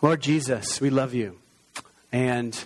Lord 0.00 0.20
Jesus, 0.20 0.80
we 0.80 0.90
love 0.90 1.12
you. 1.12 1.40
And 2.12 2.56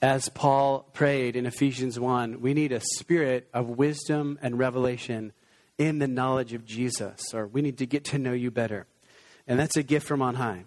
as 0.00 0.30
Paul 0.30 0.86
prayed 0.94 1.36
in 1.36 1.44
Ephesians 1.44 2.00
1, 2.00 2.40
we 2.40 2.54
need 2.54 2.72
a 2.72 2.80
spirit 2.80 3.46
of 3.52 3.68
wisdom 3.68 4.38
and 4.40 4.58
revelation 4.58 5.34
in 5.76 5.98
the 5.98 6.08
knowledge 6.08 6.54
of 6.54 6.64
Jesus, 6.64 7.34
or 7.34 7.46
we 7.46 7.60
need 7.60 7.76
to 7.76 7.84
get 7.84 8.06
to 8.06 8.18
know 8.18 8.32
you 8.32 8.50
better. 8.50 8.86
And 9.46 9.58
that's 9.58 9.76
a 9.76 9.82
gift 9.82 10.06
from 10.06 10.22
on 10.22 10.36
high. 10.36 10.64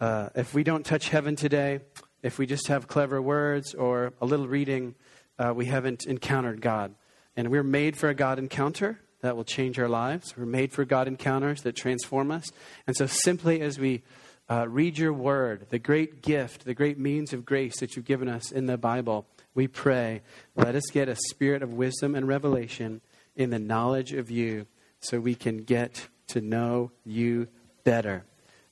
Uh, 0.00 0.28
if 0.36 0.54
we 0.54 0.62
don't 0.62 0.86
touch 0.86 1.08
heaven 1.08 1.34
today, 1.34 1.80
if 2.22 2.38
we 2.38 2.46
just 2.46 2.68
have 2.68 2.86
clever 2.86 3.20
words 3.20 3.74
or 3.74 4.12
a 4.20 4.26
little 4.26 4.46
reading, 4.46 4.94
uh, 5.40 5.52
we 5.52 5.66
haven't 5.66 6.06
encountered 6.06 6.60
God. 6.60 6.94
And 7.36 7.50
we're 7.50 7.64
made 7.64 7.96
for 7.96 8.08
a 8.08 8.14
God 8.14 8.38
encounter 8.38 9.00
that 9.22 9.36
will 9.36 9.42
change 9.42 9.76
our 9.80 9.88
lives. 9.88 10.36
We're 10.36 10.46
made 10.46 10.70
for 10.70 10.84
God 10.84 11.08
encounters 11.08 11.62
that 11.62 11.74
transform 11.74 12.30
us. 12.30 12.52
And 12.86 12.94
so, 12.94 13.06
simply 13.06 13.60
as 13.60 13.76
we 13.76 14.02
uh, 14.48 14.66
read 14.68 14.98
your 14.98 15.12
word, 15.12 15.66
the 15.70 15.78
great 15.78 16.22
gift, 16.22 16.64
the 16.64 16.74
great 16.74 16.98
means 16.98 17.32
of 17.32 17.44
grace 17.44 17.80
that 17.80 17.96
you've 17.96 18.04
given 18.04 18.28
us 18.28 18.50
in 18.50 18.66
the 18.66 18.76
Bible, 18.76 19.26
we 19.54 19.68
pray, 19.68 20.22
let 20.56 20.74
us 20.74 20.90
get 20.90 21.08
a 21.08 21.16
spirit 21.16 21.62
of 21.62 21.72
wisdom 21.72 22.14
and 22.14 22.26
revelation 22.26 23.00
in 23.36 23.50
the 23.50 23.58
knowledge 23.58 24.12
of 24.12 24.30
you 24.30 24.66
so 25.00 25.20
we 25.20 25.34
can 25.34 25.64
get 25.64 26.08
to 26.28 26.40
know 26.40 26.90
you 27.04 27.48
better. 27.84 28.24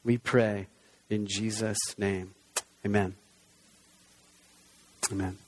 We 0.05 0.19
pray 0.19 0.67
in 1.09 1.27
Jesus' 1.27 1.99
name. 1.99 2.35
Amen. 2.85 3.15
Amen. 5.13 5.39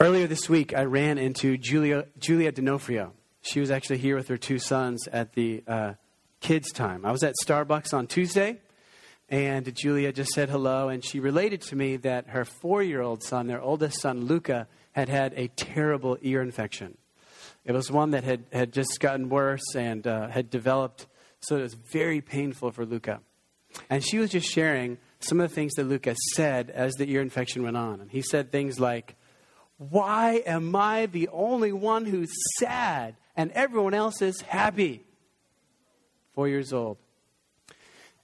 Earlier 0.00 0.28
this 0.28 0.48
week, 0.48 0.74
I 0.74 0.84
ran 0.84 1.18
into 1.18 1.56
Julia, 1.56 2.06
Julia 2.18 2.52
D'Onofrio. 2.52 3.12
She 3.42 3.58
was 3.58 3.70
actually 3.70 3.98
here 3.98 4.14
with 4.14 4.28
her 4.28 4.36
two 4.36 4.58
sons 4.58 5.08
at 5.12 5.32
the 5.32 5.64
uh, 5.66 5.94
kids' 6.40 6.72
time. 6.72 7.04
I 7.04 7.12
was 7.12 7.22
at 7.22 7.34
Starbucks 7.44 7.92
on 7.92 8.06
Tuesday, 8.06 8.58
and 9.28 9.74
Julia 9.74 10.12
just 10.12 10.30
said 10.30 10.48
hello, 10.48 10.88
and 10.88 11.04
she 11.04 11.20
related 11.20 11.60
to 11.62 11.76
me 11.76 11.96
that 11.96 12.28
her 12.28 12.44
four 12.44 12.82
year 12.82 13.02
old 13.02 13.22
son, 13.22 13.46
their 13.46 13.60
oldest 13.60 14.00
son, 14.00 14.24
Luca, 14.24 14.66
had 14.92 15.08
had 15.08 15.34
a 15.36 15.48
terrible 15.48 16.18
ear 16.22 16.42
infection. 16.42 16.96
It 17.64 17.72
was 17.72 17.90
one 17.90 18.12
that 18.12 18.24
had, 18.24 18.44
had 18.52 18.72
just 18.72 18.98
gotten 19.00 19.28
worse 19.28 19.74
and 19.76 20.06
uh, 20.06 20.28
had 20.28 20.48
developed, 20.50 21.06
so 21.40 21.56
it 21.56 21.62
was 21.62 21.74
very 21.74 22.20
painful 22.20 22.72
for 22.72 22.86
Luca. 22.86 23.20
And 23.90 24.02
she 24.04 24.18
was 24.18 24.30
just 24.30 24.48
sharing 24.48 24.98
some 25.20 25.40
of 25.40 25.50
the 25.50 25.54
things 25.54 25.74
that 25.74 25.84
Luca 25.84 26.14
said 26.34 26.70
as 26.70 26.94
the 26.94 27.10
ear 27.10 27.20
infection 27.20 27.62
went 27.62 27.76
on. 27.76 28.00
And 28.00 28.10
he 28.10 28.22
said 28.22 28.50
things 28.50 28.80
like, 28.80 29.16
Why 29.76 30.42
am 30.46 30.74
I 30.74 31.06
the 31.06 31.28
only 31.28 31.72
one 31.72 32.06
who's 32.06 32.32
sad 32.58 33.16
and 33.36 33.52
everyone 33.52 33.94
else 33.94 34.22
is 34.22 34.40
happy? 34.40 35.04
Four 36.38 36.46
years 36.46 36.72
old. 36.72 36.98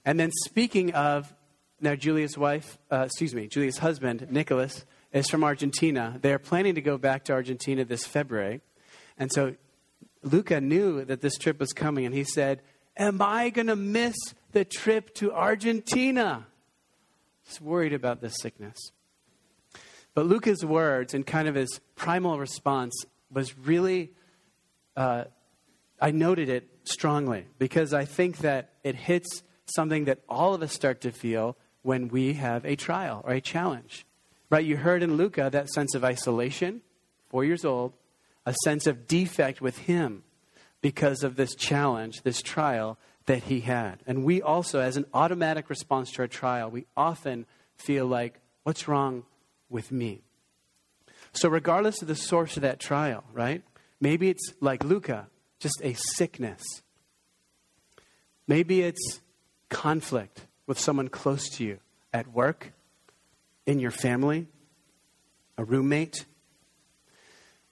And 0.05 0.17
then 0.17 0.31
speaking 0.45 0.93
of, 0.93 1.35
now 1.81 1.95
Julia's 1.95 2.37
wife, 2.37 2.77
uh, 2.89 3.01
excuse 3.07 3.35
me, 3.35 3.49
Julia's 3.49 3.79
husband, 3.79 4.27
Nicholas, 4.29 4.85
is 5.11 5.29
from 5.29 5.43
Argentina. 5.43 6.17
They 6.21 6.31
are 6.31 6.39
planning 6.39 6.75
to 6.75 6.81
go 6.81 6.97
back 6.97 7.25
to 7.25 7.33
Argentina 7.33 7.83
this 7.83 8.05
February. 8.05 8.61
And 9.17 9.33
so 9.33 9.55
Luca 10.23 10.61
knew 10.61 11.03
that 11.03 11.19
this 11.19 11.37
trip 11.37 11.59
was 11.59 11.73
coming, 11.73 12.05
and 12.05 12.15
he 12.15 12.23
said, 12.23 12.61
Am 12.95 13.21
I 13.21 13.49
going 13.49 13.67
to 13.67 13.75
miss 13.75 14.15
the 14.53 14.63
trip 14.63 15.13
to 15.15 15.33
Argentina? 15.33 16.47
He's 17.43 17.59
worried 17.59 17.91
about 17.91 18.21
this 18.21 18.37
sickness. 18.39 18.77
But 20.13 20.25
Luca's 20.25 20.63
words 20.63 21.13
and 21.13 21.27
kind 21.27 21.49
of 21.49 21.55
his 21.55 21.81
primal 21.97 22.39
response 22.39 22.93
was 23.29 23.57
really, 23.57 24.13
uh, 24.95 25.25
I 25.99 26.11
noted 26.11 26.47
it 26.47 26.69
strongly 26.91 27.47
because 27.57 27.93
I 27.93 28.05
think 28.05 28.39
that 28.39 28.69
it 28.83 28.95
hits 28.95 29.43
something 29.65 30.05
that 30.05 30.19
all 30.29 30.53
of 30.53 30.61
us 30.61 30.73
start 30.73 31.01
to 31.01 31.11
feel 31.11 31.57
when 31.81 32.07
we 32.07 32.33
have 32.33 32.65
a 32.65 32.75
trial 32.75 33.21
or 33.23 33.33
a 33.33 33.41
challenge. 33.41 34.05
Right? 34.49 34.65
You 34.65 34.77
heard 34.77 35.03
in 35.03 35.17
Luca 35.17 35.49
that 35.51 35.69
sense 35.69 35.95
of 35.95 36.03
isolation, 36.03 36.81
four 37.29 37.43
years 37.43 37.65
old, 37.65 37.93
a 38.45 38.53
sense 38.63 38.87
of 38.87 39.07
defect 39.07 39.61
with 39.61 39.79
him 39.79 40.23
because 40.81 41.23
of 41.23 41.35
this 41.35 41.55
challenge, 41.55 42.21
this 42.21 42.41
trial 42.41 42.97
that 43.25 43.43
he 43.43 43.61
had. 43.61 44.03
And 44.05 44.23
we 44.23 44.41
also, 44.41 44.79
as 44.79 44.97
an 44.97 45.05
automatic 45.13 45.69
response 45.69 46.11
to 46.11 46.21
our 46.21 46.27
trial, 46.27 46.69
we 46.69 46.85
often 46.95 47.45
feel 47.75 48.05
like, 48.05 48.39
what's 48.63 48.87
wrong 48.87 49.23
with 49.69 49.91
me? 49.91 50.21
So, 51.33 51.49
regardless 51.49 52.01
of 52.01 52.07
the 52.07 52.15
source 52.15 52.55
of 52.55 52.61
that 52.61 52.79
trial, 52.79 53.23
right? 53.33 53.63
Maybe 53.99 54.29
it's 54.29 54.53
like 54.61 54.83
Luca, 54.83 55.27
just 55.59 55.81
a 55.83 55.93
sickness. 55.93 56.63
Maybe 58.47 58.81
it's 58.81 59.21
conflict 59.69 60.45
with 60.67 60.79
someone 60.79 61.09
close 61.09 61.49
to 61.49 61.63
you 61.63 61.79
at 62.13 62.31
work, 62.31 62.71
in 63.65 63.79
your 63.79 63.91
family, 63.91 64.47
a 65.57 65.63
roommate. 65.63 66.25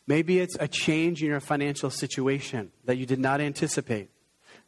Maybe 0.08 0.40
it's 0.40 0.58
a 0.60 0.68
change 0.68 1.22
in 1.22 1.30
your 1.30 1.40
financial 1.40 1.90
situation 1.90 2.72
that 2.86 2.98
you 2.98 3.06
did 3.06 3.20
not 3.20 3.42
anticipate. 3.42 4.10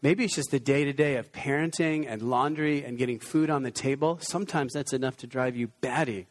Maybe 0.02 0.26
it's 0.26 0.36
just 0.36 0.52
the 0.52 0.60
day 0.60 0.86
to 0.86 0.94
day 0.94 1.16
of 1.16 1.32
parenting 1.32 2.06
and 2.08 2.22
laundry 2.22 2.84
and 2.84 2.98
getting 2.98 3.20
food 3.20 3.50
on 3.50 3.64
the 3.64 3.72
table. 3.72 4.20
Sometimes 4.22 4.74
that's 4.74 4.94
enough 4.94 5.18
to 5.18 5.28
drive 5.28 5.56
you 5.56 5.70
batty. 5.82 6.28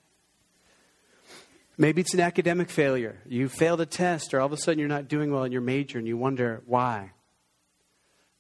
Maybe 1.77 2.01
it's 2.01 2.15
an 2.15 2.21
academic 2.21 2.71
failure. 2.71 3.21
You 3.27 3.49
failed 3.49 3.81
a 3.81 3.87
test, 3.87 4.33
or 4.33 4.41
all 4.41 4.47
of 4.47 4.53
a 4.53 4.57
sudden 4.57 4.79
you're 4.79 4.89
not 4.89 5.09
doing 5.09 5.33
well 5.33 5.45
in 5.45 5.53
your 5.53 5.61
major 5.61 5.99
and 5.99 6.07
you 6.07 6.17
wonder 6.17 6.63
why. 6.67 7.11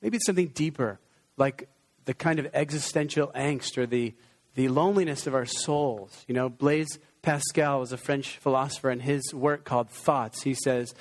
Maybe 0.00 0.16
it's 0.16 0.26
something 0.26 0.48
deeper, 0.48 1.00
like 1.36 1.68
the 2.04 2.14
kind 2.14 2.38
of 2.38 2.46
existential 2.52 3.32
angst 3.34 3.78
or 3.78 3.86
the, 3.86 4.14
the 4.54 4.68
loneliness 4.68 5.26
of 5.26 5.34
our 5.34 5.46
souls. 5.46 6.24
You 6.28 6.34
know, 6.34 6.48
Blaise 6.48 6.98
Pascal 7.22 7.80
was 7.80 7.92
a 7.92 7.96
French 7.96 8.36
philosopher, 8.38 8.90
and 8.90 9.02
his 9.02 9.32
work 9.34 9.64
called 9.64 9.90
Thoughts, 9.90 10.42
he 10.42 10.54
says 10.54 10.94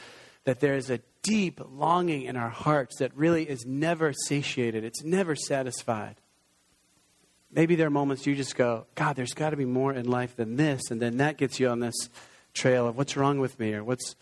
that 0.46 0.60
there 0.60 0.76
is 0.76 0.90
a 0.90 1.02
deep 1.22 1.62
longing 1.70 2.24
in 2.24 2.36
our 2.36 2.50
hearts 2.50 2.98
that 3.00 3.16
really 3.16 3.48
is 3.48 3.66
never 3.66 4.14
satiated, 4.14 4.84
it's 4.84 5.04
never 5.04 5.36
satisfied. 5.36 6.16
Maybe 7.54 7.76
there 7.76 7.88
are 7.88 7.92
moments 7.92 8.26
you 8.26 8.36
just 8.36 8.56
go, 8.56 8.88
God, 8.96 9.16
there's 9.16 9.34
got 9.34 9.52
to 9.52 9.58
be 9.58 9.66
more 9.66 9.94
in 9.94 10.10
life 10.10 10.36
than 10.36 10.56
this. 10.56 10.90
And 10.90 11.02
then 11.02 11.18
that 11.18 11.38
gets 11.38 11.60
you 11.60 11.70
on 11.70 11.80
this 11.80 11.96
trail 12.54 12.88
of 12.88 12.98
what's 12.98 13.16
wrong 13.16 13.40
with 13.40 13.60
me 13.60 13.74
or 13.74 13.84
what's, 13.84 14.16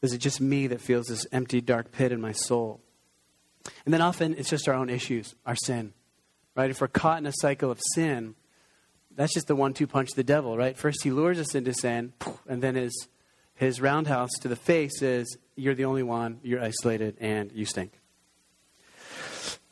is 0.00 0.14
it 0.14 0.18
just 0.18 0.40
me 0.40 0.66
that 0.68 0.80
feels 0.80 1.06
this 1.06 1.26
empty, 1.30 1.60
dark 1.60 1.92
pit 1.92 2.10
in 2.10 2.20
my 2.20 2.32
soul? 2.32 2.80
And 3.84 3.92
then 3.92 4.00
often 4.00 4.34
it's 4.34 4.48
just 4.48 4.66
our 4.66 4.74
own 4.74 4.88
issues, 4.88 5.34
our 5.44 5.56
sin, 5.56 5.92
right? 6.54 6.70
If 6.70 6.80
we're 6.80 6.88
caught 6.88 7.18
in 7.18 7.26
a 7.26 7.32
cycle 7.32 7.70
of 7.70 7.80
sin, 7.94 8.34
that's 9.14 9.34
just 9.34 9.46
the 9.46 9.56
one 9.56 9.74
two 9.74 9.86
punch 9.86 10.10
of 10.10 10.16
the 10.16 10.24
devil, 10.24 10.56
right? 10.56 10.76
First 10.76 11.02
he 11.02 11.10
lures 11.10 11.38
us 11.38 11.54
into 11.54 11.74
sin, 11.74 12.14
and 12.48 12.62
then 12.62 12.76
his, 12.76 13.08
his 13.54 13.80
roundhouse 13.80 14.30
to 14.40 14.48
the 14.48 14.56
face 14.56 15.02
is, 15.02 15.36
you're 15.54 15.74
the 15.74 15.84
only 15.84 16.04
one, 16.04 16.40
you're 16.42 16.62
isolated, 16.62 17.16
and 17.20 17.52
you 17.52 17.66
stink. 17.66 17.92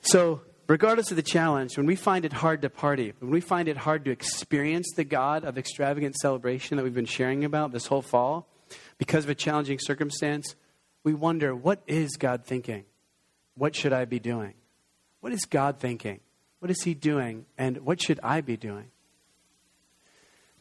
So, 0.02 0.42
regardless 0.66 1.10
of 1.10 1.16
the 1.16 1.22
challenge, 1.22 1.76
when 1.76 1.86
we 1.86 1.96
find 1.96 2.24
it 2.24 2.32
hard 2.32 2.62
to 2.62 2.70
party, 2.70 3.12
when 3.20 3.30
we 3.30 3.40
find 3.40 3.68
it 3.68 3.76
hard 3.76 4.04
to 4.04 4.10
experience 4.10 4.92
the 4.96 5.04
God 5.04 5.44
of 5.44 5.58
extravagant 5.58 6.16
celebration 6.16 6.76
that 6.76 6.82
we've 6.82 6.94
been 6.94 7.04
sharing 7.04 7.44
about 7.44 7.72
this 7.72 7.86
whole 7.86 8.02
fall, 8.02 8.48
because 8.98 9.24
of 9.24 9.30
a 9.30 9.34
challenging 9.34 9.78
circumstance, 9.78 10.56
we 11.04 11.14
wonder, 11.14 11.54
what 11.54 11.82
is 11.86 12.16
God 12.16 12.44
thinking? 12.44 12.84
What 13.54 13.76
should 13.76 13.92
I 13.92 14.04
be 14.04 14.18
doing? 14.18 14.54
What 15.20 15.32
is 15.32 15.44
God 15.44 15.78
thinking? 15.78 16.20
What 16.58 16.70
is 16.70 16.82
He 16.82 16.94
doing? 16.94 17.46
And 17.56 17.78
what 17.78 18.00
should 18.00 18.18
I 18.22 18.40
be 18.40 18.56
doing? 18.56 18.90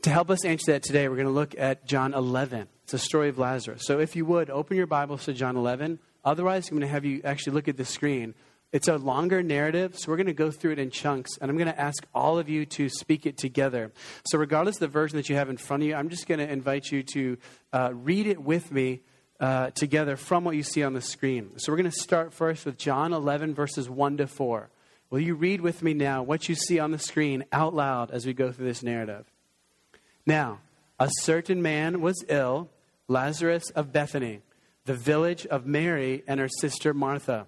To 0.04 0.10
help 0.12 0.30
us 0.30 0.46
answer 0.46 0.74
that 0.74 0.84
today, 0.84 1.08
we're 1.10 1.16
going 1.16 1.28
to 1.28 1.34
look 1.34 1.56
at 1.58 1.88
John 1.88 2.14
11. 2.14 2.68
It's 2.84 2.94
a 2.94 3.00
story 3.00 3.30
of 3.30 3.40
Lazarus. 3.40 3.82
So 3.86 4.00
if 4.00 4.16
you 4.16 4.24
would, 4.26 4.52
open 4.52 4.78
your 4.78 4.86
Bibles 4.86 5.26
to 5.26 5.34
John 5.34 5.58
11. 5.58 5.98
Otherwise, 6.24 6.70
I'm 6.70 6.78
going 6.78 6.88
to 6.88 6.94
have 6.94 7.06
you 7.06 7.22
actually 7.24 7.54
look 7.54 7.68
at 7.68 7.78
the 7.78 7.86
screen. 7.86 8.36
It's 8.76 8.90
a 8.90 8.98
longer 8.98 9.42
narrative, 9.42 9.98
so 9.98 10.12
we're 10.12 10.18
going 10.18 10.28
to 10.28 10.34
go 10.34 10.52
through 10.52 10.74
it 10.74 10.80
in 10.80 10.90
chunks, 10.90 11.38
and 11.40 11.50
I'm 11.50 11.56
going 11.56 11.72
to 11.72 11.80
ask 11.80 12.06
all 12.14 12.38
of 12.38 12.50
you 12.50 12.66
to 12.66 12.90
speak 12.90 13.26
it 13.26 13.38
together. 13.38 13.94
So, 14.26 14.38
regardless 14.38 14.76
of 14.76 14.80
the 14.82 14.88
version 14.90 15.16
that 15.16 15.30
you 15.30 15.38
have 15.38 15.50
in 15.50 15.56
front 15.56 15.84
of 15.84 15.88
you, 15.88 15.96
I'm 15.96 16.10
just 16.10 16.28
going 16.28 16.40
to 16.40 16.52
invite 16.52 16.92
you 16.92 17.02
to 17.14 17.38
uh, 17.72 17.92
read 17.94 18.28
it 18.28 18.42
with 18.42 18.74
me 18.74 19.00
uh, 19.40 19.70
together 19.70 20.18
from 20.18 20.44
what 20.44 20.58
you 20.58 20.64
see 20.64 20.84
on 20.84 20.92
the 20.92 21.00
screen. 21.00 21.58
So, 21.58 21.72
we're 21.72 21.78
going 21.78 21.90
to 21.90 21.98
start 22.02 22.34
first 22.34 22.66
with 22.66 22.78
John 22.78 23.14
11, 23.14 23.56
verses 23.56 23.90
1 23.90 24.18
to 24.18 24.28
4. 24.28 24.70
Will 25.10 25.22
you 25.22 25.36
read 25.36 25.62
with 25.62 25.82
me 25.82 25.94
now 25.94 26.22
what 26.22 26.50
you 26.50 26.56
see 26.56 26.78
on 26.78 26.92
the 26.92 27.00
screen 27.00 27.46
out 27.54 27.74
loud 27.74 28.12
as 28.12 28.26
we 28.26 28.34
go 28.34 28.52
through 28.52 28.66
this 28.66 28.84
narrative? 28.84 29.24
Now, 30.26 30.60
a 31.00 31.10
certain 31.22 31.62
man 31.62 32.02
was 32.02 32.26
ill, 32.28 32.70
Lazarus 33.08 33.70
of 33.70 33.94
Bethany, 33.94 34.42
the 34.84 34.96
village 34.96 35.46
of 35.46 35.66
Mary 35.66 36.26
and 36.28 36.42
her 36.42 36.50
sister 36.50 36.94
Martha. 36.94 37.48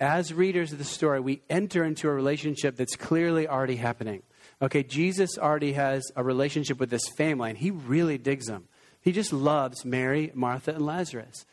As 0.00 0.32
readers 0.32 0.72
of 0.72 0.78
the 0.78 0.84
story, 0.84 1.20
we 1.20 1.42
enter 1.48 1.84
into 1.84 2.08
a 2.08 2.12
relationship 2.12 2.76
that's 2.76 2.96
clearly 2.96 3.48
already 3.48 3.76
happening. 3.76 4.22
Okay, 4.62 4.82
Jesus 4.82 5.38
already 5.38 5.72
has 5.72 6.02
a 6.16 6.22
relationship 6.22 6.78
with 6.78 6.90
this 6.90 7.06
family, 7.16 7.50
and 7.50 7.58
he 7.58 7.70
really 7.70 8.18
digs 8.18 8.46
them. 8.46 8.68
He 9.00 9.12
just 9.12 9.32
loves 9.32 9.84
Mary, 9.84 10.30
Martha, 10.34 10.72
and 10.72 10.86
Lazarus. 10.86 11.44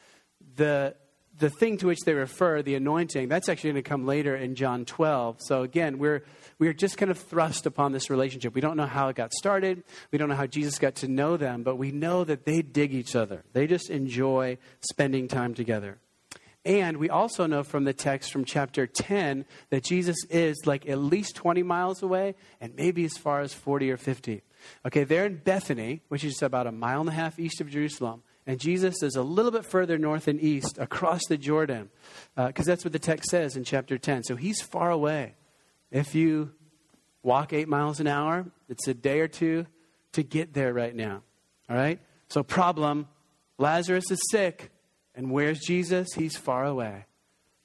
The, 0.56 0.96
the 1.38 1.50
thing 1.50 1.78
to 1.80 1.88
which 1.88 2.00
they 2.06 2.14
refer, 2.14 2.62
the 2.62 2.76
anointing, 2.76 3.28
that's 3.28 3.50
actually 3.50 3.72
going 3.72 3.84
to 3.84 3.90
come 3.90 4.06
later 4.06 4.36
in 4.36 4.56
John 4.56 4.86
12. 4.86 5.38
So 5.42 5.64
again, 5.64 5.98
we're, 5.98 6.24
we're 6.60 6.74
just 6.74 6.98
kind 6.98 7.12
of 7.12 7.18
thrust 7.18 7.66
upon 7.66 7.92
this 7.92 8.10
relationship. 8.10 8.56
We 8.56 8.62
don't 8.62 8.78
know 8.78 8.86
how 8.86 9.10
it 9.10 9.18
got 9.18 9.34
started. 9.34 9.84
We 10.12 10.18
don't 10.18 10.30
know 10.30 10.36
how 10.36 10.46
Jesus 10.46 10.80
got 10.80 10.96
to 10.96 11.08
know 11.10 11.36
them, 11.36 11.64
but 11.64 11.76
we 11.76 11.92
know 11.92 12.24
that 12.24 12.46
they 12.46 12.62
dig 12.62 12.94
each 12.94 13.16
other. 13.16 13.44
They 13.52 13.68
just 13.68 13.90
enjoy 13.90 14.58
spending 14.80 15.28
time 15.28 15.54
together. 15.54 15.98
And 16.64 16.98
we 16.98 17.10
also 17.10 17.48
know 17.48 17.64
from 17.64 17.86
the 17.86 17.94
text 17.94 18.32
from 18.32 18.46
chapter 18.46 18.86
10 18.86 19.46
that 19.72 19.84
Jesus 19.84 20.18
is 20.30 20.58
like 20.66 20.88
at 20.88 21.00
least 21.00 21.36
20 21.36 21.64
miles 21.64 22.04
away 22.04 22.36
and 22.60 22.76
maybe 22.76 23.04
as 23.04 23.18
far 23.18 23.42
as 23.42 23.54
40 23.54 23.90
or 23.92 23.98
50. 23.98 24.44
Okay, 24.86 25.04
they're 25.04 25.26
in 25.26 25.38
Bethany, 25.38 26.02
which 26.08 26.24
is 26.24 26.42
about 26.44 26.68
a 26.68 26.72
mile 26.72 27.00
and 27.00 27.10
a 27.10 27.14
half 27.14 27.40
east 27.40 27.62
of 27.62 27.70
Jerusalem. 27.70 28.22
And 28.46 28.60
Jesus 28.60 29.02
is 29.02 29.16
a 29.16 29.24
little 29.24 29.52
bit 29.52 29.66
further 29.66 29.98
north 29.98 30.28
and 30.28 30.40
east 30.40 30.78
across 30.78 31.22
the 31.28 31.38
Jordan, 31.38 31.90
because 32.36 32.68
uh, 32.68 32.72
that's 32.72 32.84
what 32.84 32.94
the 32.94 33.00
text 33.00 33.30
says 33.32 33.56
in 33.56 33.64
chapter 33.64 33.98
10. 33.98 34.24
So 34.24 34.36
he's 34.36 34.62
far 34.62 34.92
away. 34.92 35.36
If 35.92 36.14
you 36.16 36.52
walk 37.24 37.54
eight 37.54 37.68
miles 37.68 38.00
an 38.00 38.08
hour, 38.08 38.46
it's 38.70 38.88
a 38.88 38.94
day 38.94 39.20
or 39.20 39.28
two 39.28 39.66
to 40.14 40.24
get 40.24 40.54
there 40.54 40.74
right 40.74 40.96
now. 40.96 41.24
All 41.70 41.76
right? 41.76 42.00
So, 42.30 42.44
problem 42.44 43.08
Lazarus 43.58 44.10
is 44.10 44.22
sick. 44.32 44.71
And 45.16 45.32
where's 45.32 45.60
Jesus? 45.60 46.10
He's 46.16 46.38
far 46.38 46.66
away. 46.66 47.06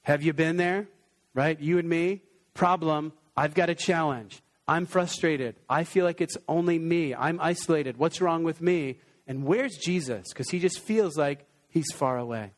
Have 0.02 0.22
you 0.22 0.32
been 0.32 0.56
there? 0.56 0.88
Right? 1.34 1.58
You 1.60 1.78
and 1.78 1.88
me? 1.88 2.22
Problem 2.54 3.12
I've 3.36 3.54
got 3.54 3.68
a 3.68 3.74
challenge. 3.74 4.42
I'm 4.66 4.86
frustrated. 4.86 5.56
I 5.68 5.84
feel 5.84 6.04
like 6.04 6.20
it's 6.20 6.36
only 6.48 6.78
me. 6.78 7.14
I'm 7.14 7.38
isolated. 7.40 7.98
What's 7.98 8.20
wrong 8.20 8.42
with 8.42 8.60
me? 8.60 8.98
And 9.26 9.44
where's 9.44 9.76
Jesus? 9.76 10.24
Because 10.32 10.48
he 10.50 10.58
just 10.58 10.80
feels 10.80 11.16
like 11.16 11.46
he's 11.68 11.92
far 11.92 12.16
away. 12.18 12.52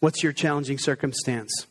What's 0.00 0.22
your 0.22 0.32
challenging 0.32 0.78
circumstance? 0.78 1.66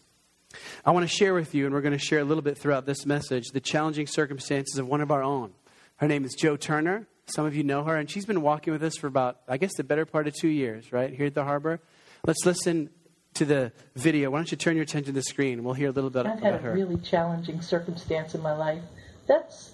I 0.86 0.92
want 0.92 1.04
to 1.04 1.16
share 1.16 1.34
with 1.34 1.54
you, 1.54 1.66
and 1.66 1.74
we're 1.74 1.82
going 1.82 1.98
to 1.98 2.00
share 2.00 2.20
a 2.20 2.24
little 2.24 2.42
bit 2.42 2.58
throughout 2.58 2.86
this 2.86 3.06
message, 3.06 3.48
the 3.54 3.60
challenging 3.60 4.08
circumstances 4.08 4.78
of 4.80 4.88
one 4.88 5.02
of 5.02 5.12
our 5.12 5.22
own. 5.24 5.54
Her 5.98 6.08
name 6.08 6.26
is 6.26 6.34
Joe 6.34 6.58
Turner. 6.58 7.08
Some 7.28 7.46
of 7.46 7.56
you 7.56 7.64
know 7.64 7.84
her, 7.84 7.96
and 7.96 8.10
she's 8.10 8.26
been 8.26 8.42
walking 8.42 8.72
with 8.72 8.84
us 8.84 8.96
for 8.98 9.08
about, 9.08 9.40
I 9.48 9.58
guess, 9.58 9.74
the 9.76 9.84
better 9.84 10.06
part 10.06 10.28
of 10.28 10.36
two 10.36 10.48
years, 10.48 10.92
right, 10.92 11.14
here 11.14 11.26
at 11.26 11.34
the 11.34 11.44
harbor. 11.44 11.80
Let's 12.26 12.46
listen 12.46 12.90
to 13.36 13.46
the 13.46 13.72
video. 13.96 14.30
Why 14.30 14.38
don't 14.38 14.52
you 14.52 14.58
turn 14.58 14.76
your 14.76 14.84
attention 14.84 15.14
to 15.14 15.20
the 15.20 15.24
screen? 15.24 15.64
We'll 15.64 15.74
hear 15.74 15.90
a 15.90 15.92
little 15.92 16.10
bit 16.10 16.26
I've 16.26 16.38
about 16.38 16.44
her. 16.44 16.56
I've 16.56 16.62
had 16.62 16.72
a 16.72 16.74
really 16.74 16.98
challenging 16.98 17.62
circumstance 17.62 18.36
in 18.36 18.42
my 18.42 18.54
life. 18.54 18.84
That's 19.28 19.72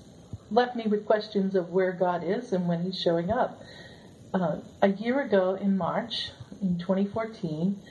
left 0.50 0.76
me 0.76 0.86
with 0.88 1.06
questions 1.06 1.56
of 1.56 1.70
where 1.70 1.92
God 1.92 2.24
is 2.24 2.54
and 2.54 2.68
when 2.68 2.84
He's 2.84 3.00
showing 3.00 3.32
up. 3.32 3.62
Uh, 4.34 4.58
a 4.82 4.90
year 4.90 5.22
ago 5.22 5.56
in 5.56 5.78
March, 5.78 6.32
in 6.62 6.78
2014, 6.80 7.82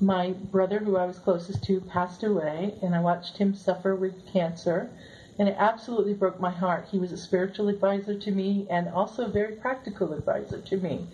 my 0.00 0.30
brother, 0.30 0.78
who 0.78 0.96
I 0.96 1.06
was 1.06 1.18
closest 1.18 1.62
to, 1.64 1.80
passed 1.80 2.24
away, 2.24 2.74
and 2.82 2.94
I 2.94 3.00
watched 3.00 3.36
him 3.36 3.54
suffer 3.54 3.94
with 3.94 4.32
cancer. 4.32 4.90
And 5.38 5.48
it 5.48 5.56
absolutely 5.58 6.14
broke 6.14 6.40
my 6.40 6.50
heart. 6.50 6.88
He 6.90 6.98
was 6.98 7.12
a 7.12 7.16
spiritual 7.16 7.68
advisor 7.68 8.18
to 8.18 8.30
me 8.30 8.66
and 8.70 8.88
also 8.88 9.24
a 9.24 9.28
very 9.28 9.56
practical 9.56 10.12
advisor 10.12 10.60
to 10.60 10.76
me. 10.76 11.06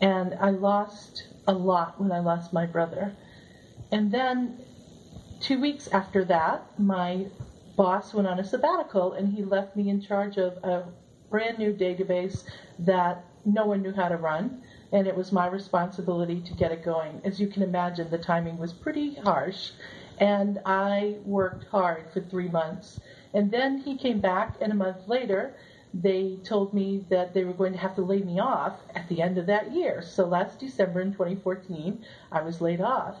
And 0.00 0.34
I 0.40 0.50
lost 0.50 1.26
a 1.46 1.52
lot 1.52 2.00
when 2.00 2.12
I 2.12 2.20
lost 2.20 2.52
my 2.52 2.66
brother. 2.66 3.14
And 3.90 4.10
then 4.10 4.58
two 5.40 5.60
weeks 5.60 5.88
after 5.88 6.24
that, 6.26 6.78
my 6.78 7.26
boss 7.76 8.12
went 8.12 8.26
on 8.26 8.40
a 8.40 8.44
sabbatical 8.44 9.12
and 9.12 9.32
he 9.32 9.44
left 9.44 9.76
me 9.76 9.88
in 9.88 10.00
charge 10.00 10.36
of 10.36 10.56
a 10.64 10.84
brand 11.30 11.58
new 11.58 11.72
database 11.72 12.44
that 12.80 13.24
no 13.44 13.66
one 13.66 13.82
knew 13.82 13.92
how 13.92 14.08
to 14.08 14.16
run. 14.16 14.62
And 14.92 15.06
it 15.06 15.16
was 15.16 15.32
my 15.32 15.46
responsibility 15.46 16.40
to 16.40 16.54
get 16.54 16.72
it 16.72 16.84
going. 16.84 17.20
As 17.24 17.38
you 17.38 17.46
can 17.46 17.62
imagine, 17.62 18.10
the 18.10 18.18
timing 18.18 18.56
was 18.58 18.72
pretty 18.72 19.14
harsh. 19.16 19.72
And 20.18 20.58
I 20.64 21.16
worked 21.24 21.64
hard 21.68 22.06
for 22.12 22.20
three 22.20 22.48
months. 22.48 22.98
And 23.34 23.50
then 23.50 23.78
he 23.78 23.96
came 23.96 24.20
back, 24.20 24.56
and 24.60 24.72
a 24.72 24.76
month 24.76 25.06
later, 25.06 25.54
they 25.94 26.38
told 26.44 26.74
me 26.74 27.04
that 27.08 27.32
they 27.32 27.44
were 27.44 27.52
going 27.52 27.72
to 27.72 27.78
have 27.78 27.94
to 27.96 28.02
lay 28.02 28.20
me 28.20 28.38
off 28.38 28.78
at 28.94 29.08
the 29.08 29.22
end 29.22 29.38
of 29.38 29.46
that 29.46 29.72
year. 29.72 30.02
So 30.02 30.26
last 30.26 30.60
December 30.60 31.00
in 31.00 31.12
2014, 31.12 32.04
I 32.30 32.42
was 32.42 32.60
laid 32.60 32.80
off. 32.80 33.16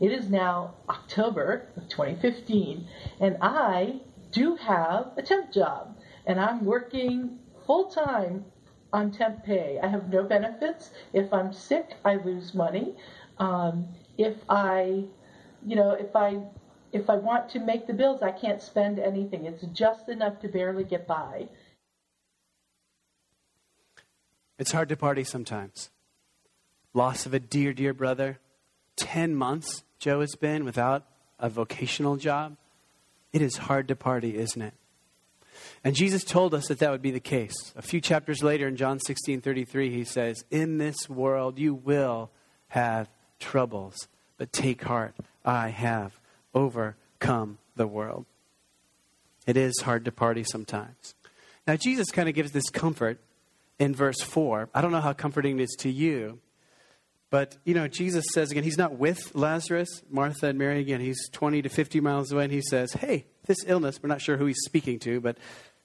It 0.00 0.12
is 0.12 0.28
now 0.28 0.74
October 0.88 1.68
of 1.76 1.88
2015, 1.88 2.86
and 3.20 3.36
I 3.40 4.00
do 4.32 4.56
have 4.56 5.12
a 5.16 5.22
temp 5.22 5.52
job, 5.52 5.96
and 6.26 6.38
I'm 6.38 6.64
working 6.64 7.38
full 7.66 7.86
time 7.86 8.44
on 8.92 9.10
temp 9.12 9.44
pay. 9.44 9.78
I 9.82 9.86
have 9.86 10.12
no 10.12 10.22
benefits. 10.22 10.90
If 11.12 11.32
I'm 11.32 11.52
sick, 11.52 11.96
I 12.04 12.16
lose 12.16 12.54
money. 12.54 12.94
Um, 13.38 13.88
if 14.18 14.36
I, 14.48 15.04
you 15.64 15.76
know, 15.76 15.92
if 15.92 16.14
I 16.14 16.42
if 16.92 17.08
I 17.08 17.16
want 17.16 17.50
to 17.50 17.60
make 17.60 17.86
the 17.86 17.92
bills, 17.92 18.22
I 18.22 18.32
can't 18.32 18.60
spend 18.60 18.98
anything. 18.98 19.44
It's 19.44 19.64
just 19.72 20.08
enough 20.08 20.40
to 20.40 20.48
barely 20.48 20.84
get 20.84 21.06
by. 21.06 21.48
It's 24.58 24.72
hard 24.72 24.88
to 24.90 24.96
party 24.96 25.24
sometimes. 25.24 25.90
Loss 26.92 27.26
of 27.26 27.34
a 27.34 27.40
dear, 27.40 27.72
dear 27.72 27.94
brother. 27.94 28.38
10 28.96 29.34
months 29.34 29.84
Joe 29.98 30.20
has 30.20 30.34
been 30.34 30.64
without 30.64 31.06
a 31.38 31.48
vocational 31.48 32.16
job. 32.16 32.56
It 33.32 33.42
is 33.42 33.56
hard 33.56 33.88
to 33.88 33.96
party, 33.96 34.36
isn't 34.36 34.60
it? 34.60 34.74
And 35.82 35.94
Jesus 35.94 36.24
told 36.24 36.52
us 36.52 36.68
that 36.68 36.78
that 36.80 36.90
would 36.90 37.02
be 37.02 37.10
the 37.10 37.20
case. 37.20 37.72
A 37.76 37.82
few 37.82 38.00
chapters 38.00 38.42
later 38.42 38.68
in 38.68 38.76
John 38.76 38.98
16 39.00 39.40
33, 39.40 39.90
he 39.90 40.04
says, 40.04 40.44
In 40.50 40.78
this 40.78 41.08
world 41.08 41.58
you 41.58 41.74
will 41.74 42.30
have 42.68 43.08
troubles, 43.38 44.08
but 44.36 44.52
take 44.52 44.82
heart. 44.82 45.14
I 45.44 45.68
have 45.68 46.19
overcome 46.54 47.58
the 47.76 47.86
world. 47.86 48.26
It 49.46 49.56
is 49.56 49.80
hard 49.80 50.04
to 50.04 50.12
party 50.12 50.44
sometimes. 50.44 51.14
Now, 51.66 51.76
Jesus 51.76 52.10
kind 52.10 52.28
of 52.28 52.34
gives 52.34 52.52
this 52.52 52.68
comfort 52.70 53.20
in 53.78 53.94
verse 53.94 54.20
4. 54.20 54.68
I 54.74 54.80
don't 54.80 54.92
know 54.92 55.00
how 55.00 55.12
comforting 55.12 55.58
it 55.58 55.62
is 55.62 55.76
to 55.80 55.90
you, 55.90 56.40
but, 57.30 57.56
you 57.64 57.74
know, 57.74 57.88
Jesus 57.88 58.24
says 58.32 58.50
again, 58.50 58.64
he's 58.64 58.78
not 58.78 58.96
with 58.96 59.34
Lazarus, 59.34 60.02
Martha, 60.10 60.48
and 60.48 60.58
Mary 60.58 60.80
again. 60.80 61.00
He's 61.00 61.28
20 61.30 61.62
to 61.62 61.68
50 61.68 62.00
miles 62.00 62.32
away, 62.32 62.44
and 62.44 62.52
he 62.52 62.60
says, 62.60 62.92
Hey, 62.92 63.26
this 63.46 63.58
illness, 63.66 64.02
we're 64.02 64.08
not 64.08 64.20
sure 64.20 64.36
who 64.36 64.46
he's 64.46 64.60
speaking 64.64 64.98
to, 65.00 65.20
but 65.20 65.38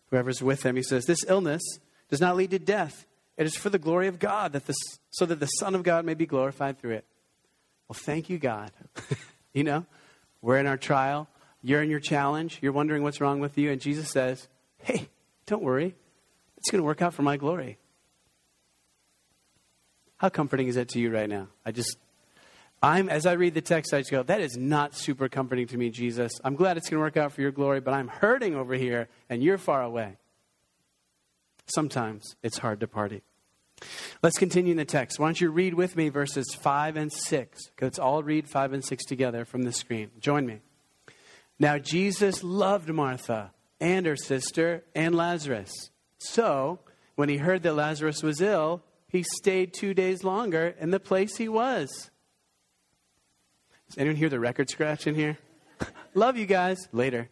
whoever's 0.10 0.41
with 0.41 0.65
him, 0.65 0.75
he 0.75 0.84
says, 0.84 1.05
This 1.05 1.24
illness 1.27 1.62
does 2.10 2.19
not 2.19 2.36
lead 2.36 2.51
to 2.51 2.60
death. 2.60 3.05
It 3.38 3.45
is 3.45 3.55
for 3.55 3.69
the 3.69 3.79
glory 3.79 4.07
of 4.07 4.17
God, 4.17 4.53
that 4.53 4.65
the, 4.65 4.74
so 5.12 5.25
that 5.25 5.39
the 5.39 5.45
Son 5.45 5.75
of 5.75 5.84
God 5.84 6.05
may 6.05 6.13
be 6.13 6.25
glorified 6.25 6.79
through 6.79 6.95
it. 6.95 7.05
Well, 7.88 7.98
thank 8.00 8.29
you, 8.29 8.39
God. 8.39 8.72
you 9.53 9.63
know, 9.63 9.86
we're 10.46 10.60
in 10.60 10.68
our 10.68 10.78
trial. 10.78 11.28
You're 11.64 11.82
in 11.82 11.90
your 11.90 12.00
challenge. 12.00 12.60
You're 12.62 12.72
wondering 12.72 13.02
what's 13.02 13.20
wrong 13.20 13.40
with 13.40 13.58
you. 13.58 13.72
And 13.72 13.82
Jesus 13.82 14.12
says, 14.12 14.48
Hey, 14.78 15.10
don't 15.48 15.64
worry. 15.64 15.96
It's 16.58 16.70
going 16.70 16.82
to 16.82 16.86
work 16.86 17.02
out 17.02 17.16
for 17.16 17.24
my 17.24 17.36
glory. 17.36 17.80
How 20.18 20.30
comforting 20.30 20.68
is 20.68 20.75
that 20.75 20.90
to 20.90 21.00
you 21.00 21.12
right 21.12 21.28
now? 21.28 21.48
I 21.66 21.72
just, 21.72 21.98
I'm, 22.80 23.10
as 23.10 23.25
I 23.25 23.34
read 23.34 23.56
the 23.56 23.62
text, 23.62 23.92
I 23.92 24.02
just 24.02 24.12
go, 24.12 24.22
that 24.22 24.40
is 24.40 24.56
not 24.56 24.94
super 24.94 25.30
comforting 25.30 25.66
to 25.68 25.78
me, 25.80 25.90
Jesus. 25.90 26.32
I'm 26.44 26.56
glad 26.56 26.78
it's 26.78 26.90
going 26.90 27.00
to 27.00 27.04
work 27.04 27.18
out 27.18 27.32
for 27.32 27.42
your 27.42 27.52
glory, 27.52 27.80
but 27.82 27.96
I'm 27.96 28.08
hurting 28.08 28.56
over 28.56 28.75
here 28.75 29.10
and 29.32 29.42
you're 29.44 29.58
far 29.58 29.82
away. 29.82 30.18
Sometimes 31.66 32.36
it's 32.44 32.60
hard 32.60 32.82
to 32.82 32.88
party. 32.88 33.24
Let's 34.22 34.38
continue 34.38 34.72
in 34.72 34.77
the 34.77 34.86
text. 34.86 35.20
Why 35.20 35.27
don't 35.27 35.42
you 35.42 35.50
read 35.50 35.74
with 35.74 35.96
me 35.96 36.10
verses 36.10 36.54
5 36.60 36.98
and 36.98 37.12
6? 37.12 37.72
Let's 37.82 38.00
all 38.00 38.24
read 38.24 38.48
5 38.50 38.74
and 38.74 38.84
6 38.84 39.06
together 39.06 39.46
from 39.46 39.63
the 39.63 39.72
screen. 39.72 40.12
Join 40.20 40.46
me. 40.46 40.60
Now, 41.60 41.77
Jesus 41.77 42.44
loved 42.44 42.89
Martha 42.89 43.51
and 43.80 44.06
her 44.06 44.15
sister 44.15 44.84
and 44.94 45.15
Lazarus. 45.15 45.72
So, 46.18 46.80
when 47.15 47.30
he 47.30 47.38
heard 47.38 47.63
that 47.63 47.74
Lazarus 47.74 48.24
was 48.24 48.42
ill, 48.42 48.84
he 49.08 49.24
stayed 49.24 49.74
two 49.74 49.94
days 49.94 50.24
longer 50.24 50.75
in 50.80 50.92
the 50.92 51.00
place 51.00 51.38
he 51.38 51.48
was. 51.48 52.10
Does 53.88 53.98
anyone 53.98 54.18
hear 54.18 54.30
the 54.30 54.39
record 54.39 54.70
scratch 54.70 55.08
in 55.08 55.15
here? 55.15 55.38
Love 56.13 56.38
you 56.38 56.46
guys. 56.46 56.77
Later. 56.92 57.30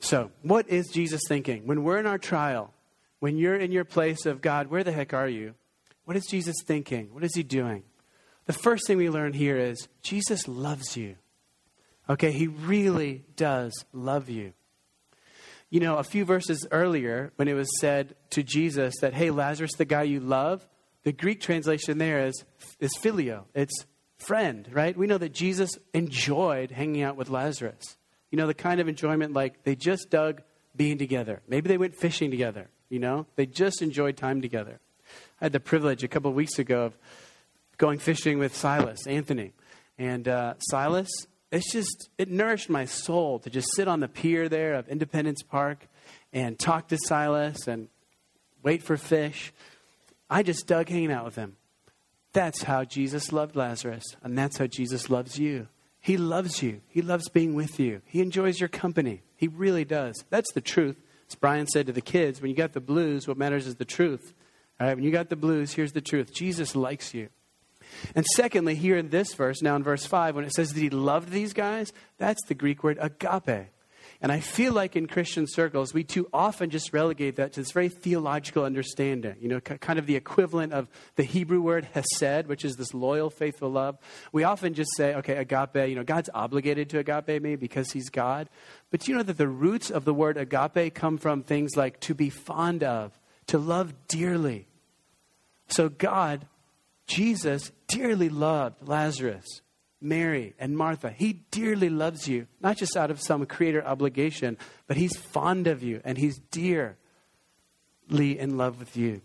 So, 0.00 0.30
what 0.42 0.68
is 0.68 0.88
Jesus 0.88 1.22
thinking? 1.26 1.66
When 1.66 1.82
we're 1.82 1.98
in 1.98 2.06
our 2.06 2.18
trial, 2.18 2.73
when 3.20 3.36
you're 3.36 3.56
in 3.56 3.72
your 3.72 3.84
place 3.84 4.26
of 4.26 4.40
God, 4.40 4.68
where 4.68 4.84
the 4.84 4.92
heck 4.92 5.14
are 5.14 5.28
you? 5.28 5.54
What 6.04 6.16
is 6.16 6.26
Jesus 6.26 6.56
thinking? 6.64 7.12
What 7.12 7.24
is 7.24 7.34
he 7.34 7.42
doing? 7.42 7.84
The 8.46 8.52
first 8.52 8.86
thing 8.86 8.98
we 8.98 9.08
learn 9.08 9.32
here 9.32 9.56
is 9.56 9.88
Jesus 10.02 10.46
loves 10.46 10.96
you. 10.96 11.16
Okay, 12.08 12.32
he 12.32 12.46
really 12.46 13.24
does 13.36 13.72
love 13.92 14.28
you. 14.28 14.52
You 15.70 15.80
know, 15.80 15.96
a 15.96 16.04
few 16.04 16.24
verses 16.24 16.66
earlier, 16.70 17.32
when 17.36 17.48
it 17.48 17.54
was 17.54 17.68
said 17.80 18.14
to 18.30 18.42
Jesus 18.42 18.94
that, 19.00 19.14
hey, 19.14 19.30
Lazarus, 19.30 19.72
the 19.76 19.86
guy 19.86 20.02
you 20.02 20.20
love, 20.20 20.66
the 21.02 21.12
Greek 21.12 21.40
translation 21.40 21.98
there 21.98 22.26
is, 22.26 22.44
is 22.80 22.92
phileo. 23.02 23.44
It's 23.54 23.86
friend, 24.18 24.68
right? 24.72 24.96
We 24.96 25.06
know 25.06 25.18
that 25.18 25.32
Jesus 25.32 25.70
enjoyed 25.92 26.70
hanging 26.70 27.02
out 27.02 27.16
with 27.16 27.30
Lazarus. 27.30 27.96
You 28.30 28.38
know, 28.38 28.46
the 28.46 28.54
kind 28.54 28.80
of 28.80 28.88
enjoyment 28.88 29.32
like 29.32 29.64
they 29.64 29.74
just 29.74 30.10
dug 30.10 30.42
being 30.76 30.98
together. 30.98 31.42
Maybe 31.48 31.68
they 31.68 31.78
went 31.78 31.96
fishing 31.96 32.30
together, 32.30 32.68
you 32.88 32.98
know? 32.98 33.26
They 33.36 33.46
just 33.46 33.82
enjoyed 33.82 34.16
time 34.16 34.42
together. 34.42 34.80
I 35.40 35.46
had 35.46 35.52
the 35.52 35.60
privilege 35.60 36.02
a 36.04 36.08
couple 36.08 36.30
of 36.30 36.36
weeks 36.36 36.58
ago 36.58 36.84
of 36.86 36.98
going 37.76 37.98
fishing 37.98 38.38
with 38.38 38.54
Silas, 38.54 39.06
Anthony. 39.06 39.52
And 39.98 40.26
uh, 40.26 40.54
Silas, 40.58 41.10
it's 41.52 41.72
just, 41.72 42.08
it 42.18 42.30
nourished 42.30 42.70
my 42.70 42.84
soul 42.84 43.38
to 43.40 43.50
just 43.50 43.68
sit 43.74 43.88
on 43.88 44.00
the 44.00 44.08
pier 44.08 44.48
there 44.48 44.74
of 44.74 44.88
Independence 44.88 45.42
Park 45.42 45.86
and 46.32 46.58
talk 46.58 46.88
to 46.88 46.98
Silas 46.98 47.68
and 47.68 47.88
wait 48.62 48.82
for 48.82 48.96
fish. 48.96 49.52
I 50.28 50.42
just 50.42 50.66
dug 50.66 50.88
hanging 50.88 51.12
out 51.12 51.24
with 51.24 51.36
him. 51.36 51.56
That's 52.32 52.64
how 52.64 52.82
Jesus 52.82 53.32
loved 53.32 53.54
Lazarus, 53.54 54.02
and 54.22 54.36
that's 54.36 54.58
how 54.58 54.66
Jesus 54.66 55.08
loves 55.08 55.38
you. 55.38 55.68
He 56.00 56.16
loves 56.16 56.62
you. 56.62 56.80
He 56.88 57.00
loves 57.00 57.28
being 57.28 57.54
with 57.54 57.78
you. 57.78 58.02
He 58.04 58.20
enjoys 58.20 58.58
your 58.58 58.68
company. 58.68 59.22
He 59.36 59.46
really 59.46 59.84
does. 59.84 60.24
That's 60.30 60.52
the 60.52 60.60
truth. 60.60 60.96
As 61.28 61.34
Brian 61.34 61.66
said 61.66 61.86
to 61.86 61.92
the 61.92 62.00
kids, 62.00 62.40
when 62.40 62.50
you 62.50 62.56
got 62.56 62.72
the 62.72 62.80
blues, 62.80 63.26
what 63.26 63.36
matters 63.36 63.66
is 63.66 63.76
the 63.76 63.84
truth. 63.84 64.34
All 64.80 64.86
right, 64.86 64.94
when 64.94 65.04
you 65.04 65.10
got 65.10 65.28
the 65.28 65.36
blues, 65.36 65.72
here's 65.72 65.92
the 65.92 66.00
truth 66.00 66.32
Jesus 66.32 66.74
likes 66.74 67.14
you. 67.14 67.28
And 68.14 68.24
secondly, 68.34 68.74
here 68.74 68.96
in 68.96 69.10
this 69.10 69.34
verse, 69.34 69.62
now 69.62 69.76
in 69.76 69.82
verse 69.82 70.06
5, 70.06 70.34
when 70.34 70.44
it 70.44 70.52
says 70.52 70.72
that 70.72 70.80
he 70.80 70.90
loved 70.90 71.30
these 71.30 71.52
guys, 71.52 71.92
that's 72.18 72.44
the 72.46 72.54
Greek 72.54 72.82
word 72.82 72.98
agape. 73.00 73.68
And 74.24 74.32
I 74.32 74.40
feel 74.40 74.72
like 74.72 74.96
in 74.96 75.06
Christian 75.06 75.46
circles, 75.46 75.92
we 75.92 76.02
too 76.02 76.30
often 76.32 76.70
just 76.70 76.94
relegate 76.94 77.36
that 77.36 77.52
to 77.52 77.60
this 77.60 77.72
very 77.72 77.90
theological 77.90 78.64
understanding, 78.64 79.36
you 79.38 79.50
know, 79.50 79.60
kind 79.60 79.98
of 79.98 80.06
the 80.06 80.16
equivalent 80.16 80.72
of 80.72 80.88
the 81.16 81.24
Hebrew 81.24 81.60
word 81.60 81.86
hesed, 81.92 82.46
which 82.46 82.64
is 82.64 82.76
this 82.76 82.94
loyal, 82.94 83.28
faithful 83.28 83.68
love. 83.68 83.98
We 84.32 84.44
often 84.44 84.72
just 84.72 84.96
say, 84.96 85.14
okay, 85.16 85.36
agape, 85.36 85.90
you 85.90 85.94
know, 85.94 86.04
God's 86.04 86.30
obligated 86.32 86.88
to 86.88 87.00
agape 87.00 87.42
me 87.42 87.56
because 87.56 87.92
he's 87.92 88.08
God. 88.08 88.48
But 88.90 89.06
you 89.06 89.14
know 89.14 89.22
that 89.22 89.36
the 89.36 89.46
roots 89.46 89.90
of 89.90 90.06
the 90.06 90.14
word 90.14 90.38
agape 90.38 90.94
come 90.94 91.18
from 91.18 91.42
things 91.42 91.76
like 91.76 92.00
to 92.00 92.14
be 92.14 92.30
fond 92.30 92.82
of, 92.82 93.12
to 93.48 93.58
love 93.58 93.92
dearly. 94.08 94.66
So 95.68 95.90
God, 95.90 96.46
Jesus, 97.06 97.72
dearly 97.88 98.30
loved 98.30 98.88
Lazarus. 98.88 99.60
Mary 100.00 100.54
and 100.58 100.76
Martha. 100.76 101.10
He 101.10 101.32
dearly 101.50 101.88
loves 101.88 102.28
you, 102.28 102.46
not 102.60 102.76
just 102.76 102.96
out 102.96 103.10
of 103.10 103.20
some 103.20 103.46
creator 103.46 103.84
obligation, 103.84 104.58
but 104.86 104.96
He's 104.96 105.16
fond 105.16 105.66
of 105.66 105.82
you 105.82 106.00
and 106.04 106.18
He's 106.18 106.38
dearly 106.50 106.96
in 108.10 108.56
love 108.56 108.78
with 108.78 108.96
you. 108.96 109.22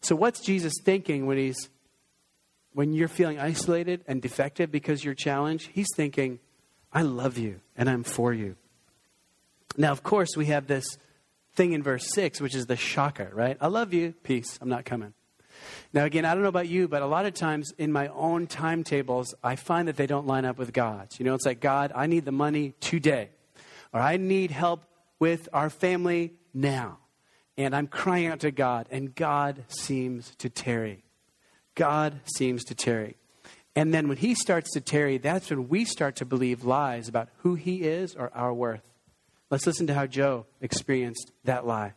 So, 0.00 0.16
what's 0.16 0.40
Jesus 0.40 0.74
thinking 0.82 1.26
when 1.26 1.38
He's 1.38 1.68
when 2.72 2.92
you're 2.92 3.08
feeling 3.08 3.38
isolated 3.38 4.04
and 4.06 4.20
defective 4.20 4.70
because 4.70 5.04
you're 5.04 5.14
challenged? 5.14 5.70
He's 5.72 5.88
thinking, 5.96 6.40
I 6.92 7.02
love 7.02 7.38
you 7.38 7.60
and 7.76 7.88
I'm 7.88 8.04
for 8.04 8.32
you. 8.32 8.56
Now, 9.76 9.92
of 9.92 10.02
course, 10.02 10.36
we 10.36 10.46
have 10.46 10.66
this 10.66 10.84
thing 11.54 11.72
in 11.72 11.82
verse 11.82 12.06
6, 12.12 12.40
which 12.40 12.54
is 12.54 12.66
the 12.66 12.76
shocker, 12.76 13.30
right? 13.34 13.56
I 13.60 13.68
love 13.68 13.92
you, 13.92 14.14
peace, 14.22 14.58
I'm 14.60 14.68
not 14.68 14.84
coming. 14.84 15.14
Now, 15.92 16.04
again, 16.04 16.24
I 16.24 16.34
don't 16.34 16.42
know 16.42 16.48
about 16.48 16.68
you, 16.68 16.88
but 16.88 17.02
a 17.02 17.06
lot 17.06 17.26
of 17.26 17.34
times 17.34 17.72
in 17.78 17.92
my 17.92 18.08
own 18.08 18.46
timetables, 18.46 19.34
I 19.42 19.56
find 19.56 19.88
that 19.88 19.96
they 19.96 20.06
don't 20.06 20.26
line 20.26 20.44
up 20.44 20.58
with 20.58 20.72
God's. 20.72 21.18
You 21.18 21.24
know, 21.24 21.34
it's 21.34 21.46
like, 21.46 21.60
God, 21.60 21.92
I 21.94 22.06
need 22.06 22.24
the 22.24 22.32
money 22.32 22.74
today, 22.80 23.30
or 23.92 24.00
I 24.00 24.16
need 24.16 24.50
help 24.50 24.84
with 25.18 25.48
our 25.52 25.70
family 25.70 26.34
now. 26.52 26.98
And 27.58 27.74
I'm 27.74 27.86
crying 27.86 28.26
out 28.26 28.40
to 28.40 28.50
God, 28.50 28.86
and 28.90 29.14
God 29.14 29.64
seems 29.68 30.34
to 30.36 30.50
tarry. 30.50 31.04
God 31.74 32.20
seems 32.36 32.64
to 32.64 32.74
tarry. 32.74 33.16
And 33.74 33.92
then 33.92 34.08
when 34.08 34.16
He 34.16 34.34
starts 34.34 34.72
to 34.72 34.80
tarry, 34.80 35.18
that's 35.18 35.50
when 35.50 35.68
we 35.68 35.84
start 35.84 36.16
to 36.16 36.24
believe 36.24 36.64
lies 36.64 37.08
about 37.08 37.28
who 37.38 37.54
He 37.54 37.82
is 37.82 38.14
or 38.14 38.30
our 38.34 38.52
worth. 38.52 38.82
Let's 39.50 39.66
listen 39.66 39.86
to 39.86 39.94
how 39.94 40.06
Joe 40.06 40.46
experienced 40.60 41.30
that 41.44 41.66
lie 41.66 41.94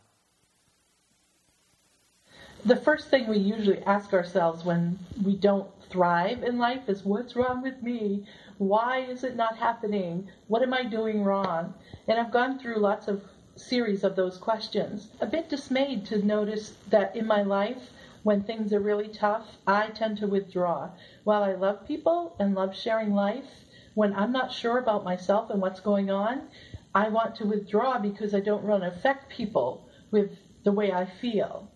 the 2.64 2.76
first 2.76 3.08
thing 3.08 3.26
we 3.28 3.38
usually 3.38 3.82
ask 3.84 4.12
ourselves 4.12 4.64
when 4.64 4.98
we 5.22 5.36
don't 5.36 5.68
thrive 5.88 6.42
in 6.42 6.58
life 6.58 6.88
is 6.88 7.04
what's 7.04 7.34
wrong 7.34 7.62
with 7.62 7.82
me? 7.82 8.26
Why 8.58 8.98
is 8.98 9.24
it 9.24 9.36
not 9.36 9.56
happening? 9.56 10.28
What 10.48 10.62
am 10.62 10.74
I 10.74 10.84
doing 10.84 11.24
wrong? 11.24 11.74
And 12.06 12.18
I've 12.18 12.32
gone 12.32 12.58
through 12.58 12.76
lots 12.76 13.08
of 13.08 13.22
series 13.56 14.04
of 14.04 14.16
those 14.16 14.36
questions. 14.36 15.08
A 15.20 15.26
bit 15.26 15.48
dismayed 15.48 16.04
to 16.06 16.24
notice 16.24 16.74
that 16.88 17.16
in 17.16 17.26
my 17.26 17.42
life, 17.42 17.90
when 18.22 18.42
things 18.42 18.72
are 18.72 18.80
really 18.80 19.08
tough, 19.08 19.46
I 19.66 19.88
tend 19.88 20.18
to 20.18 20.26
withdraw. 20.26 20.90
While 21.24 21.42
I 21.42 21.54
love 21.54 21.86
people 21.86 22.36
and 22.38 22.54
love 22.54 22.76
sharing 22.76 23.14
life, 23.14 23.48
when 23.94 24.14
I'm 24.14 24.32
not 24.32 24.52
sure 24.52 24.78
about 24.78 25.04
myself 25.04 25.50
and 25.50 25.60
what's 25.60 25.80
going 25.80 26.10
on, 26.10 26.48
I 26.94 27.08
want 27.08 27.36
to 27.36 27.46
withdraw 27.46 27.98
because 27.98 28.34
I 28.34 28.40
don't 28.40 28.64
want 28.64 28.82
to 28.82 28.88
affect 28.88 29.30
people 29.30 29.88
with 30.10 30.30
the 30.64 30.72
way 30.72 30.92
I 30.92 31.06
feel. 31.06 31.70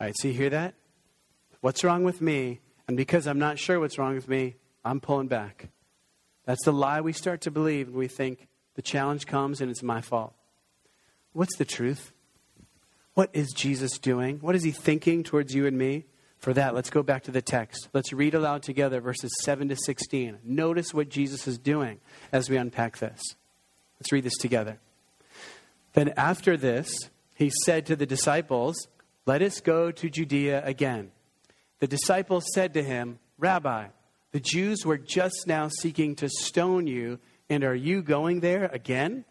All 0.00 0.06
right, 0.06 0.14
so 0.16 0.28
you 0.28 0.34
hear 0.34 0.50
that? 0.50 0.74
What's 1.60 1.82
wrong 1.82 2.04
with 2.04 2.20
me? 2.20 2.60
And 2.86 2.96
because 2.96 3.26
I'm 3.26 3.40
not 3.40 3.58
sure 3.58 3.80
what's 3.80 3.98
wrong 3.98 4.14
with 4.14 4.28
me, 4.28 4.54
I'm 4.84 5.00
pulling 5.00 5.26
back. 5.26 5.70
That's 6.44 6.64
the 6.64 6.72
lie 6.72 7.00
we 7.00 7.12
start 7.12 7.40
to 7.42 7.50
believe. 7.50 7.90
We 7.90 8.06
think 8.06 8.46
the 8.76 8.82
challenge 8.82 9.26
comes 9.26 9.60
and 9.60 9.70
it's 9.70 9.82
my 9.82 10.00
fault. 10.00 10.34
What's 11.32 11.56
the 11.56 11.64
truth? 11.64 12.12
What 13.14 13.30
is 13.32 13.52
Jesus 13.52 13.98
doing? 13.98 14.38
What 14.38 14.54
is 14.54 14.62
he 14.62 14.70
thinking 14.70 15.24
towards 15.24 15.52
you 15.52 15.66
and 15.66 15.76
me? 15.76 16.04
For 16.38 16.54
that, 16.54 16.76
let's 16.76 16.90
go 16.90 17.02
back 17.02 17.24
to 17.24 17.32
the 17.32 17.42
text. 17.42 17.88
Let's 17.92 18.12
read 18.12 18.34
aloud 18.34 18.62
together 18.62 19.00
verses 19.00 19.32
7 19.42 19.68
to 19.70 19.76
16. 19.76 20.38
Notice 20.44 20.94
what 20.94 21.08
Jesus 21.08 21.48
is 21.48 21.58
doing 21.58 21.98
as 22.30 22.48
we 22.48 22.56
unpack 22.56 22.98
this. 22.98 23.20
Let's 23.98 24.12
read 24.12 24.22
this 24.22 24.36
together. 24.36 24.78
Then 25.94 26.14
after 26.16 26.56
this, 26.56 27.10
he 27.34 27.50
said 27.64 27.84
to 27.86 27.96
the 27.96 28.06
disciples, 28.06 28.86
let 29.28 29.42
us 29.42 29.60
go 29.60 29.90
to 29.90 30.08
Judea 30.08 30.64
again. 30.64 31.10
The 31.80 31.86
disciples 31.86 32.46
said 32.54 32.72
to 32.72 32.82
him, 32.82 33.18
Rabbi, 33.36 33.88
the 34.32 34.40
Jews 34.40 34.86
were 34.86 34.96
just 34.96 35.46
now 35.46 35.68
seeking 35.68 36.16
to 36.16 36.30
stone 36.30 36.86
you, 36.86 37.18
and 37.50 37.62
are 37.62 37.74
you 37.74 38.00
going 38.00 38.40
there 38.40 38.70
again? 38.72 39.26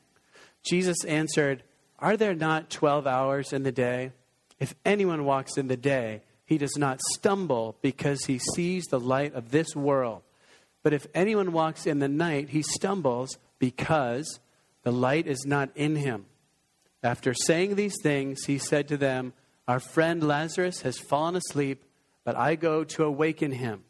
Jesus 0.62 1.04
answered, 1.04 1.64
Are 1.98 2.16
there 2.16 2.36
not 2.36 2.70
12 2.70 3.08
hours 3.08 3.52
in 3.52 3.64
the 3.64 3.72
day? 3.72 4.12
If 4.60 4.76
anyone 4.86 5.26
walks 5.26 5.58
in 5.58 5.68
the 5.68 5.76
day, 5.76 6.22
he 6.46 6.60
does 6.60 6.78
not 6.78 7.02
stumble 7.16 7.76
because 7.82 8.26
he 8.26 8.38
sees 8.38 8.86
the 8.86 9.00
light 9.00 9.34
of 9.34 9.50
this 9.50 9.76
world. 9.76 10.22
But 10.84 10.94
if 10.94 11.08
anyone 11.16 11.54
walks 11.54 11.88
in 11.88 11.98
the 11.98 12.08
night, 12.08 12.50
he 12.50 12.62
stumbles 12.62 13.40
because 13.58 14.40
the 14.84 14.92
light 14.92 15.26
is 15.26 15.44
not 15.48 15.72
in 15.74 15.96
him. 15.96 16.28
After 17.02 17.34
saying 17.34 17.74
these 17.74 17.98
things, 18.04 18.46
he 18.46 18.60
said 18.60 18.88
to 18.90 18.98
them, 18.98 19.34
our 19.68 19.80
friend 19.80 20.24
Lazarus 20.24 20.82
has 20.82 20.98
fallen 20.98 21.36
asleep, 21.36 21.84
but 22.24 22.36
I 22.36 22.56
go 22.56 22.84
to 22.84 23.04
awaken 23.04 23.52
him. 23.52 23.84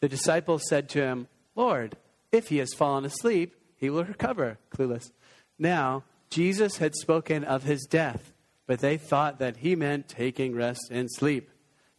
The 0.00 0.08
disciples 0.08 0.68
said 0.68 0.88
to 0.90 1.02
him, 1.02 1.28
Lord, 1.56 1.96
if 2.32 2.48
he 2.48 2.58
has 2.58 2.72
fallen 2.74 3.04
asleep, 3.04 3.56
he 3.76 3.90
will 3.90 4.04
recover. 4.04 4.58
Clueless. 4.74 5.10
Now, 5.58 6.04
Jesus 6.30 6.76
had 6.76 6.94
spoken 6.94 7.44
of 7.44 7.64
his 7.64 7.86
death, 7.90 8.32
but 8.66 8.78
they 8.78 8.96
thought 8.96 9.40
that 9.40 9.58
he 9.58 9.74
meant 9.74 10.08
taking 10.08 10.54
rest 10.54 10.88
and 10.90 11.08
sleep. 11.10 11.50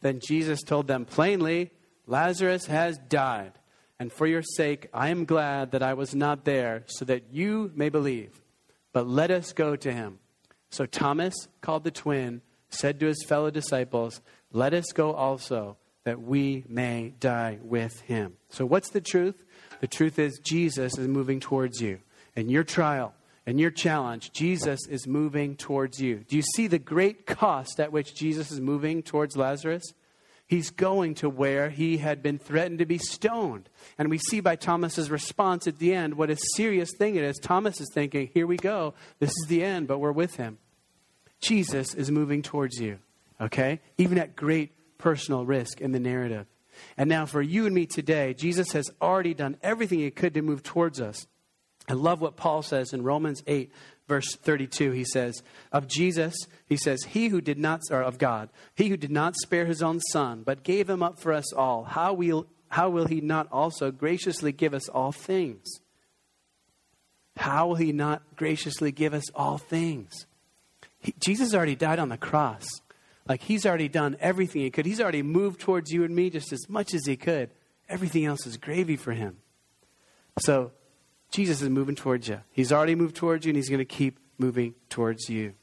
Then 0.02 0.20
Jesus 0.26 0.62
told 0.62 0.88
them 0.88 1.06
plainly, 1.06 1.72
Lazarus 2.08 2.66
has 2.68 2.98
died, 2.98 3.54
and 4.00 4.12
for 4.12 4.26
your 4.26 4.42
sake 4.42 4.88
I 4.94 5.10
am 5.10 5.26
glad 5.26 5.72
that 5.72 5.84
I 5.84 5.94
was 5.94 6.16
not 6.16 6.46
there, 6.46 6.84
so 6.88 7.06
that 7.06 7.26
you 7.32 7.72
may 7.76 7.90
believe. 7.90 8.42
But 8.94 9.08
let 9.08 9.32
us 9.32 9.54
go 9.54 9.76
to 9.76 9.92
him. 9.92 10.20
So 10.70 10.86
Thomas, 10.86 11.36
called 11.60 11.84
the 11.84 11.92
twin, 11.92 12.42
said 12.72 13.00
to 13.00 13.08
his 13.08 13.24
fellow 13.28 13.52
disciples, 13.52 14.22
Let 14.52 14.74
us 14.74 14.92
go 14.94 15.14
also, 15.14 15.78
that 16.04 16.22
we 16.22 16.64
may 16.68 17.14
die 17.20 17.60
with 17.62 18.02
him. 18.02 18.38
So, 18.50 18.66
what's 18.66 18.90
the 18.90 19.02
truth? 19.02 19.44
The 19.82 19.88
truth 19.88 20.18
is, 20.18 20.40
Jesus 20.40 20.98
is 20.98 21.08
moving 21.08 21.40
towards 21.40 21.82
you. 21.82 22.00
In 22.36 22.50
your 22.50 22.64
trial, 22.64 23.14
and 23.46 23.60
your 23.60 23.72
challenge, 23.72 24.32
Jesus 24.32 24.80
is 24.88 25.08
moving 25.08 25.56
towards 25.56 26.00
you. 26.00 26.24
Do 26.28 26.36
you 26.36 26.44
see 26.56 26.68
the 26.68 26.80
great 26.80 27.26
cost 27.26 27.80
at 27.80 27.92
which 27.92 28.16
Jesus 28.16 28.52
is 28.52 28.62
moving 28.62 29.02
towards 29.02 29.36
Lazarus? 29.36 29.84
He's 30.48 30.70
going 30.70 31.16
to 31.16 31.30
where 31.30 31.70
he 31.70 31.98
had 31.98 32.22
been 32.22 32.38
threatened 32.38 32.80
to 32.80 32.86
be 32.86 32.98
stoned. 32.98 33.70
And 33.98 34.10
we 34.10 34.18
see 34.18 34.42
by 34.42 34.58
Thomas's 34.58 35.10
response 35.10 35.66
at 35.66 35.80
the 35.80 35.94
end 35.94 36.16
what 36.16 36.30
a 36.30 36.38
serious 36.56 36.92
thing 36.98 37.16
it 37.16 37.24
is. 37.24 37.40
Thomas 37.40 37.80
is 37.80 37.90
thinking, 37.94 38.30
Here 38.34 38.46
we 38.46 38.58
go. 38.58 38.94
This 39.20 39.30
is 39.30 39.46
the 39.48 39.64
end, 39.64 39.88
but 39.88 40.00
we're 40.00 40.12
with 40.12 40.36
him. 40.36 40.58
Jesus 41.42 41.94
is 41.94 42.12
moving 42.12 42.42
towards 42.42 42.80
you, 42.80 43.00
okay? 43.40 43.82
Even 43.98 44.18
at 44.18 44.36
great 44.36 44.72
personal 44.98 45.46
risk 45.46 45.82
in 45.82 45.92
the 45.92 46.00
narrative. 46.00 46.46
And 46.98 47.10
now, 47.10 47.26
for 47.26 47.42
you 47.42 47.66
and 47.66 47.76
me 47.76 47.86
today, 47.86 48.34
Jesus 48.34 48.72
has 48.72 48.90
already 49.02 49.34
done 49.34 49.58
everything 49.62 50.00
he 50.00 50.12
could 50.12 50.34
to 50.36 50.42
move 50.42 50.64
towards 50.64 51.02
us. 51.02 51.28
I 51.90 51.94
love 51.94 52.22
what 52.22 52.38
Paul 52.38 52.62
says 52.62 52.94
in 52.94 53.04
Romans 53.04 53.44
8, 53.48 53.72
verse 54.08 54.36
32, 54.36 54.92
he 54.92 55.04
says, 55.04 55.42
Of 55.72 55.88
Jesus, 55.88 56.36
he 56.68 56.78
says, 56.78 57.04
He 57.04 57.28
who 57.28 57.42
did 57.42 57.58
not, 57.58 57.82
or 57.90 58.02
of 58.02 58.18
God, 58.18 58.50
He 58.76 58.90
who 58.90 58.98
did 58.98 59.12
not 59.12 59.36
spare 59.36 59.66
His 59.66 59.82
own 59.82 60.00
Son, 60.00 60.44
but 60.44 60.64
gave 60.64 60.90
Him 60.90 61.02
up 61.02 61.20
for 61.20 61.34
us 61.34 61.52
all, 61.54 61.84
how 61.84 62.14
will, 62.14 62.48
how 62.70 62.90
will 62.90 63.08
He 63.08 63.20
not 63.20 63.48
also 63.52 63.92
graciously 63.92 64.52
give 64.52 64.74
us 64.74 64.88
all 64.90 65.12
things? 65.12 65.80
How 67.38 67.68
will 67.68 67.76
He 67.76 67.92
not 67.92 68.22
graciously 68.36 68.92
give 68.92 69.14
us 69.14 69.30
all 69.34 69.58
things? 69.58 70.28
He, 71.02 71.14
Jesus 71.20 71.54
already 71.54 71.76
died 71.76 72.00
on 72.00 72.10
the 72.10 72.18
cross. 72.18 72.66
Like 73.28 73.42
He's 73.42 73.66
already 73.66 73.90
done 73.90 74.16
everything 74.20 74.62
He 74.62 74.72
could. 74.72 74.86
He's 74.86 75.02
already 75.02 75.24
moved 75.24 75.60
towards 75.60 75.92
you 75.92 76.04
and 76.04 76.16
me 76.16 76.30
just 76.30 76.54
as 76.54 76.70
much 76.70 76.94
as 76.94 77.06
He 77.06 77.18
could. 77.18 77.50
Everything 77.90 78.26
else 78.26 78.46
is 78.46 78.58
gravy 78.58 78.96
for 78.96 79.12
Him. 79.12 79.38
So, 80.40 80.72
Jesus 81.32 81.62
is 81.62 81.70
moving 81.70 81.96
towards 81.96 82.28
you. 82.28 82.42
He's 82.52 82.72
already 82.72 82.96
moved 82.96 83.16
towards 83.16 83.46
you, 83.46 83.50
and 83.50 83.58
He's 83.58 83.70
going 83.70 83.80
to 83.80 83.86
keep 83.86 84.20
moving 84.38 84.76
towards 84.90 85.30
you. 85.30 85.54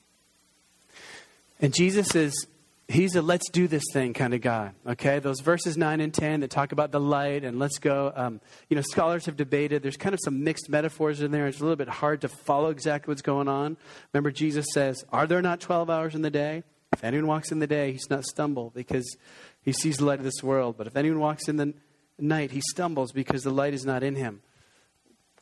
And 1.61 1.75
Jesus 1.75 2.14
is, 2.14 2.47
He's 2.90 3.14
a 3.16 3.21
let's 3.23 3.50
do 3.50 3.68
this 3.68 3.85
thing 3.92 4.14
kind 4.14 4.33
of 4.33 4.40
guy. 4.40 4.73
Okay? 4.87 5.18
Those 5.18 5.40
verses 5.40 5.76
9 5.76 6.00
and 6.00 6.12
10 6.12 6.40
that 6.40 6.50
talk 6.50 6.73
about 6.73 6.90
the 6.90 6.99
light 6.99 7.45
and 7.45 7.59
let's 7.59 7.78
go. 7.78 8.11
Um, 8.16 8.40
you 8.71 8.76
know, 8.76 8.83
scholars 8.83 9.26
have 9.26 9.37
debated. 9.37 9.83
There's 9.83 9.99
kind 9.99 10.14
of 10.14 10.21
some 10.25 10.42
mixed 10.42 10.71
metaphors 10.71 11.21
in 11.21 11.30
there. 11.30 11.47
It's 11.47 11.61
a 11.61 11.62
little 11.62 11.76
bit 11.76 11.88
hard 11.88 12.23
to 12.23 12.28
follow 12.28 12.71
exactly 12.71 13.12
what's 13.12 13.21
going 13.21 13.47
on. 13.47 13.76
Remember, 14.14 14.30
Jesus 14.30 14.64
says, 14.73 15.04
Are 15.12 15.26
there 15.26 15.42
not 15.42 15.61
12 15.61 15.90
hours 15.90 16.14
in 16.14 16.23
the 16.23 16.30
day? 16.30 16.62
If 16.95 17.04
anyone 17.04 17.26
walks 17.26 17.52
in 17.52 17.59
the 17.59 17.66
day, 17.66 17.92
he's 17.92 18.09
not 18.09 18.25
stumble 18.25 18.73
because 18.75 19.16
he 19.62 19.73
sees 19.73 19.99
the 19.99 20.07
light 20.07 20.18
of 20.18 20.25
this 20.25 20.42
world. 20.42 20.76
But 20.78 20.87
if 20.87 20.97
anyone 20.97 21.21
walks 21.21 21.47
in 21.47 21.57
the 21.57 21.75
night, 22.18 22.52
he 22.52 22.62
stumbles 22.71 23.12
because 23.12 23.42
the 23.42 23.50
light 23.50 23.75
is 23.75 23.85
not 23.85 24.02
in 24.02 24.14
him. 24.14 24.40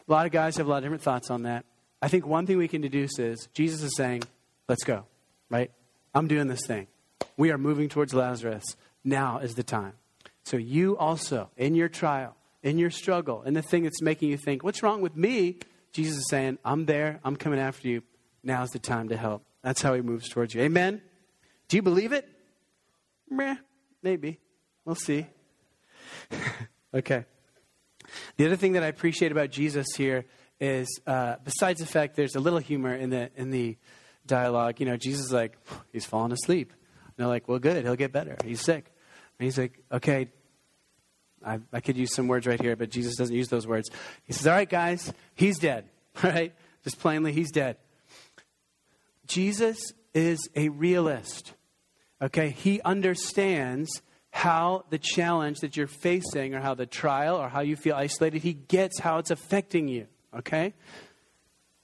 A 0.09 0.13
lot 0.13 0.27
of 0.27 0.33
guys 0.33 0.57
have 0.57 0.67
a 0.67 0.71
lot 0.71 0.79
of 0.79 0.83
different 0.83 1.03
thoughts 1.03 1.31
on 1.31 1.45
that. 1.45 1.65
I 2.03 2.09
think 2.09 2.27
one 2.27 2.45
thing 2.45 2.59
we 2.59 2.69
can 2.69 2.81
deduce 2.81 3.21
is 3.21 3.49
Jesus 3.55 3.83
is 3.83 3.97
saying, 3.97 4.25
let's 4.69 4.83
go, 4.83 5.05
right? 5.49 5.71
I'm 6.13 6.27
doing 6.27 6.49
this 6.49 6.67
thing. 6.67 6.89
We 7.37 7.51
are 7.51 7.59
moving 7.59 7.89
towards 7.89 8.15
Lazarus. 8.15 8.65
Now 9.05 9.39
is 9.39 9.55
the 9.55 9.63
time. 9.63 9.95
So 10.45 10.57
you 10.57 10.97
also, 10.97 11.51
in 11.57 11.75
your 11.75 11.89
trial, 11.89 12.37
in 12.63 12.79
your 12.79 12.91
struggle, 12.91 13.43
in 13.43 13.55
the 13.55 13.63
thing 13.63 13.85
that's 13.85 14.03
making 14.03 14.31
you 14.31 14.37
think, 14.37 14.63
what's 14.63 14.83
wrong 14.83 15.01
with 15.01 15.17
me? 15.17 15.59
Jesus 15.93 16.19
is 16.19 16.29
saying, 16.29 16.59
I'm 16.65 16.87
there. 16.87 17.21
I'm 17.25 17.37
coming 17.37 17.59
after 17.59 17.89
you. 17.89 18.03
Now's 18.43 18.71
the 18.71 18.79
time 18.79 19.09
to 19.09 19.17
help. 19.17 19.45
That's 19.63 19.83
how 19.83 19.95
he 19.95 20.03
moves 20.03 20.29
towards 20.29 20.55
you. 20.55 20.61
Amen? 20.63 21.03
Do 21.69 21.77
you 21.77 21.83
believe 21.83 22.13
it? 22.13 22.29
Meh, 23.29 23.57
maybe. 24.03 24.39
We'll 24.85 24.95
see. 24.95 25.27
okay. 26.95 27.25
The 28.37 28.47
other 28.47 28.57
thing 28.57 28.73
that 28.73 28.85
I 28.85 28.87
appreciate 28.87 29.33
about 29.33 29.51
Jesus 29.51 29.87
here 29.97 30.27
is, 30.61 31.01
uh, 31.07 31.37
besides 31.45 31.81
the 31.81 31.87
fact 31.87 32.15
there's 32.15 32.37
a 32.37 32.41
little 32.41 32.61
humor 32.61 32.95
in 32.95 33.11
the 33.11 33.31
in 33.37 33.51
the 33.51 33.77
dialogue. 34.27 34.81
You 34.81 34.87
know, 34.87 34.97
Jesus 34.97 35.27
is 35.27 35.33
like, 35.33 35.57
he's 35.93 36.05
falling 36.05 36.33
asleep. 36.33 36.73
They're 37.17 37.27
like, 37.27 37.49
well, 37.49 37.59
good, 37.59 37.85
he'll 37.85 37.97
get 37.97 38.13
better. 38.13 38.37
He's 38.45 38.61
sick. 38.61 38.93
And 39.39 39.45
he's 39.45 39.59
like, 39.59 39.79
okay, 39.91 40.29
I, 41.45 41.61
I 41.73 41.81
could 41.81 41.97
use 41.97 42.15
some 42.15 42.29
words 42.29 42.47
right 42.47 42.61
here, 42.61 42.77
but 42.77 42.91
Jesus 42.91 43.17
doesn't 43.17 43.35
use 43.35 43.49
those 43.49 43.67
words. 43.67 43.91
He 44.25 44.33
says, 44.33 44.47
all 44.47 44.55
right, 44.55 44.69
guys, 44.69 45.13
he's 45.35 45.59
dead. 45.59 45.87
Right? 46.23 46.55
Just 46.83 46.99
plainly, 46.99 47.33
he's 47.33 47.51
dead. 47.51 47.77
Jesus 49.27 49.93
is 50.15 50.49
a 50.57 50.71
realist. 50.71 51.53
Okay, 52.23 52.49
he 52.49 52.81
understands 52.81 54.01
how 54.31 54.85
the 54.89 54.99
challenge 54.99 55.59
that 55.59 55.77
you're 55.77 55.87
facing 55.87 56.55
or 56.55 56.61
how 56.61 56.75
the 56.75 56.87
trial 56.87 57.37
or 57.37 57.51
how 57.51 57.61
you 57.61 57.77
feel 57.77 57.95
isolated, 57.95 58.43
he 58.43 58.55
gets 58.55 58.99
how 58.99 59.19
it's 59.19 59.31
affecting 59.31 59.89
you, 59.89 60.07
okay? 60.39 60.73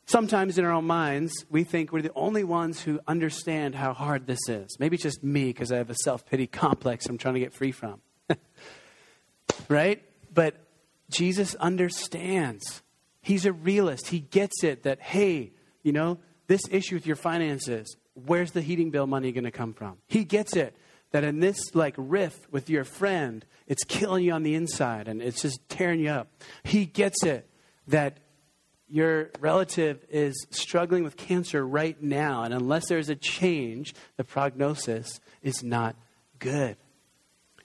Sometimes 0.06 0.58
in 0.58 0.64
our 0.64 0.72
own 0.72 0.86
minds, 0.86 1.32
we 1.48 1.64
think 1.64 1.92
we're 1.92 2.02
the 2.02 2.12
only 2.14 2.44
ones 2.44 2.80
who 2.80 3.00
understand 3.06 3.74
how 3.74 3.92
hard 3.92 4.26
this 4.26 4.40
is. 4.48 4.76
Maybe 4.78 4.96
just 4.96 5.22
me 5.22 5.46
because 5.46 5.70
I 5.70 5.76
have 5.76 5.90
a 5.90 5.94
self 5.94 6.26
pity 6.26 6.46
complex 6.46 7.06
I'm 7.06 7.18
trying 7.18 7.34
to 7.34 7.40
get 7.40 7.54
free 7.54 7.72
from. 7.72 8.00
right? 9.68 10.02
But 10.32 10.56
Jesus 11.10 11.54
understands. 11.56 12.82
He's 13.20 13.46
a 13.46 13.52
realist. 13.52 14.08
He 14.08 14.18
gets 14.18 14.64
it 14.64 14.82
that, 14.82 15.00
hey, 15.00 15.52
you 15.82 15.92
know, 15.92 16.18
this 16.48 16.62
issue 16.70 16.96
with 16.96 17.06
your 17.06 17.16
finances, 17.16 17.96
where's 18.14 18.52
the 18.52 18.60
heating 18.60 18.90
bill 18.90 19.06
money 19.06 19.30
going 19.32 19.44
to 19.44 19.50
come 19.50 19.72
from? 19.72 19.98
He 20.08 20.24
gets 20.24 20.56
it 20.56 20.76
that 21.12 21.24
in 21.24 21.40
this 21.40 21.74
like 21.74 21.94
riff 21.96 22.36
with 22.50 22.68
your 22.68 22.84
friend, 22.84 23.44
it's 23.66 23.84
killing 23.84 24.24
you 24.24 24.32
on 24.32 24.42
the 24.42 24.54
inside 24.54 25.08
and 25.08 25.22
it's 25.22 25.42
just 25.42 25.60
tearing 25.68 26.00
you 26.00 26.10
up. 26.10 26.28
He 26.64 26.86
gets 26.86 27.22
it 27.22 27.48
that 27.86 28.18
your 28.88 29.30
relative 29.40 30.04
is 30.10 30.46
struggling 30.50 31.04
with 31.04 31.16
cancer 31.16 31.66
right 31.66 32.00
now, 32.02 32.42
and 32.42 32.52
unless 32.52 32.88
there's 32.88 33.08
a 33.08 33.16
change, 33.16 33.94
the 34.16 34.24
prognosis 34.24 35.20
is 35.42 35.62
not 35.62 35.96
good. 36.38 36.76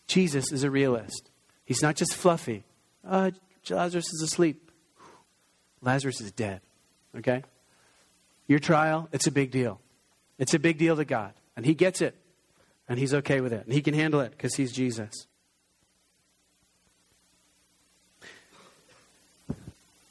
Jesus 0.07 0.51
is 0.51 0.63
a 0.63 0.71
realist. 0.71 1.29
He's 1.65 1.81
not 1.81 1.95
just 1.95 2.13
fluffy. 2.13 2.63
Uh, 3.05 3.31
Lazarus 3.69 4.07
is 4.13 4.21
asleep. 4.21 4.71
Lazarus 5.81 6.21
is 6.21 6.31
dead. 6.31 6.61
Okay? 7.17 7.43
Your 8.47 8.59
trial, 8.59 9.09
it's 9.11 9.27
a 9.27 9.31
big 9.31 9.51
deal. 9.51 9.81
It's 10.37 10.53
a 10.53 10.59
big 10.59 10.77
deal 10.77 10.95
to 10.95 11.03
God, 11.03 11.33
and 11.55 11.65
He 11.65 11.73
gets 11.73 12.01
it. 12.01 12.15
And 12.87 12.97
he's 12.97 13.13
okay 13.13 13.41
with 13.41 13.53
it. 13.53 13.65
And 13.65 13.73
he 13.73 13.81
can 13.81 13.93
handle 13.93 14.21
it 14.21 14.31
because 14.31 14.55
he's 14.55 14.71
Jesus. 14.71 15.27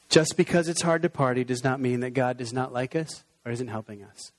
Just 0.09 0.37
because 0.37 0.67
it's 0.67 0.81
hard 0.81 1.01
to 1.01 1.09
party 1.09 1.43
does 1.43 1.63
not 1.63 1.79
mean 1.79 1.99
that 1.99 2.11
God 2.11 2.37
does 2.37 2.53
not 2.53 2.71
like 2.71 2.95
us 2.95 3.23
or 3.45 3.51
isn't 3.51 3.67
helping 3.67 4.03
us. 4.03 4.31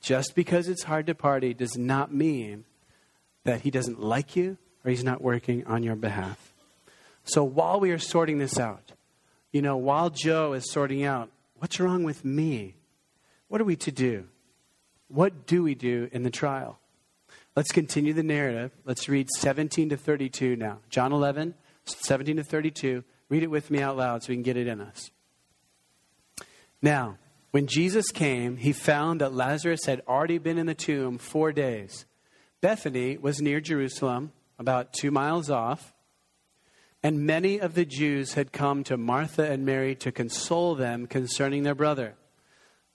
Just 0.00 0.34
because 0.34 0.68
it's 0.68 0.84
hard 0.84 1.06
to 1.06 1.14
party 1.14 1.52
does 1.52 1.76
not 1.76 2.14
mean 2.14 2.64
that 3.44 3.62
he 3.62 3.70
doesn't 3.70 4.00
like 4.00 4.36
you 4.36 4.56
or 4.84 4.90
he's 4.90 5.04
not 5.04 5.20
working 5.20 5.66
on 5.66 5.82
your 5.82 5.96
behalf. 5.96 6.54
So 7.24 7.44
while 7.44 7.80
we 7.80 7.90
are 7.90 7.98
sorting 7.98 8.38
this 8.38 8.58
out, 8.58 8.92
you 9.52 9.62
know, 9.62 9.76
while 9.76 10.10
Joe 10.10 10.52
is 10.52 10.70
sorting 10.70 11.04
out, 11.04 11.30
what's 11.56 11.80
wrong 11.80 12.02
with 12.02 12.24
me? 12.24 12.76
What 13.48 13.60
are 13.60 13.64
we 13.64 13.76
to 13.76 13.92
do? 13.92 14.26
What 15.08 15.46
do 15.46 15.62
we 15.62 15.74
do 15.74 16.08
in 16.12 16.22
the 16.22 16.30
trial? 16.30 16.78
Let's 17.56 17.72
continue 17.72 18.12
the 18.12 18.22
narrative. 18.22 18.70
Let's 18.84 19.08
read 19.08 19.28
17 19.38 19.88
to 19.90 19.96
32 19.96 20.56
now. 20.56 20.78
John 20.88 21.12
11, 21.12 21.54
17 21.84 22.36
to 22.36 22.44
32. 22.44 23.04
Read 23.30 23.42
it 23.42 23.50
with 23.50 23.70
me 23.70 23.80
out 23.80 23.96
loud 23.96 24.22
so 24.22 24.28
we 24.28 24.36
can 24.36 24.42
get 24.42 24.58
it 24.58 24.66
in 24.66 24.82
us. 24.82 25.10
Now, 26.82 27.16
when 27.52 27.66
Jesus 27.66 28.10
came, 28.10 28.58
he 28.58 28.72
found 28.72 29.22
that 29.22 29.32
Lazarus 29.32 29.86
had 29.86 30.02
already 30.06 30.36
been 30.36 30.58
in 30.58 30.66
the 30.66 30.74
tomb 30.74 31.16
four 31.16 31.52
days. 31.52 32.04
Bethany 32.60 33.16
was 33.16 33.40
near 33.40 33.60
Jerusalem, 33.60 34.32
about 34.58 34.92
two 34.92 35.10
miles 35.10 35.48
off, 35.48 35.94
and 37.02 37.26
many 37.26 37.58
of 37.58 37.72
the 37.74 37.86
Jews 37.86 38.34
had 38.34 38.52
come 38.52 38.84
to 38.84 38.98
Martha 38.98 39.50
and 39.50 39.64
Mary 39.64 39.94
to 39.96 40.12
console 40.12 40.74
them 40.74 41.06
concerning 41.06 41.62
their 41.62 41.74
brother. 41.74 42.16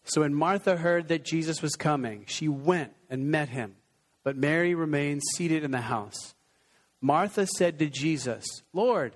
So 0.04 0.22
when 0.22 0.36
Martha 0.36 0.78
heard 0.78 1.08
that 1.08 1.26
Jesus 1.26 1.64
was 1.64 1.76
coming, 1.76 2.26
she 2.28 2.48
went 2.48 2.94
and 3.10 3.32
met 3.32 3.50
him 3.50 3.78
but 4.26 4.36
Mary 4.36 4.74
remained 4.74 5.22
seated 5.36 5.64
in 5.64 5.72
the 5.72 5.82
house. 5.82 6.34
Martha 7.00 7.46
said 7.46 7.78
to 7.80 7.88
Jesus, 7.88 8.44
Lord, 8.74 9.16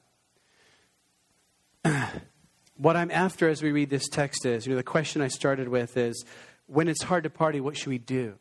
What 2.77 2.95
I'm 2.95 3.11
after 3.11 3.49
as 3.49 3.61
we 3.61 3.71
read 3.71 3.89
this 3.89 4.07
text 4.07 4.45
is, 4.45 4.65
you 4.65 4.71
know, 4.71 4.77
the 4.77 4.83
question 4.83 5.21
I 5.21 5.27
started 5.27 5.67
with 5.67 5.97
is, 5.97 6.25
when 6.67 6.87
it's 6.87 7.03
hard 7.03 7.23
to 7.23 7.29
party, 7.29 7.59
what 7.59 7.77
should 7.77 7.89
we 7.89 7.97
do? 7.97 8.35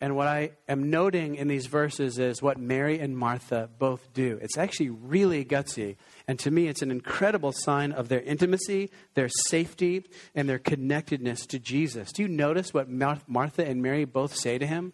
And 0.00 0.16
what 0.16 0.26
I 0.26 0.50
am 0.68 0.90
noting 0.90 1.36
in 1.36 1.48
these 1.48 1.66
verses 1.66 2.18
is 2.18 2.42
what 2.42 2.58
Mary 2.58 2.98
and 2.98 3.16
Martha 3.16 3.70
both 3.78 4.12
do. 4.12 4.38
It's 4.42 4.58
actually 4.58 4.90
really 4.90 5.44
gutsy. 5.44 5.96
And 6.28 6.38
to 6.40 6.50
me, 6.50 6.66
it's 6.66 6.82
an 6.82 6.90
incredible 6.90 7.52
sign 7.52 7.92
of 7.92 8.08
their 8.08 8.20
intimacy, 8.20 8.90
their 9.14 9.28
safety, 9.48 10.04
and 10.34 10.48
their 10.48 10.58
connectedness 10.58 11.46
to 11.46 11.58
Jesus. 11.58 12.12
Do 12.12 12.22
you 12.22 12.28
notice 12.28 12.74
what 12.74 12.88
Martha 12.90 13.66
and 13.66 13.82
Mary 13.82 14.04
both 14.04 14.34
say 14.34 14.58
to 14.58 14.66
him? 14.66 14.92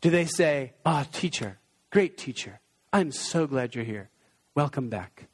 Do 0.00 0.10
they 0.10 0.24
say, 0.24 0.72
Ah, 0.84 1.04
oh, 1.04 1.10
teacher, 1.12 1.58
great 1.90 2.16
teacher, 2.16 2.60
I'm 2.92 3.12
so 3.12 3.46
glad 3.46 3.74
you're 3.74 3.84
here. 3.84 4.10
Welcome 4.54 4.88
back. 4.88 5.28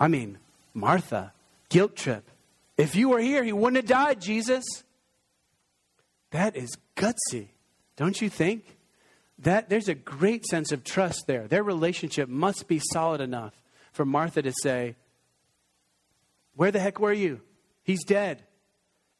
I 0.00 0.08
mean, 0.08 0.38
Martha, 0.74 1.32
guilt 1.68 1.96
trip. 1.96 2.28
If 2.76 2.94
you 2.94 3.08
were 3.08 3.20
here, 3.20 3.42
he 3.42 3.52
wouldn't 3.52 3.76
have 3.76 3.86
died, 3.86 4.20
Jesus. 4.20 4.64
That 6.30 6.56
is 6.56 6.70
gutsy, 6.96 7.48
don't 7.96 8.20
you 8.20 8.28
think? 8.28 8.76
That 9.40 9.68
there's 9.68 9.88
a 9.88 9.94
great 9.94 10.46
sense 10.46 10.72
of 10.72 10.84
trust 10.84 11.24
there. 11.26 11.48
Their 11.48 11.62
relationship 11.62 12.28
must 12.28 12.68
be 12.68 12.80
solid 12.92 13.20
enough 13.20 13.54
for 13.92 14.04
Martha 14.04 14.42
to 14.42 14.52
say, 14.62 14.96
Where 16.54 16.70
the 16.70 16.80
heck 16.80 17.00
were 17.00 17.12
you? 17.12 17.40
He's 17.82 18.04
dead. 18.04 18.44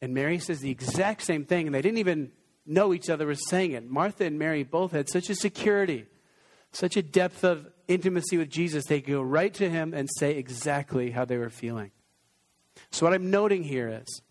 And 0.00 0.14
Mary 0.14 0.38
says 0.38 0.60
the 0.60 0.70
exact 0.70 1.22
same 1.22 1.44
thing, 1.44 1.66
and 1.66 1.74
they 1.74 1.82
didn't 1.82 1.98
even 1.98 2.30
know 2.66 2.92
each 2.92 3.10
other 3.10 3.26
was 3.26 3.48
saying 3.48 3.72
it. 3.72 3.88
Martha 3.88 4.24
and 4.24 4.38
Mary 4.38 4.62
both 4.62 4.92
had 4.92 5.08
such 5.08 5.30
a 5.30 5.34
security, 5.34 6.06
such 6.70 6.96
a 6.96 7.02
depth 7.02 7.42
of 7.42 7.66
intimacy 7.88 8.36
with 8.36 8.50
Jesus, 8.50 8.84
they 8.84 9.00
go 9.00 9.20
right 9.20 9.52
to 9.54 9.68
him 9.68 9.94
and 9.94 10.08
say 10.18 10.36
exactly 10.36 11.10
how 11.10 11.24
they 11.24 11.38
were 11.38 11.50
feeling. 11.50 11.90
So, 12.90 13.06
what 13.06 13.14
I'm 13.14 13.30
noting 13.30 13.64
here 13.64 13.88
is 13.88 14.22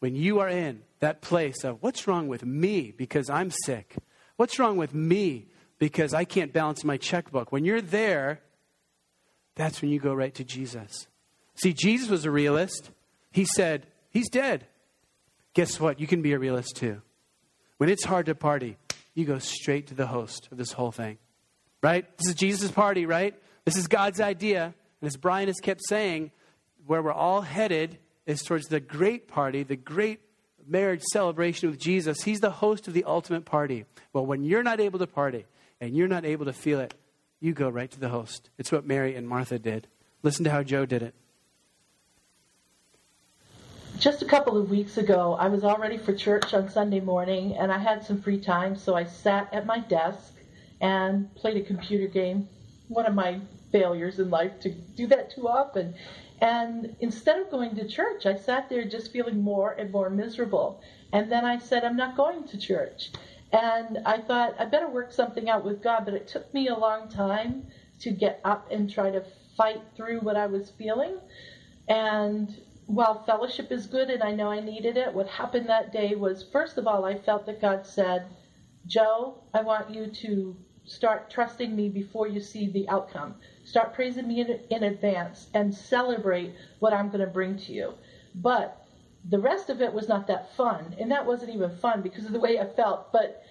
when 0.00 0.14
you 0.14 0.40
are 0.40 0.48
in 0.48 0.82
that 1.00 1.22
place 1.22 1.64
of 1.64 1.82
what's 1.82 2.06
wrong 2.06 2.28
with 2.28 2.44
me 2.44 2.92
because 2.96 3.30
I'm 3.30 3.50
sick, 3.50 3.96
what's 4.36 4.58
wrong 4.58 4.76
with 4.76 4.94
me 4.94 5.46
because 5.78 6.14
I 6.14 6.24
can't 6.24 6.52
balance 6.52 6.84
my 6.84 6.96
checkbook, 6.96 7.52
when 7.52 7.64
you're 7.64 7.80
there, 7.80 8.40
that's 9.54 9.80
when 9.80 9.90
you 9.90 9.98
go 9.98 10.14
right 10.14 10.34
to 10.34 10.44
Jesus. 10.44 11.06
See, 11.54 11.72
Jesus 11.72 12.08
was 12.08 12.24
a 12.24 12.30
realist. 12.30 12.90
He 13.30 13.44
said, 13.44 13.86
He's 14.10 14.28
dead. 14.30 14.66
Guess 15.54 15.80
what? 15.80 16.00
You 16.00 16.06
can 16.06 16.22
be 16.22 16.32
a 16.32 16.38
realist 16.38 16.76
too. 16.76 17.02
When 17.78 17.90
it's 17.90 18.04
hard 18.04 18.26
to 18.26 18.34
party, 18.34 18.76
you 19.14 19.24
go 19.24 19.38
straight 19.38 19.86
to 19.88 19.94
the 19.94 20.06
host 20.06 20.48
of 20.50 20.58
this 20.58 20.72
whole 20.72 20.92
thing. 20.92 21.18
Right? 21.86 22.18
This 22.18 22.30
is 22.30 22.34
Jesus' 22.34 22.72
party, 22.72 23.06
right? 23.06 23.32
This 23.64 23.76
is 23.76 23.86
God's 23.86 24.20
idea. 24.20 24.74
And 25.00 25.06
as 25.06 25.16
Brian 25.16 25.46
has 25.46 25.60
kept 25.62 25.82
saying, 25.88 26.32
where 26.84 27.00
we're 27.00 27.12
all 27.12 27.42
headed 27.42 27.98
is 28.26 28.42
towards 28.42 28.66
the 28.66 28.80
great 28.80 29.28
party, 29.28 29.62
the 29.62 29.76
great 29.76 30.18
marriage 30.66 31.04
celebration 31.12 31.70
with 31.70 31.78
Jesus. 31.78 32.24
He's 32.24 32.40
the 32.40 32.50
host 32.50 32.88
of 32.88 32.94
the 32.94 33.04
ultimate 33.04 33.44
party. 33.44 33.84
Well, 34.12 34.26
when 34.26 34.42
you're 34.42 34.64
not 34.64 34.80
able 34.80 34.98
to 34.98 35.06
party 35.06 35.44
and 35.80 35.96
you're 35.96 36.08
not 36.08 36.24
able 36.24 36.46
to 36.46 36.52
feel 36.52 36.80
it, 36.80 36.92
you 37.38 37.52
go 37.52 37.68
right 37.68 37.88
to 37.92 38.00
the 38.00 38.08
host. 38.08 38.50
It's 38.58 38.72
what 38.72 38.84
Mary 38.84 39.14
and 39.14 39.28
Martha 39.28 39.56
did. 39.56 39.86
Listen 40.24 40.42
to 40.42 40.50
how 40.50 40.64
Joe 40.64 40.86
did 40.86 41.04
it 41.04 41.14
just 43.98 44.20
a 44.20 44.26
couple 44.26 44.58
of 44.58 44.70
weeks 44.70 44.98
ago, 44.98 45.36
I 45.40 45.48
was 45.48 45.64
all 45.64 45.78
ready 45.78 45.96
for 45.96 46.14
church 46.14 46.52
on 46.52 46.68
Sunday 46.68 47.00
morning, 47.00 47.56
and 47.56 47.72
I 47.72 47.78
had 47.78 48.04
some 48.04 48.20
free 48.20 48.38
time, 48.38 48.76
so 48.76 48.94
I 48.94 49.04
sat 49.04 49.48
at 49.54 49.64
my 49.64 49.78
desk 49.78 50.35
and 50.80 51.34
played 51.34 51.56
a 51.56 51.64
computer 51.64 52.06
game. 52.06 52.48
One 52.88 53.06
of 53.06 53.14
my 53.14 53.40
failures 53.72 54.18
in 54.18 54.30
life 54.30 54.60
to 54.60 54.70
do 54.70 55.06
that 55.08 55.30
too 55.30 55.48
often. 55.48 55.94
And 56.40 56.96
instead 57.00 57.40
of 57.40 57.50
going 57.50 57.74
to 57.76 57.88
church, 57.88 58.26
I 58.26 58.36
sat 58.36 58.68
there 58.68 58.84
just 58.84 59.12
feeling 59.12 59.40
more 59.42 59.72
and 59.72 59.90
more 59.90 60.10
miserable. 60.10 60.82
And 61.12 61.32
then 61.32 61.44
I 61.44 61.58
said, 61.58 61.84
I'm 61.84 61.96
not 61.96 62.16
going 62.16 62.44
to 62.48 62.58
church. 62.58 63.10
And 63.52 63.98
I 64.04 64.18
thought, 64.20 64.54
I 64.58 64.66
better 64.66 64.88
work 64.88 65.12
something 65.12 65.48
out 65.48 65.64
with 65.64 65.82
God, 65.82 66.04
but 66.04 66.14
it 66.14 66.28
took 66.28 66.52
me 66.52 66.68
a 66.68 66.76
long 66.76 67.08
time 67.08 67.66
to 68.00 68.10
get 68.10 68.40
up 68.44 68.70
and 68.70 68.90
try 68.90 69.10
to 69.10 69.24
fight 69.56 69.80
through 69.96 70.20
what 70.20 70.36
I 70.36 70.46
was 70.46 70.70
feeling. 70.70 71.18
And 71.88 72.54
while 72.86 73.24
fellowship 73.24 73.72
is 73.72 73.86
good 73.86 74.10
and 74.10 74.22
I 74.22 74.32
know 74.32 74.50
I 74.50 74.60
needed 74.60 74.96
it, 74.96 75.14
what 75.14 75.28
happened 75.28 75.68
that 75.68 75.92
day 75.92 76.14
was 76.14 76.44
first 76.52 76.76
of 76.76 76.86
all, 76.86 77.04
I 77.04 77.18
felt 77.18 77.46
that 77.46 77.60
God 77.60 77.86
said, 77.86 78.26
Joe, 78.86 79.42
I 79.54 79.62
want 79.62 79.90
you 79.90 80.06
to 80.06 80.56
start 80.86 81.30
trusting 81.30 81.74
me 81.74 81.88
before 81.88 82.28
you 82.28 82.40
see 82.40 82.70
the 82.70 82.88
outcome. 82.88 83.34
Start 83.64 83.94
praising 83.94 84.28
me 84.28 84.40
in, 84.40 84.60
in 84.70 84.84
advance 84.84 85.48
and 85.52 85.74
celebrate 85.74 86.54
what 86.78 86.92
I'm 86.92 87.08
going 87.08 87.20
to 87.20 87.26
bring 87.26 87.58
to 87.58 87.72
you. 87.72 87.94
But 88.34 88.86
the 89.28 89.38
rest 89.38 89.70
of 89.70 89.82
it 89.82 89.92
was 89.92 90.08
not 90.08 90.28
that 90.28 90.54
fun. 90.56 90.94
And 90.98 91.10
that 91.10 91.26
wasn't 91.26 91.54
even 91.54 91.76
fun 91.78 92.02
because 92.02 92.24
of 92.24 92.32
the 92.32 92.40
way 92.40 92.60
I 92.60 92.66
felt. 92.66 93.12
But 93.12 93.42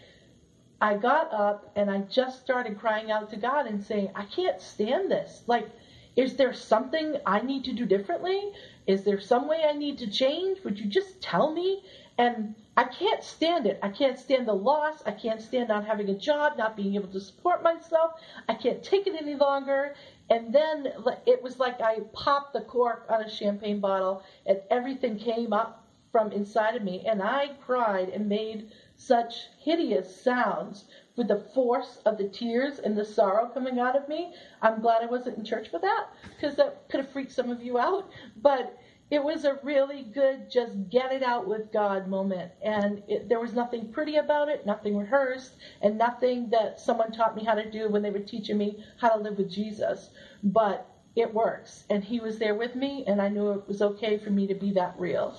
I 0.82 0.96
got 0.96 1.34
up 1.34 1.72
and 1.76 1.92
I 1.92 2.00
just 2.02 2.42
started 2.42 2.80
crying 2.80 3.12
out 3.12 3.30
to 3.32 3.38
God 3.38 3.68
and 3.68 3.84
saying, 3.84 4.10
I 4.16 4.26
can't 4.26 4.62
stand 4.62 5.12
this. 5.12 5.44
Like, 5.48 5.68
is 6.16 6.38
there 6.38 6.54
something 6.54 7.18
I 7.26 7.42
need 7.42 7.66
to 7.66 7.74
do 7.74 7.86
differently? 7.86 8.52
Is 8.88 9.04
there 9.04 9.20
some 9.20 9.50
way 9.50 9.64
I 9.70 9.74
need 9.74 9.98
to 9.98 10.08
change? 10.08 10.64
Would 10.64 10.80
you 10.80 10.86
just 10.86 11.22
tell 11.22 11.54
me? 11.54 11.84
And 12.18 12.56
I 12.78 12.84
can't 12.84 13.24
stand 13.24 13.66
it. 13.66 13.80
I 13.82 13.90
can't 13.90 14.20
stand 14.20 14.48
the 14.48 14.54
loss. 14.54 15.02
I 15.06 15.12
can't 15.12 15.42
stand 15.42 15.70
not 15.70 15.86
having 15.86 16.10
a 16.10 16.18
job, 16.18 16.58
not 16.58 16.76
being 16.76 16.96
able 16.96 17.08
to 17.10 17.22
support 17.22 17.64
myself. 17.64 18.14
I 18.50 18.54
can't 18.56 18.84
take 18.84 19.08
it 19.08 19.16
any 19.16 19.36
longer. 19.36 19.96
And 20.30 20.54
then 20.54 20.92
it 21.26 21.42
was 21.42 21.60
like 21.60 21.80
I 21.82 22.00
popped 22.12 22.54
the 22.54 22.62
cork 22.62 23.06
on 23.10 23.22
a 23.22 23.30
champagne 23.30 23.80
bottle 23.80 24.24
and 24.46 24.60
everything 24.70 25.18
came 25.18 25.54
up 25.54 25.86
from 26.12 26.32
inside 26.32 26.76
of 26.76 26.84
me. 26.84 27.06
And 27.06 27.22
I 27.22 27.52
cried 27.66 28.10
and 28.10 28.28
made 28.28 28.72
such 28.98 29.48
hideous 29.60 30.22
sounds 30.22 30.86
with 31.16 31.28
the 31.30 31.40
force 31.54 32.00
of 32.06 32.18
the 32.18 32.28
tears 32.28 32.80
and 32.80 32.98
the 32.98 33.06
sorrow 33.06 33.50
coming 33.54 33.80
out 33.80 33.96
of 33.96 34.10
me. 34.10 34.34
I'm 34.62 34.82
glad 34.82 35.02
I 35.02 35.06
wasn't 35.06 35.38
in 35.38 35.46
church 35.46 35.70
for 35.70 35.80
that 35.80 36.08
because 36.36 36.56
that 36.56 36.90
could 36.90 37.02
have 37.02 37.12
freaked 37.12 37.32
some 37.32 37.52
of 37.52 37.64
you 37.64 37.78
out. 37.78 38.10
But 38.42 38.78
it 39.12 39.24
was 39.24 39.46
a 39.46 39.60
really 39.62 40.02
good, 40.02 40.50
just 40.50 40.90
get 40.90 41.12
it 41.12 41.22
out 41.22 41.48
with 41.48 41.72
God 41.72 42.08
moment. 42.08 42.52
And 42.64 43.04
it, 43.08 43.30
there 43.30 43.40
was 43.40 43.54
nothing 43.54 43.92
pretty 43.92 44.16
about 44.16 44.50
it, 44.50 44.66
nothing 44.66 44.98
rehearsed, 44.98 45.54
and 45.82 45.98
nothing 45.98 46.50
that 46.50 46.80
someone 46.80 47.12
taught 47.12 47.36
me 47.36 47.44
how 47.44 47.54
to 47.54 47.70
do 47.70 47.88
when 47.88 48.02
they 48.02 48.10
were 48.10 48.20
teaching 48.20 48.58
me 48.58 48.84
how 49.00 49.10
to 49.10 49.22
live 49.22 49.38
with 49.38 49.52
Jesus. 49.52 50.10
But 50.44 50.90
it 51.16 51.32
works. 51.32 51.84
And 51.90 52.04
He 52.04 52.20
was 52.20 52.40
there 52.40 52.56
with 52.56 52.76
me, 52.76 53.04
and 53.06 53.22
I 53.22 53.30
knew 53.30 53.52
it 53.52 53.68
was 53.68 53.82
okay 53.82 54.18
for 54.18 54.32
me 54.32 54.48
to 54.48 54.56
be 54.56 54.72
that 54.72 54.96
real. 54.98 55.38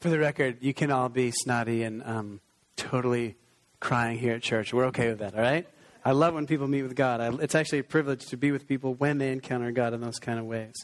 For 0.00 0.08
the 0.08 0.18
record, 0.18 0.58
you 0.60 0.74
can 0.74 0.90
all 0.90 1.08
be 1.08 1.30
snotty 1.30 1.84
and 1.84 2.02
um, 2.04 2.40
totally 2.76 3.36
crying 3.78 4.18
here 4.18 4.34
at 4.34 4.42
church. 4.42 4.74
We're 4.74 4.86
okay 4.86 5.10
with 5.10 5.20
that, 5.20 5.36
all 5.36 5.40
right? 5.40 5.68
I 6.04 6.10
love 6.10 6.34
when 6.34 6.48
people 6.48 6.66
meet 6.66 6.82
with 6.82 6.96
God. 6.96 7.20
I, 7.20 7.32
it's 7.40 7.54
actually 7.54 7.78
a 7.78 7.84
privilege 7.84 8.26
to 8.26 8.36
be 8.36 8.50
with 8.50 8.66
people 8.66 8.94
when 8.94 9.18
they 9.18 9.30
encounter 9.30 9.70
God 9.70 9.94
in 9.94 10.00
those 10.00 10.18
kind 10.18 10.40
of 10.40 10.46
ways. 10.46 10.74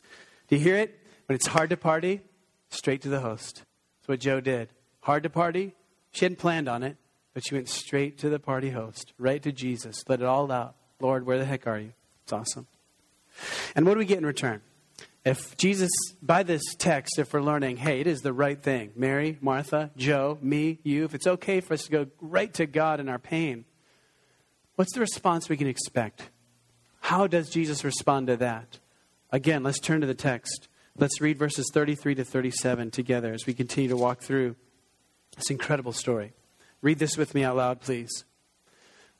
Do 0.46 0.54
you 0.54 0.62
hear 0.62 0.76
it? 0.76 0.96
When 1.28 1.36
it's 1.36 1.48
hard 1.48 1.68
to 1.70 1.76
party, 1.76 2.22
straight 2.70 3.02
to 3.02 3.10
the 3.10 3.20
host. 3.20 3.64
That's 4.00 4.08
what 4.08 4.20
Joe 4.20 4.40
did. 4.40 4.70
Hard 5.00 5.24
to 5.24 5.30
party, 5.30 5.74
she 6.10 6.24
hadn't 6.24 6.38
planned 6.38 6.70
on 6.70 6.82
it, 6.82 6.96
but 7.34 7.46
she 7.46 7.54
went 7.54 7.68
straight 7.68 8.16
to 8.18 8.30
the 8.30 8.38
party 8.38 8.70
host, 8.70 9.12
right 9.18 9.42
to 9.42 9.52
Jesus. 9.52 10.02
Let 10.08 10.20
it 10.20 10.26
all 10.26 10.50
out. 10.50 10.74
Lord, 11.00 11.26
where 11.26 11.38
the 11.38 11.44
heck 11.44 11.66
are 11.66 11.78
you? 11.78 11.92
It's 12.22 12.32
awesome. 12.32 12.66
And 13.76 13.84
what 13.84 13.92
do 13.92 13.98
we 13.98 14.06
get 14.06 14.16
in 14.16 14.24
return? 14.24 14.62
If 15.22 15.54
Jesus, 15.58 15.90
by 16.22 16.44
this 16.44 16.62
text, 16.78 17.18
if 17.18 17.34
we're 17.34 17.42
learning, 17.42 17.76
hey, 17.76 18.00
it 18.00 18.06
is 18.06 18.22
the 18.22 18.32
right 18.32 18.60
thing, 18.60 18.92
Mary, 18.96 19.36
Martha, 19.42 19.90
Joe, 19.98 20.38
me, 20.40 20.78
you, 20.82 21.04
if 21.04 21.14
it's 21.14 21.26
okay 21.26 21.60
for 21.60 21.74
us 21.74 21.84
to 21.84 21.90
go 21.90 22.06
right 22.22 22.54
to 22.54 22.64
God 22.64 23.00
in 23.00 23.10
our 23.10 23.18
pain, 23.18 23.66
what's 24.76 24.94
the 24.94 25.00
response 25.00 25.50
we 25.50 25.58
can 25.58 25.66
expect? 25.66 26.30
How 27.00 27.26
does 27.26 27.50
Jesus 27.50 27.84
respond 27.84 28.28
to 28.28 28.38
that? 28.38 28.78
Again, 29.30 29.62
let's 29.62 29.78
turn 29.78 30.00
to 30.00 30.06
the 30.06 30.14
text. 30.14 30.68
Let's 31.00 31.20
read 31.20 31.38
verses 31.38 31.70
33 31.72 32.16
to 32.16 32.24
37 32.24 32.90
together 32.90 33.32
as 33.32 33.46
we 33.46 33.54
continue 33.54 33.88
to 33.90 33.96
walk 33.96 34.20
through 34.20 34.56
this 35.36 35.48
incredible 35.48 35.92
story. 35.92 36.32
Read 36.82 36.98
this 36.98 37.16
with 37.16 37.36
me 37.36 37.44
out 37.44 37.56
loud, 37.56 37.80
please. 37.80 38.24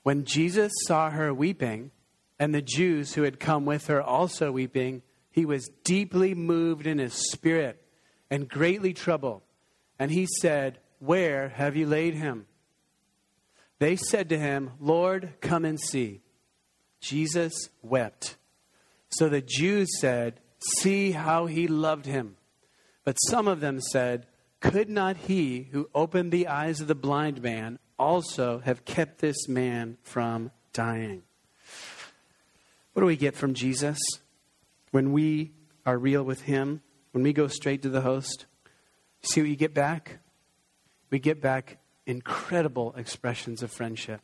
When 0.02 0.24
Jesus 0.24 0.72
saw 0.86 1.10
her 1.10 1.32
weeping, 1.32 1.92
and 2.38 2.52
the 2.52 2.62
Jews 2.62 3.14
who 3.14 3.22
had 3.22 3.38
come 3.38 3.64
with 3.64 3.86
her 3.86 4.02
also 4.02 4.50
weeping, 4.50 5.02
he 5.30 5.44
was 5.44 5.70
deeply 5.84 6.34
moved 6.34 6.86
in 6.86 6.98
his 6.98 7.14
spirit 7.30 7.80
and 8.28 8.48
greatly 8.48 8.92
troubled. 8.92 9.42
And 10.00 10.10
he 10.10 10.26
said, 10.40 10.78
Where 10.98 11.48
have 11.48 11.76
you 11.76 11.86
laid 11.86 12.14
him? 12.14 12.46
They 13.78 13.94
said 13.94 14.28
to 14.30 14.38
him, 14.38 14.72
Lord, 14.80 15.34
come 15.40 15.64
and 15.64 15.78
see. 15.78 16.22
Jesus 17.00 17.68
wept. 17.82 18.36
So 19.10 19.28
the 19.28 19.42
Jews 19.42 19.88
said, 20.00 20.40
See 20.60 21.12
how 21.12 21.46
he 21.46 21.68
loved 21.68 22.06
him. 22.06 22.36
But 23.04 23.16
some 23.28 23.48
of 23.48 23.60
them 23.60 23.80
said, 23.80 24.26
Could 24.60 24.88
not 24.88 25.16
he 25.16 25.68
who 25.72 25.88
opened 25.94 26.32
the 26.32 26.48
eyes 26.48 26.80
of 26.80 26.88
the 26.88 26.94
blind 26.94 27.42
man 27.42 27.78
also 27.98 28.58
have 28.60 28.84
kept 28.84 29.18
this 29.20 29.48
man 29.48 29.98
from 30.02 30.50
dying? 30.72 31.22
What 32.92 33.00
do 33.00 33.06
we 33.06 33.16
get 33.16 33.36
from 33.36 33.54
Jesus 33.54 33.98
when 34.90 35.12
we 35.12 35.52
are 35.86 35.96
real 35.96 36.22
with 36.22 36.42
him? 36.42 36.82
When 37.12 37.22
we 37.22 37.32
go 37.32 37.48
straight 37.48 37.82
to 37.82 37.88
the 37.88 38.00
host? 38.00 38.46
See 39.22 39.40
what 39.40 39.50
you 39.50 39.56
get 39.56 39.74
back? 39.74 40.18
We 41.10 41.18
get 41.18 41.40
back 41.40 41.78
incredible 42.06 42.94
expressions 42.96 43.62
of 43.62 43.70
friendship. 43.70 44.20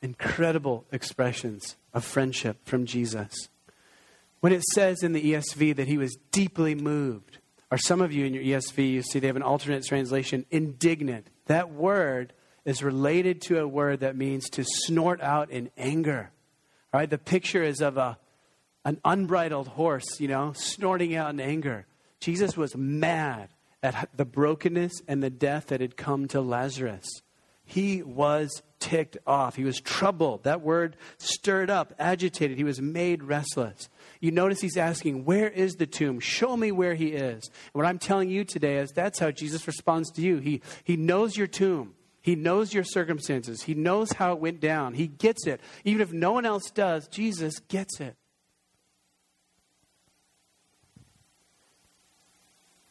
Incredible 0.00 0.84
expressions 0.92 1.76
of 1.92 2.04
friendship 2.04 2.58
from 2.64 2.86
Jesus. 2.86 3.48
When 4.40 4.52
it 4.52 4.62
says 4.74 5.02
in 5.02 5.12
the 5.12 5.32
ESV 5.32 5.76
that 5.76 5.88
he 5.88 5.98
was 5.98 6.16
deeply 6.30 6.74
moved, 6.74 7.38
or 7.70 7.78
some 7.78 8.00
of 8.00 8.12
you 8.12 8.24
in 8.24 8.34
your 8.34 8.42
ESV, 8.42 8.90
you 8.90 9.02
see 9.02 9.18
they 9.18 9.26
have 9.26 9.36
an 9.36 9.42
alternate 9.42 9.84
translation, 9.84 10.46
indignant. 10.50 11.28
That 11.46 11.70
word 11.72 12.32
is 12.64 12.82
related 12.82 13.40
to 13.42 13.58
a 13.58 13.66
word 13.66 14.00
that 14.00 14.16
means 14.16 14.48
to 14.50 14.64
snort 14.64 15.20
out 15.20 15.50
in 15.50 15.70
anger. 15.76 16.30
All 16.92 17.00
right, 17.00 17.10
the 17.10 17.18
picture 17.18 17.62
is 17.62 17.80
of 17.80 17.96
a, 17.96 18.18
an 18.84 19.00
unbridled 19.04 19.68
horse, 19.68 20.20
you 20.20 20.28
know, 20.28 20.52
snorting 20.54 21.14
out 21.14 21.30
in 21.30 21.40
anger. 21.40 21.86
Jesus 22.20 22.56
was 22.56 22.76
mad 22.76 23.48
at 23.82 24.08
the 24.16 24.24
brokenness 24.24 25.02
and 25.06 25.22
the 25.22 25.30
death 25.30 25.66
that 25.66 25.80
had 25.80 25.96
come 25.96 26.28
to 26.28 26.40
Lazarus. 26.40 27.06
He 27.68 28.02
was 28.02 28.62
ticked 28.80 29.18
off. 29.26 29.54
He 29.54 29.64
was 29.64 29.78
troubled. 29.78 30.44
That 30.44 30.62
word 30.62 30.96
stirred 31.18 31.68
up, 31.68 31.92
agitated. 31.98 32.56
He 32.56 32.64
was 32.64 32.80
made 32.80 33.22
restless. 33.22 33.90
You 34.20 34.30
notice 34.30 34.62
he's 34.62 34.78
asking, 34.78 35.26
Where 35.26 35.50
is 35.50 35.74
the 35.74 35.86
tomb? 35.86 36.18
Show 36.18 36.56
me 36.56 36.72
where 36.72 36.94
he 36.94 37.08
is. 37.08 37.44
And 37.46 37.74
what 37.74 37.84
I'm 37.84 37.98
telling 37.98 38.30
you 38.30 38.44
today 38.44 38.78
is 38.78 38.90
that's 38.90 39.18
how 39.18 39.30
Jesus 39.30 39.66
responds 39.66 40.10
to 40.12 40.22
you. 40.22 40.38
He, 40.38 40.62
he 40.82 40.96
knows 40.96 41.36
your 41.36 41.46
tomb. 41.46 41.94
He 42.22 42.36
knows 42.36 42.72
your 42.72 42.84
circumstances. 42.84 43.64
He 43.64 43.74
knows 43.74 44.12
how 44.12 44.32
it 44.32 44.38
went 44.38 44.60
down. 44.60 44.94
He 44.94 45.06
gets 45.06 45.46
it. 45.46 45.60
Even 45.84 46.00
if 46.00 46.10
no 46.10 46.32
one 46.32 46.46
else 46.46 46.70
does, 46.70 47.06
Jesus 47.08 47.58
gets 47.58 48.00
it. 48.00 48.16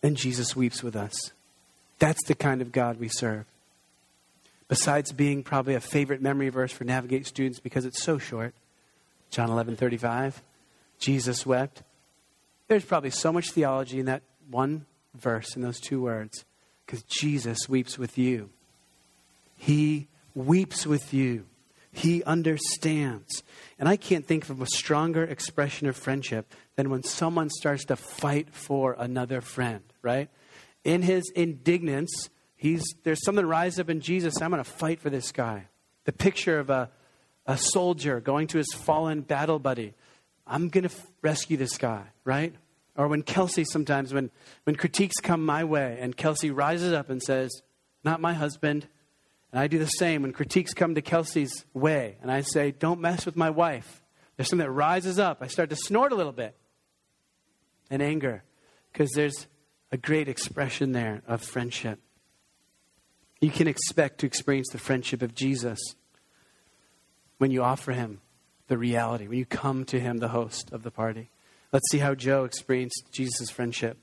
And 0.04 0.16
Jesus 0.16 0.56
weeps 0.56 0.84
with 0.84 0.96
us. 0.96 1.32
That's 1.98 2.24
the 2.28 2.36
kind 2.36 2.62
of 2.62 2.72
God 2.72 3.00
we 3.00 3.10
serve. 3.10 3.48
Besides 4.68 5.14
being 5.14 5.44
probably 5.44 5.76
a 5.76 5.80
favorite 5.80 6.22
memory 6.22 6.50
verse 6.50 6.72
for 6.72 6.84
Navigate 6.84 7.26
students 7.26 7.60
because 7.60 7.86
it's 7.86 8.04
so 8.04 8.18
short, 8.18 8.54
John 9.30 9.50
11 9.50 9.76
35, 9.76 10.42
Jesus 11.00 11.46
wept. 11.46 11.84
There's 12.68 12.86
probably 12.86 13.12
so 13.12 13.32
much 13.32 13.52
theology 13.52 14.00
in 14.00 14.08
that 14.08 14.24
one 14.50 14.86
verse, 15.16 15.56
in 15.56 15.62
those 15.62 15.80
two 15.80 16.02
words, 16.02 16.44
because 16.86 17.04
Jesus 17.04 17.70
weeps 17.70 17.98
with 17.98 18.18
you. 18.18 18.50
He 19.58 20.08
weeps 20.36 20.86
with 20.86 21.14
you. 21.14 21.46
He 21.92 22.24
understands. 22.26 23.44
And 23.80 23.90
I 23.90 23.96
can't 23.96 24.26
think 24.26 24.50
of 24.50 24.62
a 24.62 24.68
stronger 24.68 25.24
expression 25.24 25.88
of 25.88 25.96
friendship 25.96 26.54
than 26.76 26.90
when 26.90 27.04
someone 27.04 27.50
starts 27.50 27.86
to 27.86 27.96
fight 27.96 28.50
for 28.52 28.96
another 29.00 29.42
friend, 29.42 29.82
right? 30.02 30.30
In 30.84 31.02
his 31.02 31.32
indignance, 31.36 32.30
he's, 32.58 32.84
there's 33.04 33.24
something 33.24 33.46
rise 33.46 33.80
up 33.80 33.89
in 33.89 34.02
Jesus. 34.02 34.41
I'm 34.41 34.52
going 34.52 34.63
to 34.63 34.70
fight 34.70 35.00
for 35.00 35.10
this 35.10 35.32
guy. 35.32 35.67
The 36.04 36.12
picture 36.12 36.60
of 36.60 36.70
a, 36.70 36.89
a 37.46 37.58
soldier 37.58 38.20
going 38.20 38.48
to 38.48 38.58
his 38.58 38.74
fallen 38.74 39.22
battle 39.22 39.60
buddy. 39.60 39.93
I'm 40.46 40.67
going 40.70 40.84
to 40.84 40.93
f- 40.93 41.08
rescue 41.22 41.56
this 41.56 41.78
guy, 41.78 42.04
right? 42.26 42.54
Or 42.96 43.08
when 43.08 43.22
Kelsey 43.22 43.63
sometimes, 43.63 44.13
when, 44.13 44.32
when 44.63 44.76
critiques 44.76 45.17
come 45.22 45.46
my 45.46 45.63
way 45.63 45.98
and 46.02 46.17
Kelsey 46.17 46.52
rises 46.52 46.93
up 46.93 47.10
and 47.10 47.22
says, 47.22 47.62
Not 48.04 48.20
my 48.20 48.34
husband, 48.34 48.88
and 49.52 49.60
I 49.62 49.67
do 49.67 49.80
the 49.80 49.86
same 49.86 50.24
when 50.24 50.34
critiques 50.34 50.74
come 50.74 50.96
to 50.96 51.02
Kelsey's 51.02 51.65
way, 51.74 52.17
and 52.22 52.32
I 52.32 52.41
say, 52.41 52.72
Don't 52.72 53.00
mess 53.00 53.26
with 53.26 53.36
my 53.36 53.50
wife. 53.50 54.02
There's 54.36 54.50
something 54.50 54.65
that 54.65 54.72
rises 54.72 55.20
up. 55.20 55.39
I 55.41 55.48
start 55.48 55.70
to 55.70 55.76
snort 55.76 56.12
a 56.12 56.15
little 56.15 56.32
bit 56.32 56.56
in 57.89 58.02
anger 58.02 58.43
because 58.91 59.12
there's 59.12 59.48
a 59.91 59.98
great 59.98 60.28
expression 60.28 60.91
there 60.91 61.22
of 61.28 61.41
friendship. 61.41 62.00
You 63.39 63.52
can 63.52 63.67
expect 63.67 64.19
to 64.19 64.26
experience 64.26 64.69
the 64.71 64.78
friendship 64.78 65.21
of 65.21 65.36
Jesus 65.36 65.80
when 67.38 67.52
you 67.52 67.63
offer 67.63 67.91
him 67.91 68.21
the 68.67 68.78
reality, 68.78 69.28
when 69.28 69.38
you 69.38 69.45
come 69.45 69.86
to 69.86 70.00
him, 70.00 70.17
the 70.17 70.30
host 70.30 70.71
of 70.71 70.84
the 70.84 70.91
party. 70.91 71.32
Let's 71.71 71.89
see 71.91 72.00
how 72.00 72.15
Joe 72.15 72.43
experienced 72.43 73.04
Jesus' 73.12 73.50
friendship. 73.50 73.97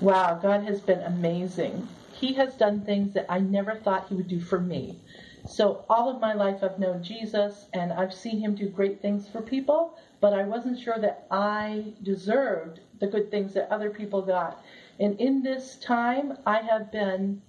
Wow, 0.00 0.38
God 0.42 0.64
has 0.64 0.80
been 0.80 1.00
amazing 1.00 1.88
he 2.18 2.34
has 2.34 2.54
done 2.54 2.80
things 2.80 3.14
that 3.14 3.26
I 3.28 3.38
never 3.38 3.76
thought 3.76 4.08
he 4.08 4.14
would 4.14 4.28
do 4.28 4.40
for 4.40 4.60
me. 4.60 4.96
So 5.46 5.84
all 5.88 6.10
of 6.10 6.20
my 6.20 6.34
life 6.34 6.62
I've 6.62 6.78
known 6.78 7.02
Jesus 7.02 7.66
and 7.72 7.92
I've 7.92 8.12
seen 8.12 8.40
him 8.40 8.54
do 8.54 8.68
great 8.68 9.00
things 9.00 9.28
for 9.28 9.40
people, 9.40 9.96
but 10.20 10.32
I 10.32 10.42
wasn't 10.42 10.80
sure 10.80 10.98
that 10.98 11.26
I 11.30 11.92
deserved 12.02 12.80
the 12.98 13.06
good 13.06 13.30
things 13.30 13.54
that 13.54 13.72
other 13.72 13.90
people 13.90 14.20
got. 14.22 14.62
And 15.00 15.20
in 15.20 15.42
this 15.42 15.76
time, 15.76 16.38
I 16.44 16.62
have 16.62 16.90
been 16.90 17.42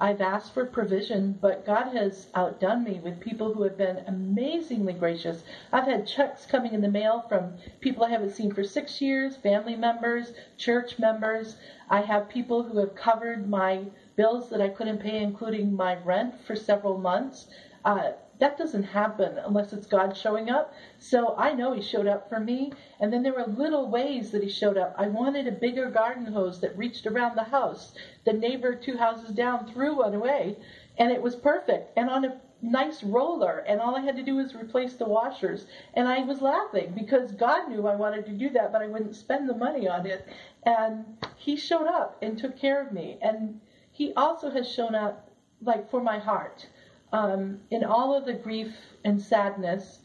I've 0.00 0.20
asked 0.20 0.52
for 0.54 0.66
provision, 0.66 1.38
but 1.40 1.64
God 1.64 1.94
has 1.96 2.26
outdone 2.34 2.82
me 2.82 2.98
with 2.98 3.20
people 3.20 3.54
who 3.54 3.62
have 3.62 3.78
been 3.78 3.98
amazingly 4.08 4.92
gracious. 4.92 5.44
I've 5.72 5.86
had 5.86 6.06
checks 6.06 6.46
coming 6.46 6.74
in 6.74 6.80
the 6.80 6.90
mail 6.90 7.24
from 7.28 7.54
people 7.80 8.04
I 8.04 8.10
haven't 8.10 8.32
seen 8.32 8.52
for 8.52 8.64
six 8.64 9.00
years, 9.00 9.36
family 9.36 9.76
members, 9.76 10.32
church 10.58 10.98
members. 10.98 11.56
I 11.88 12.00
have 12.00 12.28
people 12.28 12.64
who 12.64 12.78
have 12.78 12.96
covered 12.96 13.48
my 13.48 13.84
bills 14.16 14.50
that 14.50 14.60
I 14.60 14.68
couldn't 14.68 14.98
pay, 14.98 15.22
including 15.22 15.76
my 15.76 15.94
rent 16.02 16.40
for 16.44 16.56
several 16.56 16.98
months. 16.98 17.46
Uh, 17.84 18.12
that 18.44 18.58
doesn't 18.58 18.82
happen 18.82 19.38
unless 19.38 19.72
it's 19.72 19.86
God 19.86 20.14
showing 20.14 20.50
up. 20.50 20.74
So 20.98 21.34
I 21.38 21.54
know 21.54 21.72
He 21.72 21.80
showed 21.80 22.06
up 22.06 22.28
for 22.28 22.38
me. 22.38 22.74
And 23.00 23.10
then 23.10 23.22
there 23.22 23.32
were 23.32 23.46
little 23.46 23.88
ways 23.88 24.32
that 24.32 24.42
He 24.42 24.50
showed 24.50 24.76
up. 24.76 24.94
I 24.98 25.06
wanted 25.06 25.46
a 25.46 25.52
bigger 25.52 25.90
garden 25.90 26.26
hose 26.26 26.60
that 26.60 26.76
reached 26.76 27.06
around 27.06 27.36
the 27.36 27.44
house. 27.44 27.94
The 28.26 28.34
neighbor 28.34 28.74
two 28.74 28.98
houses 28.98 29.30
down 29.30 29.72
threw 29.72 29.96
one 29.96 30.12
away, 30.12 30.58
and 30.98 31.10
it 31.10 31.22
was 31.22 31.34
perfect. 31.36 31.96
And 31.96 32.10
on 32.10 32.26
a 32.26 32.38
nice 32.60 33.02
roller, 33.02 33.64
and 33.66 33.80
all 33.80 33.96
I 33.96 34.02
had 34.02 34.16
to 34.16 34.22
do 34.22 34.36
was 34.36 34.54
replace 34.54 34.92
the 34.92 35.08
washers. 35.08 35.64
And 35.94 36.06
I 36.06 36.22
was 36.24 36.42
laughing 36.42 36.92
because 36.94 37.32
God 37.32 37.70
knew 37.70 37.86
I 37.86 37.96
wanted 37.96 38.26
to 38.26 38.32
do 38.32 38.50
that, 38.50 38.72
but 38.72 38.82
I 38.82 38.88
wouldn't 38.88 39.16
spend 39.16 39.48
the 39.48 39.56
money 39.56 39.88
on 39.88 40.04
it. 40.04 40.28
And 40.64 41.06
He 41.38 41.56
showed 41.56 41.86
up 41.86 42.18
and 42.20 42.36
took 42.36 42.58
care 42.58 42.82
of 42.82 42.92
me. 42.92 43.16
And 43.22 43.62
he 43.90 44.12
also 44.14 44.50
has 44.50 44.70
shown 44.70 44.94
up 44.94 45.30
like 45.62 45.88
for 45.88 46.02
my 46.02 46.18
heart 46.18 46.66
um, 47.14 47.60
in 47.70 47.84
all 47.84 48.12
of 48.12 48.26
the 48.26 48.32
grief 48.34 48.74
and 49.04 49.22
sadness 49.22 50.00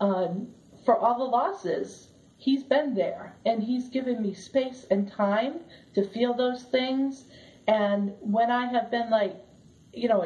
um, 0.00 0.46
for 0.84 0.96
all 0.96 1.18
the 1.18 1.24
losses 1.24 2.08
he's 2.36 2.62
been 2.62 2.94
there. 2.94 3.34
And 3.44 3.62
he's 3.62 3.88
given 3.88 4.22
me 4.22 4.34
space 4.34 4.86
and 4.90 5.10
time 5.10 5.60
to 5.94 6.04
feel 6.04 6.34
those 6.34 6.62
things. 6.62 7.24
And 7.66 8.12
when 8.20 8.50
i 8.50 8.66
have 8.66 8.90
been 8.90 9.10
like 9.10 9.34
you 9.92 10.08
know 10.08 10.22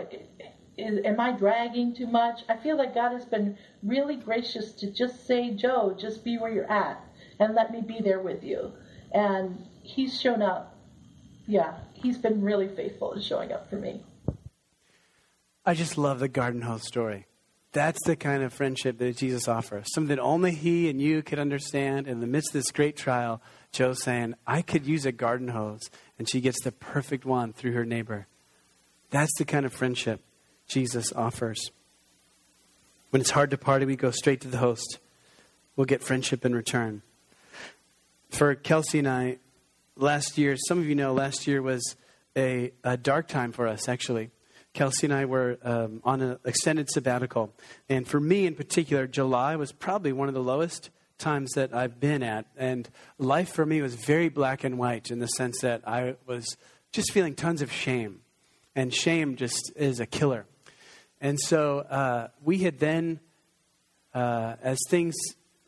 is, 0.76 1.00
am 1.04 1.20
i 1.20 1.32
dragging 1.32 1.94
too 1.94 2.06
much? 2.06 2.40
I 2.48 2.56
feel 2.56 2.76
like 2.76 2.94
god 2.94 3.12
has 3.12 3.24
been 3.24 3.56
really 3.82 4.16
gracious 4.16 4.72
to 4.80 4.90
just 4.90 5.26
say 5.26 5.50
joe 5.50 5.96
just 5.98 6.24
be 6.24 6.36
where 6.36 6.52
you're 6.52 6.70
at 6.70 7.00
and 7.38 7.54
let 7.54 7.70
me 7.70 7.80
be 7.80 8.00
there 8.00 8.20
with 8.20 8.42
you. 8.42 8.72
And 9.12 9.64
he's 9.82 10.20
shown 10.20 10.42
up. 10.42 10.76
Yeah, 11.46 11.74
he's 11.94 12.18
been 12.18 12.42
really 12.42 12.68
faithful 12.68 13.12
in 13.12 13.20
showing 13.20 13.52
up 13.52 13.70
for 13.70 13.76
me. 13.76 14.02
I 15.68 15.74
just 15.74 15.98
love 15.98 16.18
the 16.18 16.28
garden 16.28 16.62
hose 16.62 16.84
story. 16.84 17.26
That's 17.72 18.02
the 18.06 18.16
kind 18.16 18.42
of 18.42 18.54
friendship 18.54 18.96
that 18.96 19.18
Jesus 19.18 19.48
offers. 19.48 19.84
Something 19.92 20.16
that 20.16 20.22
only 20.22 20.52
he 20.52 20.88
and 20.88 20.98
you 20.98 21.22
could 21.22 21.38
understand 21.38 22.08
in 22.08 22.20
the 22.20 22.26
midst 22.26 22.48
of 22.48 22.52
this 22.54 22.70
great 22.70 22.96
trial. 22.96 23.42
Joe's 23.70 24.02
saying, 24.02 24.32
I 24.46 24.62
could 24.62 24.86
use 24.86 25.04
a 25.04 25.12
garden 25.12 25.48
hose, 25.48 25.82
and 26.18 26.26
she 26.26 26.40
gets 26.40 26.62
the 26.62 26.72
perfect 26.72 27.26
one 27.26 27.52
through 27.52 27.72
her 27.72 27.84
neighbor. 27.84 28.28
That's 29.10 29.36
the 29.36 29.44
kind 29.44 29.66
of 29.66 29.74
friendship 29.74 30.22
Jesus 30.68 31.12
offers. 31.12 31.70
When 33.10 33.20
it's 33.20 33.32
hard 33.32 33.50
to 33.50 33.58
party, 33.58 33.84
we 33.84 33.94
go 33.94 34.10
straight 34.10 34.40
to 34.40 34.48
the 34.48 34.56
host. 34.56 34.98
We'll 35.76 35.84
get 35.84 36.02
friendship 36.02 36.46
in 36.46 36.54
return. 36.54 37.02
For 38.30 38.54
Kelsey 38.54 39.00
and 39.00 39.08
I, 39.08 39.36
last 39.96 40.38
year, 40.38 40.56
some 40.56 40.78
of 40.78 40.86
you 40.86 40.94
know, 40.94 41.12
last 41.12 41.46
year 41.46 41.60
was 41.60 41.94
a, 42.34 42.72
a 42.82 42.96
dark 42.96 43.28
time 43.28 43.52
for 43.52 43.68
us, 43.68 43.86
actually. 43.86 44.30
Kelsey 44.78 45.08
and 45.08 45.12
I 45.14 45.24
were 45.24 45.58
um, 45.64 46.00
on 46.04 46.20
an 46.20 46.38
extended 46.44 46.88
sabbatical. 46.88 47.52
And 47.88 48.06
for 48.06 48.20
me 48.20 48.46
in 48.46 48.54
particular, 48.54 49.08
July 49.08 49.56
was 49.56 49.72
probably 49.72 50.12
one 50.12 50.28
of 50.28 50.34
the 50.34 50.42
lowest 50.42 50.90
times 51.18 51.50
that 51.56 51.74
I've 51.74 51.98
been 51.98 52.22
at, 52.22 52.46
and 52.56 52.88
life 53.18 53.52
for 53.52 53.66
me 53.66 53.82
was 53.82 53.96
very 53.96 54.28
black 54.28 54.62
and 54.62 54.78
white 54.78 55.10
in 55.10 55.18
the 55.18 55.26
sense 55.26 55.62
that 55.62 55.82
I 55.84 56.14
was 56.28 56.56
just 56.92 57.10
feeling 57.10 57.34
tons 57.34 57.60
of 57.60 57.72
shame. 57.72 58.20
And 58.76 58.94
shame 58.94 59.34
just 59.34 59.72
is 59.74 59.98
a 59.98 60.06
killer. 60.06 60.46
And 61.20 61.40
so 61.40 61.80
uh, 61.80 62.28
we 62.44 62.58
had 62.58 62.78
then, 62.78 63.18
uh, 64.14 64.54
as 64.62 64.78
things 64.88 65.16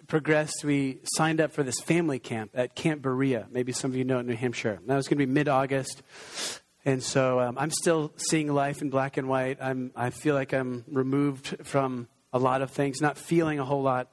progressed, 0.06 0.62
we 0.62 1.00
signed 1.16 1.40
up 1.40 1.50
for 1.50 1.64
this 1.64 1.80
family 1.80 2.20
camp 2.20 2.52
at 2.54 2.76
Camp 2.76 3.02
Berea. 3.02 3.48
Maybe 3.50 3.72
some 3.72 3.90
of 3.90 3.96
you 3.96 4.04
know 4.04 4.18
it 4.18 4.20
in 4.20 4.26
New 4.28 4.36
Hampshire. 4.36 4.78
That 4.86 4.94
was 4.94 5.08
going 5.08 5.18
to 5.18 5.26
be 5.26 5.32
mid 5.32 5.48
August. 5.48 6.00
And 6.84 7.02
so 7.02 7.40
um, 7.40 7.58
I'm 7.58 7.70
still 7.70 8.12
seeing 8.16 8.52
life 8.52 8.80
in 8.80 8.88
black 8.88 9.16
and 9.16 9.28
white. 9.28 9.58
I'm, 9.60 9.92
I 9.94 10.10
feel 10.10 10.34
like 10.34 10.54
I'm 10.54 10.84
removed 10.88 11.56
from 11.64 12.08
a 12.32 12.38
lot 12.38 12.62
of 12.62 12.70
things, 12.70 13.00
not 13.00 13.18
feeling 13.18 13.58
a 13.58 13.64
whole 13.64 13.82
lot. 13.82 14.08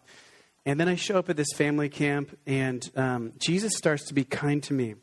And 0.66 0.80
then 0.80 0.90
I 0.90 0.96
show 0.96 1.18
up 1.18 1.30
at 1.30 1.38
this 1.38 1.54
family 1.56 1.88
camp, 1.88 2.38
and 2.46 2.90
um, 2.98 3.34
Jesus 3.38 3.74
starts 3.78 4.06
to 4.06 4.14
be 4.14 4.26
kind 4.26 4.62
to 4.64 4.74
me. 4.74 4.96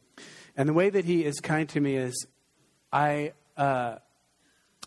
And 0.56 0.68
the 0.68 0.74
way 0.74 0.90
that 0.90 1.06
he 1.06 1.24
is 1.24 1.40
kind 1.40 1.68
to 1.70 1.80
me 1.80 1.96
is 1.96 2.26
I, 2.92 3.32
uh, 3.56 3.96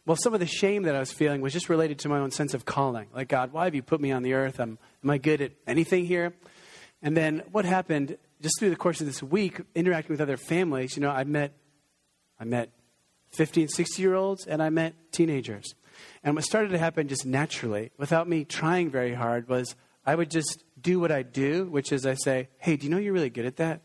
well, 0.06 0.16
some 0.16 0.36
of 0.36 0.40
the 0.40 0.46
shame 0.46 0.84
that 0.84 0.96
I 0.96 1.00
was 1.00 1.12
feeling 1.12 1.42
was 1.42 1.54
just 1.54 1.70
related 1.70 2.00
to 2.00 2.10
my 2.10 2.20
own 2.20 2.30
sense 2.30 2.54
of 2.54 2.63
calling. 2.63 3.08
Like, 3.12 3.28
God, 3.28 3.54
why 3.54 3.66
have 3.66 3.74
you 3.74 3.82
put 3.82 4.00
me 4.00 4.12
on 4.12 4.22
the 4.22 4.34
earth? 4.34 4.60
I'm, 4.60 4.78
am 5.04 5.10
I 5.10 5.18
good 5.18 5.42
at 5.42 5.54
anything 5.66 6.06
here? 6.06 6.34
And 7.02 7.18
then 7.18 7.42
what 7.52 7.66
happened 7.66 8.18
just 8.42 8.60
through 8.60 8.70
the 8.70 8.76
course 8.76 9.02
of 9.02 9.08
this 9.08 9.24
week, 9.24 9.62
interacting 9.74 10.13
with 10.13 10.22
other 10.22 10.38
families, 10.38 10.96
you 10.96 11.02
know, 11.02 11.10
I 11.10 11.24
met, 11.24 11.54
I 12.39 12.45
met 12.45 12.71
15, 13.32 13.67
60 13.67 14.02
year 14.02 14.15
olds, 14.15 14.45
and 14.45 14.62
I 14.62 14.69
met 14.69 14.93
teenagers. 15.12 15.73
And 16.23 16.36
what 16.36 16.43
started 16.43 16.69
to 16.69 16.78
happen 16.78 17.08
just 17.08 17.26
naturally, 17.26 17.91
without 17.97 18.28
me 18.28 18.45
trying 18.45 18.89
very 18.89 19.13
hard, 19.13 19.47
was 19.47 19.76
I 20.06 20.15
would 20.15 20.32
just 20.32 20.63
do 20.80 21.00
what 21.00 21.12
I 21.12 21.23
do, 21.23 21.65
which 21.65 21.91
is 21.91 22.06
I 22.06 22.13
say, 22.13 22.50
hey, 22.60 22.78
do 22.78 22.86
you 22.86 22.91
know 22.91 22.97
you're 22.97 23.13
really 23.13 23.30
good 23.30 23.45
at 23.45 23.58
that? 23.58 23.82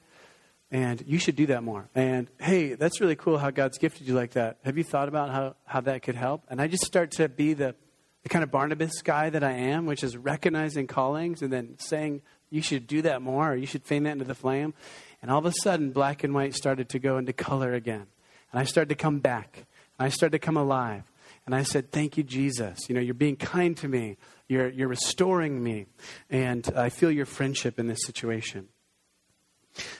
And 0.70 1.02
you 1.06 1.18
should 1.18 1.36
do 1.36 1.46
that 1.46 1.62
more. 1.62 1.88
And 1.94 2.28
hey, 2.40 2.74
that's 2.74 3.00
really 3.00 3.16
cool 3.16 3.38
how 3.38 3.50
God's 3.50 3.76
gifted 3.76 4.06
you 4.06 4.14
like 4.14 4.32
that. 4.32 4.58
Have 4.64 4.78
you 4.78 4.84
thought 4.84 5.08
about 5.08 5.30
how, 5.30 5.56
how 5.64 5.80
that 5.82 6.02
could 6.02 6.14
help? 6.14 6.44
And 6.48 6.62
I 6.62 6.66
just 6.66 6.84
start 6.84 7.10
to 7.12 7.28
be 7.28 7.52
the, 7.52 7.74
the 8.22 8.28
kind 8.28 8.42
of 8.42 8.50
Barnabas 8.50 9.02
guy 9.02 9.28
that 9.30 9.44
I 9.44 9.52
am, 9.52 9.84
which 9.84 10.02
is 10.02 10.16
recognizing 10.16 10.86
callings 10.86 11.42
and 11.42 11.52
then 11.52 11.76
saying, 11.78 12.22
you 12.48 12.62
should 12.62 12.86
do 12.86 13.02
that 13.02 13.22
more, 13.22 13.52
or 13.52 13.56
you 13.56 13.66
should 13.66 13.84
fan 13.84 14.04
that 14.04 14.12
into 14.12 14.24
the 14.24 14.34
flame. 14.34 14.74
And 15.22 15.30
all 15.30 15.38
of 15.38 15.46
a 15.46 15.52
sudden, 15.62 15.90
black 15.90 16.22
and 16.22 16.34
white 16.34 16.54
started 16.54 16.88
to 16.90 16.98
go 16.98 17.16
into 17.16 17.32
color 17.32 17.72
again. 17.72 18.06
And 18.52 18.60
I 18.60 18.64
started 18.64 18.90
to 18.90 18.94
come 18.94 19.18
back. 19.18 19.66
And 19.98 20.06
I 20.06 20.08
started 20.10 20.32
to 20.32 20.44
come 20.44 20.56
alive. 20.56 21.04
And 21.46 21.54
I 21.54 21.62
said, 21.62 21.90
Thank 21.90 22.16
you, 22.16 22.22
Jesus. 22.22 22.88
You 22.88 22.94
know, 22.94 23.00
you're 23.00 23.14
being 23.14 23.36
kind 23.36 23.76
to 23.78 23.88
me. 23.88 24.16
You're, 24.48 24.68
you're 24.68 24.88
restoring 24.88 25.62
me. 25.62 25.86
And 26.30 26.68
I 26.76 26.88
feel 26.88 27.10
your 27.10 27.26
friendship 27.26 27.78
in 27.78 27.86
this 27.86 28.04
situation. 28.04 28.68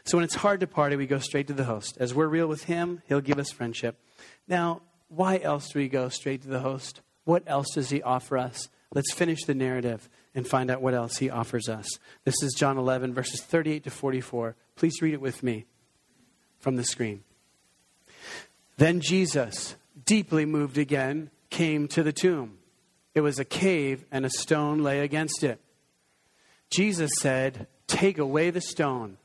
So 0.04 0.18
when 0.18 0.24
it's 0.24 0.34
hard 0.34 0.60
to 0.60 0.66
party, 0.66 0.96
we 0.96 1.06
go 1.06 1.18
straight 1.18 1.46
to 1.46 1.54
the 1.54 1.64
host. 1.64 1.96
As 1.98 2.14
we're 2.14 2.28
real 2.28 2.46
with 2.46 2.64
him, 2.64 3.02
he'll 3.08 3.22
give 3.22 3.38
us 3.38 3.50
friendship. 3.50 3.98
Now, 4.46 4.82
why 5.08 5.38
else 5.38 5.70
do 5.70 5.78
we 5.78 5.88
go 5.88 6.08
straight 6.08 6.42
to 6.42 6.48
the 6.48 6.60
host? 6.60 7.00
What 7.24 7.44
else 7.46 7.68
does 7.74 7.90
he 7.90 8.02
offer 8.02 8.36
us? 8.36 8.68
Let's 8.94 9.12
finish 9.12 9.44
the 9.44 9.54
narrative 9.54 10.08
and 10.34 10.46
find 10.46 10.70
out 10.70 10.82
what 10.82 10.94
else 10.94 11.16
he 11.16 11.30
offers 11.30 11.68
us. 11.68 11.88
This 12.24 12.42
is 12.42 12.54
John 12.54 12.76
11, 12.76 13.14
verses 13.14 13.40
38 13.40 13.84
to 13.84 13.90
44. 13.90 14.56
Please 14.76 15.00
read 15.00 15.14
it 15.14 15.20
with 15.20 15.42
me 15.42 15.64
from 16.58 16.76
the 16.76 16.84
screen. 16.84 17.22
Then 18.76 19.00
Jesus, 19.00 19.76
deeply 20.04 20.46
moved 20.46 20.78
again, 20.78 21.30
came 21.50 21.88
to 21.88 22.02
the 22.02 22.12
tomb. 22.12 22.58
It 23.14 23.20
was 23.20 23.38
a 23.38 23.44
cave, 23.44 24.04
and 24.10 24.24
a 24.24 24.30
stone 24.30 24.82
lay 24.82 25.00
against 25.00 25.44
it. 25.44 25.60
Jesus 26.70 27.10
said, 27.20 27.66
Take 27.86 28.18
away 28.18 28.50
the 28.50 28.60
stone. 28.60 29.18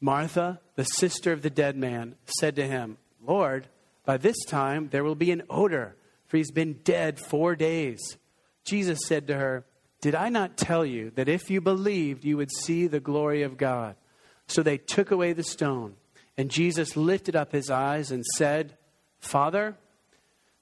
Martha, 0.00 0.60
the 0.76 0.84
sister 0.84 1.32
of 1.32 1.42
the 1.42 1.50
dead 1.50 1.76
man, 1.76 2.16
said 2.26 2.56
to 2.56 2.66
him, 2.66 2.98
Lord, 3.24 3.68
by 4.04 4.16
this 4.16 4.36
time 4.44 4.88
there 4.90 5.04
will 5.04 5.14
be 5.14 5.30
an 5.30 5.44
odor, 5.48 5.96
for 6.26 6.36
he's 6.36 6.50
been 6.50 6.80
dead 6.84 7.18
four 7.18 7.56
days. 7.56 8.18
Jesus 8.64 8.98
said 9.06 9.26
to 9.28 9.36
her, 9.36 9.64
Did 10.00 10.14
I 10.14 10.28
not 10.28 10.56
tell 10.56 10.84
you 10.84 11.10
that 11.14 11.28
if 11.28 11.50
you 11.50 11.60
believed, 11.60 12.24
you 12.24 12.36
would 12.36 12.50
see 12.52 12.86
the 12.86 13.00
glory 13.00 13.42
of 13.42 13.56
God? 13.56 13.96
So 14.46 14.62
they 14.62 14.76
took 14.76 15.10
away 15.10 15.32
the 15.32 15.42
stone, 15.42 15.94
and 16.36 16.50
Jesus 16.50 16.96
lifted 16.96 17.36
up 17.36 17.52
his 17.52 17.70
eyes 17.70 18.10
and 18.10 18.24
said, 18.36 18.76
Father, 19.22 19.76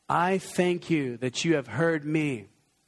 I 0.09 0.38
thank 0.38 0.90
you 0.90 1.16
that 1.16 1.44
you 1.44 1.57
have 1.57 1.66
heard 1.66 2.05
me. 2.05 2.46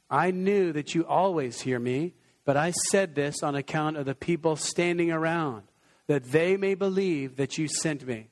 I 0.09 0.31
knew 0.31 0.71
that 0.71 0.95
you 0.95 1.05
always 1.05 1.61
hear 1.61 1.79
me, 1.79 2.13
but 2.45 2.55
I 2.55 2.71
said 2.91 3.15
this 3.15 3.41
on 3.43 3.55
account 3.55 3.97
of 3.97 4.05
the 4.05 4.15
people 4.15 4.55
standing 4.55 5.11
around, 5.11 5.63
that 6.07 6.31
they 6.31 6.55
may 6.55 6.75
believe 6.75 7.35
that 7.37 7.57
you 7.57 7.67
sent 7.67 8.05
me. 8.05 8.29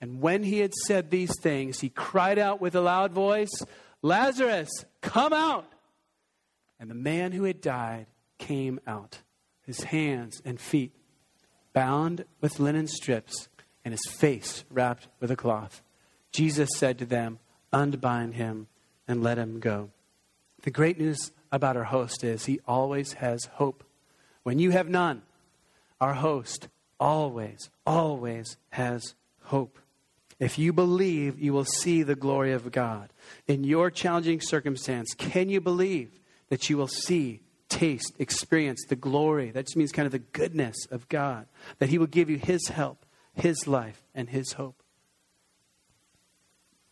And 0.00 0.20
when 0.20 0.42
he 0.42 0.60
had 0.60 0.72
said 0.86 1.10
these 1.10 1.32
things, 1.40 1.80
he 1.80 1.88
cried 1.88 2.38
out 2.38 2.60
with 2.60 2.74
a 2.74 2.80
loud 2.80 3.12
voice, 3.12 3.52
Lazarus, 4.00 4.70
come 5.00 5.32
out! 5.32 5.70
And 6.78 6.88
the 6.88 6.94
man 6.94 7.32
who 7.32 7.44
had 7.44 7.60
died 7.60 8.06
came 8.38 8.78
out, 8.86 9.20
his 9.62 9.84
hands 9.84 10.40
and 10.44 10.60
feet 10.60 10.92
bound 11.72 12.24
with 12.40 12.60
linen 12.60 12.86
strips, 12.86 13.48
and 13.84 13.92
his 13.92 14.04
face 14.06 14.64
wrapped 14.70 15.08
with 15.20 15.30
a 15.30 15.36
cloth. 15.36 15.82
Jesus 16.36 16.68
said 16.76 16.98
to 16.98 17.06
them, 17.06 17.38
Unbind 17.72 18.34
him 18.34 18.66
and 19.08 19.22
let 19.22 19.38
him 19.38 19.58
go. 19.58 19.88
The 20.64 20.70
great 20.70 20.98
news 20.98 21.32
about 21.50 21.78
our 21.78 21.84
host 21.84 22.22
is 22.22 22.44
he 22.44 22.60
always 22.68 23.14
has 23.14 23.46
hope. 23.54 23.82
When 24.42 24.58
you 24.58 24.70
have 24.72 24.86
none, 24.86 25.22
our 25.98 26.12
host 26.12 26.68
always, 27.00 27.70
always 27.86 28.58
has 28.68 29.14
hope. 29.44 29.78
If 30.38 30.58
you 30.58 30.74
believe, 30.74 31.40
you 31.40 31.54
will 31.54 31.64
see 31.64 32.02
the 32.02 32.14
glory 32.14 32.52
of 32.52 32.70
God. 32.70 33.14
In 33.46 33.64
your 33.64 33.90
challenging 33.90 34.42
circumstance, 34.42 35.14
can 35.16 35.48
you 35.48 35.62
believe 35.62 36.20
that 36.50 36.68
you 36.68 36.76
will 36.76 36.86
see, 36.86 37.40
taste, 37.70 38.12
experience 38.18 38.84
the 38.86 38.94
glory? 38.94 39.52
That 39.52 39.64
just 39.64 39.76
means 39.78 39.90
kind 39.90 40.04
of 40.04 40.12
the 40.12 40.18
goodness 40.18 40.76
of 40.90 41.08
God, 41.08 41.46
that 41.78 41.88
He 41.88 41.96
will 41.96 42.06
give 42.06 42.28
you 42.28 42.36
His 42.36 42.68
help, 42.68 43.06
His 43.32 43.66
life, 43.66 44.02
and 44.14 44.28
His 44.28 44.52
hope. 44.52 44.82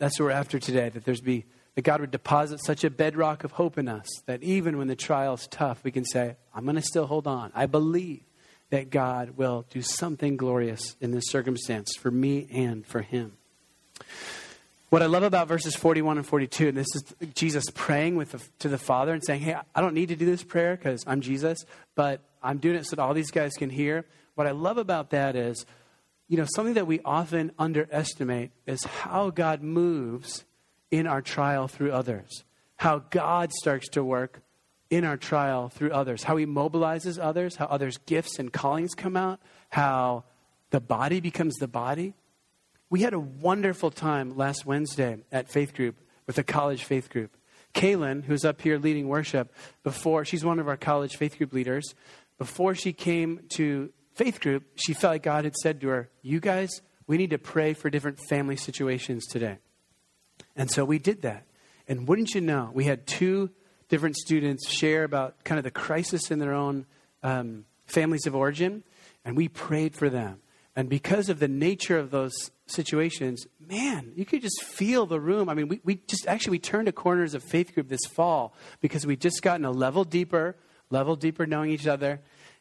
That's 0.05 0.21
what 0.21 0.27
we're 0.27 0.33
after 0.33 0.59
today, 0.59 0.91
that 0.91 1.07
there's 1.07 1.23
be 1.23 1.47
that 1.77 1.81
God 1.81 2.03
would 2.03 2.11
deposit 2.11 2.63
such 2.63 2.85
a 2.85 2.91
bedrock 2.91 3.43
of 3.43 3.53
hope 3.53 3.79
in 3.79 3.89
us 3.89 4.07
that 4.27 4.43
even 4.43 4.77
when 4.77 4.87
the 4.87 4.95
trial's 4.95 5.47
tough, 5.47 5.83
we 5.83 5.91
can 5.91 6.05
say, 6.05 6.37
I'm 6.55 6.65
going 6.65 6.77
to 6.77 6.83
still 6.83 7.07
hold 7.07 7.27
on. 7.27 7.51
I 7.55 7.65
believe 7.65 8.21
that 8.69 8.91
God 8.91 9.39
will 9.39 9.65
do 9.71 9.81
something 9.81 10.37
glorious 10.37 10.95
in 11.01 11.13
this 11.13 11.25
circumstance 11.29 11.97
for 11.97 12.11
me 12.11 12.47
and 12.53 12.87
for 12.87 13.01
him. 13.01 13.39
What 14.91 15.01
I 15.01 15.07
love 15.07 15.23
about 15.23 15.49
verses 15.49 15.75
41 15.75 16.19
and 16.19 16.27
42, 16.27 16.69
and 16.69 16.77
this 16.77 16.95
is 16.95 17.05
Jesus 17.33 17.65
praying 17.75 18.17
with 18.17 18.33
the, 18.33 18.43
to 18.59 18.69
the 18.69 18.77
Father 18.77 19.15
and 19.15 19.25
saying, 19.25 19.41
Hey, 19.41 19.57
I 19.75 19.81
don't 19.81 19.95
need 19.95 20.11
to 20.11 20.17
do 20.17 20.27
this 20.27 20.45
prayer 20.45 20.77
because 20.77 21.03
I'm 21.07 21.23
Jesus, 21.23 21.65
but 21.95 22.21
I'm 22.43 22.59
doing 22.59 22.77
it 22.77 22.85
so 22.85 22.97
that 22.97 23.03
all 23.03 23.15
these 23.15 23.31
guys 23.31 23.55
can 23.55 23.71
hear. 23.71 24.05
What 24.35 24.47
I 24.47 24.51
love 24.51 24.77
about 24.77 25.09
that 25.11 25.35
is 25.35 25.65
you 26.29 26.37
know, 26.37 26.47
something 26.55 26.75
that 26.75 26.87
we 26.87 27.01
often 27.05 27.53
underestimate 27.59 28.51
is 28.67 28.85
how 28.85 29.31
God 29.31 29.63
moves 29.63 30.45
in 30.91 31.07
our 31.07 31.21
trial 31.21 31.69
through 31.69 31.93
others, 31.93 32.45
how 32.77 33.01
God 33.11 33.53
starts 33.53 33.89
to 33.91 34.05
work 34.05 34.41
in 34.91 35.05
our 35.05 35.17
trial 35.17 35.69
through 35.69 35.91
others, 35.91 36.23
how 36.23 36.37
He 36.37 36.47
mobilizes 36.47 37.19
others, 37.23 37.57
how 37.57 37.67
others' 37.67 37.99
gifts 37.99 38.39
and 38.39 38.53
callings 38.53 38.95
come 38.95 39.17
out, 39.17 39.41
how 39.71 40.25
the 40.71 40.81
body 40.81 41.21
becomes 41.21 41.55
the 41.57 41.69
body. 41.69 42.15
We 42.91 43.01
had 43.01 43.13
a 43.13 43.21
wonderful 43.21 43.91
time 43.91 44.37
last 44.37 44.65
Wednesday 44.65 45.19
at 45.33 45.51
Faith 45.51 45.75
Group 45.75 45.97
with 46.27 46.39
a 46.39 46.45
college 46.45 46.85
faith 46.85 47.11
group. 47.11 47.37
Kaylin, 47.75 48.25
who's 48.25 48.45
up 48.45 48.61
here 48.61 48.79
leading 48.79 49.09
worship, 49.09 49.53
before 49.83 50.25
she's 50.25 50.45
one 50.45 50.61
of 50.61 50.69
our 50.69 50.77
college 50.77 51.17
faith 51.17 51.37
group 51.37 51.53
leaders, 51.53 51.95
before 52.39 52.75
she 52.75 52.93
came 52.93 53.41
to 53.55 53.91
faith 54.15 54.41
group, 54.41 54.65
she 54.77 54.95
felt 54.95 55.15
like 55.15 55.23
God 55.23 55.45
had 55.45 55.57
said 55.57 55.81
to 55.81 55.89
her, 55.89 56.11
You 56.23 56.41
guys, 56.41 56.81
we 57.07 57.17
need 57.17 57.31
to 57.31 57.39
pray 57.39 57.75
for 57.75 57.91
different 57.91 58.19
family 58.29 58.57
situations 58.57 59.27
today. 59.27 59.59
And 60.57 60.71
so 60.71 60.85
we 60.85 60.99
did 60.99 61.23
that. 61.23 61.47
And 61.87 62.09
wouldn't 62.09 62.35
you 62.35 62.41
know, 62.41 62.71
we 62.73 62.85
had 62.85 63.07
two 63.07 63.51
different 63.89 64.17
students 64.17 64.69
share 64.71 65.05
about 65.05 65.45
kind 65.45 65.59
of 65.59 65.65
the 65.65 65.71
crisis 65.71 66.31
in 66.31 66.39
their 66.39 66.55
own 66.55 66.87
um, 67.23 67.65
families 67.87 68.27
of 68.27 68.35
origin, 68.35 68.83
and 69.25 69.37
we 69.37 69.49
prayed 69.49 69.95
for 69.95 70.09
them. 70.09 70.41
And 70.77 70.89
because 70.89 71.29
of 71.29 71.39
the 71.39 71.49
nature 71.49 71.99
of 71.99 72.11
those 72.11 72.35
situations, 72.67 73.47
man, 73.61 74.13
you 74.17 74.25
could 74.25 74.43
just 74.43 74.63
feel 74.63 75.07
the 75.07 75.21
room. 75.21 75.49
I 75.49 75.55
mean, 75.55 75.69
we, 75.69 75.81
we 75.85 76.01
just 76.09 76.27
actually 76.27 76.53
we 76.53 76.59
turned 76.59 76.87
to 76.87 76.93
corners 76.93 77.35
of 77.35 77.45
faith 77.45 77.75
group 77.75 77.89
this 77.89 78.05
fall 78.07 78.55
because 78.81 79.07
we 79.07 79.17
just 79.17 79.43
gotten 79.43 79.65
a 79.65 79.71
level 79.71 80.03
deeper, 80.03 80.57
level 80.91 81.15
deeper 81.15 81.47
knowing 81.47 81.71
each 81.71 81.87
other, 81.87 82.21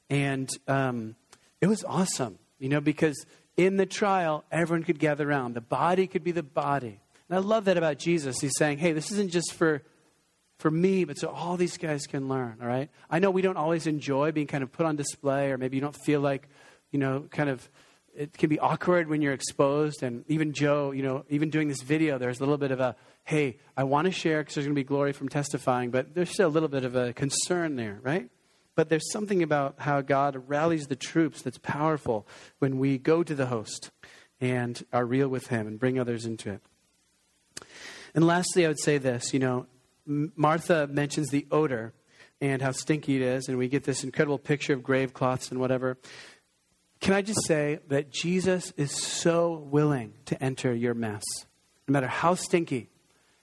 and 0.09 0.49
um, 0.67 1.15
it 1.63 1.67
was 1.69 1.85
awesome, 1.85 2.39
you 2.59 2.67
know, 2.67 2.81
because 2.81 3.25
in 3.55 3.77
the 3.77 3.85
trial, 3.85 4.43
everyone 4.51 4.83
could 4.83 4.99
gather 4.99 5.29
around. 5.29 5.53
The 5.53 5.61
body 5.61 6.07
could 6.07 6.21
be 6.21 6.31
the 6.31 6.43
body. 6.43 6.99
And 7.29 7.37
I 7.37 7.39
love 7.39 7.63
that 7.65 7.77
about 7.77 7.99
Jesus. 7.99 8.41
He's 8.41 8.51
saying, 8.57 8.79
hey, 8.79 8.91
this 8.91 9.13
isn't 9.13 9.31
just 9.31 9.53
for 9.53 9.81
for 10.59 10.69
me, 10.69 11.05
but 11.05 11.17
so 11.17 11.29
all 11.29 11.55
these 11.55 11.77
guys 11.77 12.05
can 12.05 12.27
learn, 12.27 12.57
all 12.61 12.67
right? 12.67 12.89
I 13.09 13.19
know 13.19 13.31
we 13.31 13.41
don't 13.41 13.55
always 13.55 13.87
enjoy 13.87 14.33
being 14.33 14.47
kind 14.47 14.61
of 14.61 14.73
put 14.73 14.85
on 14.85 14.97
display, 14.97 15.51
or 15.51 15.57
maybe 15.57 15.77
you 15.77 15.81
don't 15.81 15.95
feel 16.05 16.19
like, 16.19 16.49
you 16.91 16.99
know, 16.99 17.27
kind 17.31 17.49
of, 17.49 17.69
it 18.13 18.37
can 18.37 18.49
be 18.49 18.59
awkward 18.59 19.07
when 19.07 19.21
you're 19.21 19.33
exposed. 19.33 20.03
And 20.03 20.25
even 20.27 20.51
Joe, 20.51 20.91
you 20.91 21.01
know, 21.01 21.23
even 21.29 21.49
doing 21.49 21.69
this 21.69 21.81
video, 21.81 22.17
there's 22.17 22.39
a 22.39 22.41
little 22.41 22.57
bit 22.57 22.71
of 22.71 22.81
a, 22.81 22.97
hey, 23.23 23.57
I 23.77 23.85
want 23.85 24.05
to 24.05 24.11
share 24.11 24.41
because 24.41 24.55
there's 24.55 24.67
going 24.67 24.75
to 24.75 24.79
be 24.79 24.83
glory 24.85 25.13
from 25.13 25.29
testifying, 25.29 25.91
but 25.91 26.13
there's 26.13 26.29
still 26.29 26.47
a 26.47 26.51
little 26.51 26.69
bit 26.69 26.83
of 26.83 26.95
a 26.95 27.13
concern 27.13 27.77
there, 27.77 27.99
right? 28.01 28.29
But 28.75 28.89
there's 28.89 29.11
something 29.11 29.43
about 29.43 29.75
how 29.79 30.01
God 30.01 30.43
rallies 30.47 30.87
the 30.87 30.95
troops 30.95 31.41
that's 31.41 31.59
powerful 31.59 32.27
when 32.59 32.79
we 32.79 32.97
go 32.97 33.23
to 33.23 33.35
the 33.35 33.45
host 33.45 33.91
and 34.41 34.83
are 34.91 35.05
real 35.05 35.27
with 35.27 35.47
Him 35.47 35.67
and 35.67 35.79
bring 35.79 35.99
others 35.99 36.25
into 36.25 36.51
it. 36.51 36.61
And 38.15 38.25
lastly, 38.25 38.65
I 38.65 38.67
would 38.69 38.79
say 38.79 38.97
this 38.97 39.33
you 39.33 39.39
know, 39.39 39.67
Martha 40.05 40.87
mentions 40.87 41.29
the 41.29 41.47
odor 41.51 41.93
and 42.41 42.61
how 42.61 42.71
stinky 42.71 43.15
it 43.15 43.21
is, 43.21 43.47
and 43.47 43.57
we 43.57 43.69
get 43.69 43.85
this 43.85 44.03
incredible 44.03 44.37
picture 44.37 44.73
of 44.73 44.83
grave 44.83 45.13
cloths 45.13 45.49
and 45.49 45.59
whatever. 45.59 45.97
Can 46.99 47.13
I 47.13 47.21
just 47.21 47.45
say 47.45 47.79
that 47.87 48.11
Jesus 48.11 48.71
is 48.75 48.91
so 48.91 49.53
willing 49.53 50.13
to 50.25 50.41
enter 50.43 50.73
your 50.73 50.93
mess? 50.93 51.23
No 51.87 51.93
matter 51.93 52.07
how 52.07 52.35
stinky, 52.35 52.89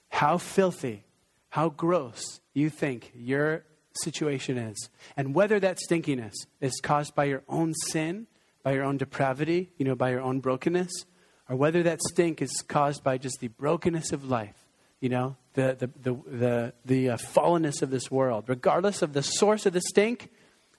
how 0.09 0.37
filthy, 0.37 1.05
how 1.49 1.69
gross 1.69 2.41
you 2.53 2.69
think 2.69 3.11
your 3.15 3.63
situation 3.93 4.57
is, 4.57 4.89
and 5.17 5.35
whether 5.35 5.59
that 5.59 5.79
stinkiness 5.79 6.33
is 6.59 6.79
caused 6.81 7.15
by 7.15 7.25
your 7.25 7.43
own 7.47 7.73
sin, 7.87 8.27
by 8.63 8.73
your 8.73 8.83
own 8.83 8.97
depravity, 8.97 9.71
you 9.77 9.85
know, 9.85 9.95
by 9.95 10.11
your 10.11 10.21
own 10.21 10.39
brokenness, 10.39 11.05
or 11.49 11.55
whether 11.55 11.83
that 11.83 12.01
stink 12.01 12.41
is 12.41 12.63
caused 12.67 13.03
by 13.03 13.17
just 13.17 13.39
the 13.39 13.49
brokenness 13.49 14.11
of 14.11 14.23
life, 14.23 14.67
you 14.99 15.09
know, 15.09 15.35
the, 15.53 15.75
the, 15.77 15.87
the, 16.01 16.37
the, 16.37 16.73
the 16.85 17.09
uh, 17.09 17.17
fallenness 17.17 17.81
of 17.81 17.89
this 17.89 18.09
world. 18.09 18.45
Regardless 18.47 19.01
of 19.01 19.13
the 19.13 19.23
source 19.23 19.65
of 19.65 19.73
the 19.73 19.81
stink, 19.81 20.29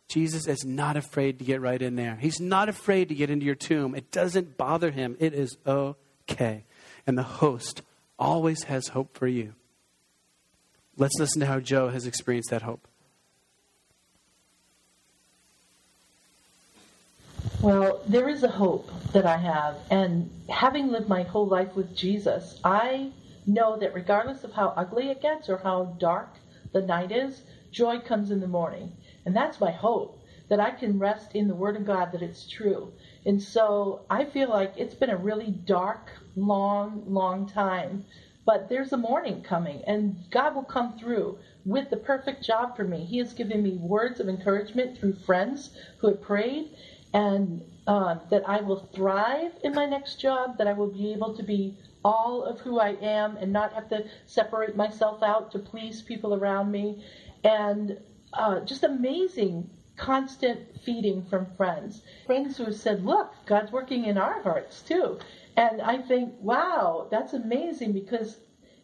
Jesus 0.08 0.46
is 0.46 0.64
not 0.64 0.96
afraid 0.96 1.38
to 1.38 1.44
get 1.44 1.60
right 1.60 1.80
in 1.80 1.96
there. 1.96 2.16
He's 2.20 2.40
not 2.40 2.68
afraid 2.68 3.08
to 3.08 3.14
get 3.14 3.30
into 3.30 3.46
your 3.46 3.54
tomb. 3.54 3.94
It 3.94 4.10
doesn't 4.10 4.56
bother 4.56 4.90
him. 4.90 5.16
It 5.18 5.34
is 5.34 5.56
okay. 5.66 6.64
And 7.06 7.18
the 7.18 7.22
host 7.22 7.82
always 8.18 8.64
has 8.64 8.88
hope 8.88 9.16
for 9.16 9.26
you. 9.26 9.54
Let's 10.96 11.18
listen 11.18 11.40
to 11.40 11.46
how 11.46 11.60
Joe 11.60 11.88
has 11.88 12.06
experienced 12.06 12.50
that 12.50 12.62
hope. 12.62 12.86
Well, 17.62 18.00
there 18.08 18.28
is 18.28 18.42
a 18.42 18.48
hope 18.48 18.90
that 19.12 19.24
I 19.24 19.36
have. 19.36 19.76
And 19.88 20.28
having 20.48 20.88
lived 20.88 21.08
my 21.08 21.22
whole 21.22 21.46
life 21.46 21.76
with 21.76 21.94
Jesus, 21.94 22.58
I 22.64 23.12
know 23.46 23.76
that 23.76 23.94
regardless 23.94 24.42
of 24.42 24.52
how 24.52 24.74
ugly 24.76 25.10
it 25.10 25.22
gets 25.22 25.48
or 25.48 25.58
how 25.58 25.96
dark 26.00 26.34
the 26.72 26.82
night 26.82 27.12
is, 27.12 27.40
joy 27.70 28.00
comes 28.00 28.32
in 28.32 28.40
the 28.40 28.48
morning. 28.48 28.90
And 29.24 29.36
that's 29.36 29.60
my 29.60 29.70
hope 29.70 30.18
that 30.48 30.58
I 30.58 30.72
can 30.72 30.98
rest 30.98 31.36
in 31.36 31.46
the 31.46 31.54
Word 31.54 31.76
of 31.76 31.86
God 31.86 32.10
that 32.10 32.20
it's 32.20 32.48
true. 32.48 32.92
And 33.24 33.40
so 33.40 34.00
I 34.10 34.24
feel 34.24 34.48
like 34.48 34.74
it's 34.76 34.96
been 34.96 35.10
a 35.10 35.16
really 35.16 35.52
dark, 35.52 36.10
long, 36.34 37.04
long 37.06 37.48
time. 37.48 38.04
But 38.44 38.68
there's 38.68 38.92
a 38.92 38.96
morning 38.96 39.40
coming, 39.40 39.84
and 39.86 40.16
God 40.32 40.56
will 40.56 40.64
come 40.64 40.98
through 40.98 41.38
with 41.64 41.90
the 41.90 41.96
perfect 41.96 42.42
job 42.42 42.76
for 42.76 42.82
me. 42.82 43.04
He 43.04 43.18
has 43.18 43.32
given 43.32 43.62
me 43.62 43.76
words 43.76 44.18
of 44.18 44.28
encouragement 44.28 44.98
through 44.98 45.14
friends 45.14 45.70
who 45.98 46.08
have 46.08 46.20
prayed, 46.20 46.70
and 47.12 47.62
uh, 47.86 48.16
that 48.30 48.48
I 48.48 48.60
will 48.60 48.88
thrive 48.94 49.52
in 49.64 49.74
my 49.74 49.86
next 49.86 50.20
job, 50.20 50.58
that 50.58 50.66
I 50.66 50.72
will 50.72 50.88
be 50.88 51.12
able 51.12 51.36
to 51.36 51.42
be 51.42 51.76
all 52.04 52.42
of 52.42 52.60
who 52.60 52.80
I 52.80 52.96
am 53.00 53.36
and 53.36 53.52
not 53.52 53.72
have 53.74 53.88
to 53.90 54.04
separate 54.26 54.76
myself 54.76 55.22
out 55.22 55.52
to 55.52 55.58
please 55.58 56.02
people 56.02 56.34
around 56.34 56.70
me, 56.70 57.04
and 57.44 57.98
uh, 58.32 58.60
just 58.60 58.82
amazing 58.82 59.68
constant 59.96 60.60
feeding 60.84 61.24
from 61.24 61.46
friends. 61.56 62.02
Friends 62.26 62.56
who 62.56 62.64
have 62.64 62.76
said, 62.76 63.04
Look, 63.04 63.32
God's 63.46 63.72
working 63.72 64.06
in 64.06 64.18
our 64.18 64.42
hearts 64.42 64.82
too. 64.82 65.18
And 65.56 65.82
I 65.82 65.98
think, 65.98 66.32
wow, 66.40 67.08
that's 67.10 67.34
amazing 67.34 67.92
because 67.92 68.38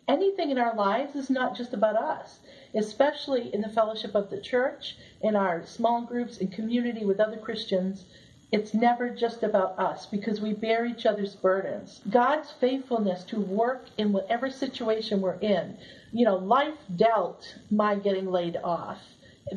anything 0.07 0.51
in 0.51 0.59
our 0.59 0.75
lives 0.75 1.17
is 1.17 1.31
not 1.31 1.57
just 1.57 1.73
about 1.73 1.97
us, 1.97 2.41
especially 2.75 3.53
in 3.55 3.61
the 3.61 3.69
fellowship 3.69 4.15
of 4.15 4.31
the 4.31 4.41
church, 4.41 4.97
in 5.21 5.37
our 5.37 5.65
small 5.67 6.03
groups, 6.03 6.39
in 6.39 6.49
community 6.49 7.05
with 7.05 7.21
other 7.21 7.37
Christians. 7.37 8.05
It's 8.51 8.73
never 8.73 9.11
just 9.11 9.43
about 9.43 9.79
us 9.79 10.07
because 10.07 10.41
we 10.41 10.55
bear 10.55 10.87
each 10.87 11.05
other's 11.05 11.35
burdens. 11.35 12.01
God's 12.09 12.51
faithfulness 12.51 13.25
to 13.25 13.41
work 13.41 13.87
in 13.99 14.13
whatever 14.13 14.51
situation 14.51 15.21
we're 15.21 15.41
in. 15.41 15.77
You 16.13 16.25
know, 16.25 16.37
life 16.37 16.79
dealt 16.97 17.59
my 17.71 17.97
getting 17.97 18.31
laid 18.31 18.57
off. 18.57 19.01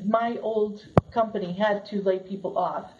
My 0.06 0.38
old 0.42 0.86
company 1.12 1.54
had 1.54 1.86
to 1.88 2.02
lay 2.02 2.20
people 2.20 2.58
off. 2.58 2.92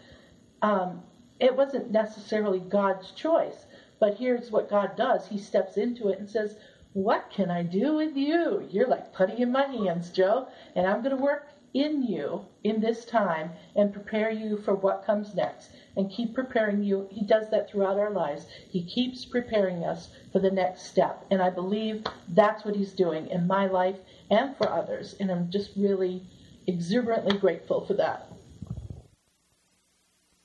Um, 0.62 1.02
it 1.40 1.56
wasn't 1.56 1.90
necessarily 1.90 2.60
God's 2.60 3.10
choice, 3.10 3.66
but 3.98 4.14
here's 4.14 4.50
what 4.50 4.70
God 4.70 4.96
does 4.96 5.26
He 5.26 5.38
steps 5.38 5.76
into 5.76 6.08
it 6.08 6.18
and 6.18 6.30
says, 6.30 6.56
What 6.92 7.30
can 7.30 7.50
I 7.50 7.62
do 7.62 7.94
with 7.94 8.16
you? 8.16 8.68
You're 8.70 8.88
like 8.88 9.12
putty 9.14 9.42
in 9.42 9.50
my 9.50 9.64
hands, 9.64 10.10
Joe, 10.10 10.48
and 10.76 10.86
I'm 10.86 11.02
going 11.02 11.16
to 11.16 11.22
work 11.22 11.48
in 11.74 12.02
you 12.02 12.44
in 12.64 12.80
this 12.80 13.06
time 13.06 13.50
and 13.74 13.94
prepare 13.94 14.30
you 14.30 14.58
for 14.58 14.74
what 14.74 15.06
comes 15.06 15.34
next 15.34 15.70
and 15.96 16.10
keep 16.10 16.34
preparing 16.34 16.82
you. 16.82 17.08
He 17.10 17.24
does 17.24 17.48
that 17.50 17.70
throughout 17.70 17.98
our 17.98 18.10
lives. 18.10 18.46
He 18.68 18.84
keeps 18.84 19.24
preparing 19.24 19.84
us 19.84 20.10
for 20.32 20.38
the 20.38 20.50
next 20.50 20.82
step. 20.82 21.24
And 21.30 21.40
I 21.40 21.48
believe 21.48 22.04
that's 22.28 22.64
what 22.64 22.76
he's 22.76 22.92
doing 22.92 23.28
in 23.28 23.46
my 23.46 23.66
life 23.66 23.96
and 24.30 24.54
for 24.56 24.68
others. 24.68 25.14
And 25.18 25.30
I'm 25.30 25.50
just 25.50 25.70
really 25.76 26.22
exuberantly 26.66 27.38
grateful 27.38 27.86
for 27.86 27.94
that. 27.94 28.28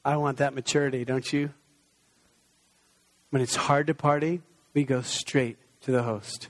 I 0.05 0.15
want 0.15 0.37
that 0.37 0.53
maturity, 0.53 1.03
don't 1.03 1.31
you? 1.33 1.53
When 3.31 3.41
it's 3.41 3.57
hard 3.57 3.87
to 3.87 3.93
party, 3.93 4.41
we 4.73 4.85
go 4.85 5.01
straight 5.01 5.57
to 5.87 5.93
the 5.93 6.03
host. 6.03 6.49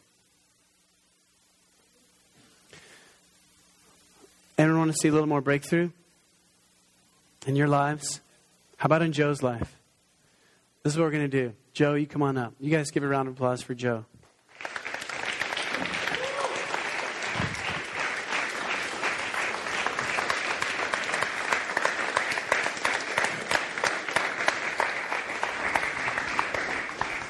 Anyone 4.57 4.79
want 4.79 4.91
to 4.91 4.97
see 4.97 5.09
a 5.09 5.11
little 5.11 5.27
more 5.27 5.41
breakthrough 5.41 5.91
in 7.45 7.55
your 7.55 7.67
lives? 7.67 8.19
How 8.77 8.88
about 8.88 9.03
in 9.03 9.11
Joe's 9.11 9.43
life? 9.43 9.75
This 10.81 10.93
is 10.93 10.97
what 10.97 11.05
we're 11.05 11.11
going 11.11 11.29
to 11.29 11.43
do. 11.43 11.53
Joe, 11.73 11.93
you 11.93 12.07
come 12.07 12.23
on 12.23 12.35
up. 12.35 12.55
You 12.59 12.71
guys 12.71 12.89
give 12.89 13.03
a 13.03 13.07
round 13.07 13.27
of 13.27 13.35
applause 13.35 13.61
for 13.61 13.75
Joe. 13.75 14.05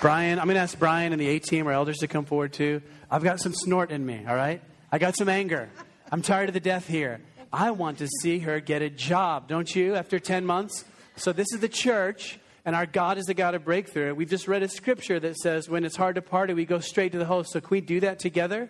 Brian, 0.08 0.40
I'm 0.40 0.46
going 0.46 0.56
to 0.56 0.62
ask 0.62 0.80
Brian 0.80 1.12
and 1.12 1.20
the 1.20 1.28
A 1.28 1.40
team, 1.40 1.68
our 1.68 1.74
elders, 1.74 1.98
to 1.98 2.08
come 2.08 2.24
forward 2.24 2.54
too. 2.54 2.82
I've 3.12 3.26
got 3.26 3.42
some 3.42 3.54
snort 3.54 3.92
in 3.92 4.06
me, 4.06 4.24
all 4.26 4.38
right? 4.38 4.62
I 4.90 5.00
got 5.00 5.18
some 5.18 5.28
anger. 5.28 5.70
I'm 6.10 6.22
tired 6.22 6.48
of 6.48 6.54
the 6.54 6.62
death 6.62 6.88
here. 6.88 7.20
I 7.52 7.72
want 7.72 7.98
to 7.98 8.08
see 8.22 8.40
her 8.40 8.62
get 8.62 8.82
a 8.82 8.90
job, 8.90 9.50
don't 9.50 9.76
you, 9.76 9.96
after 9.96 10.18
10 10.18 10.46
months? 10.46 10.86
So, 11.18 11.34
this 11.34 11.48
is 11.54 11.60
the 11.60 11.68
church, 11.68 12.40
and 12.64 12.74
our 12.74 12.86
God 12.86 13.18
is 13.18 13.26
the 13.26 13.34
God 13.34 13.54
of 13.54 13.66
breakthrough. 13.66 14.16
We've 14.16 14.30
just 14.30 14.48
read 14.48 14.64
a 14.64 14.70
scripture 14.70 15.20
that 15.20 15.36
says 15.36 15.68
when 15.68 15.84
it's 15.84 15.98
hard 15.98 16.16
to 16.16 16.22
party, 16.22 16.54
we 16.54 16.64
go 16.64 16.80
straight 16.80 17.12
to 17.12 17.18
the 17.18 17.26
host. 17.26 17.52
So, 17.52 17.60
can 17.60 17.68
we 17.70 17.82
do 17.82 18.00
that 18.00 18.18
together? 18.18 18.70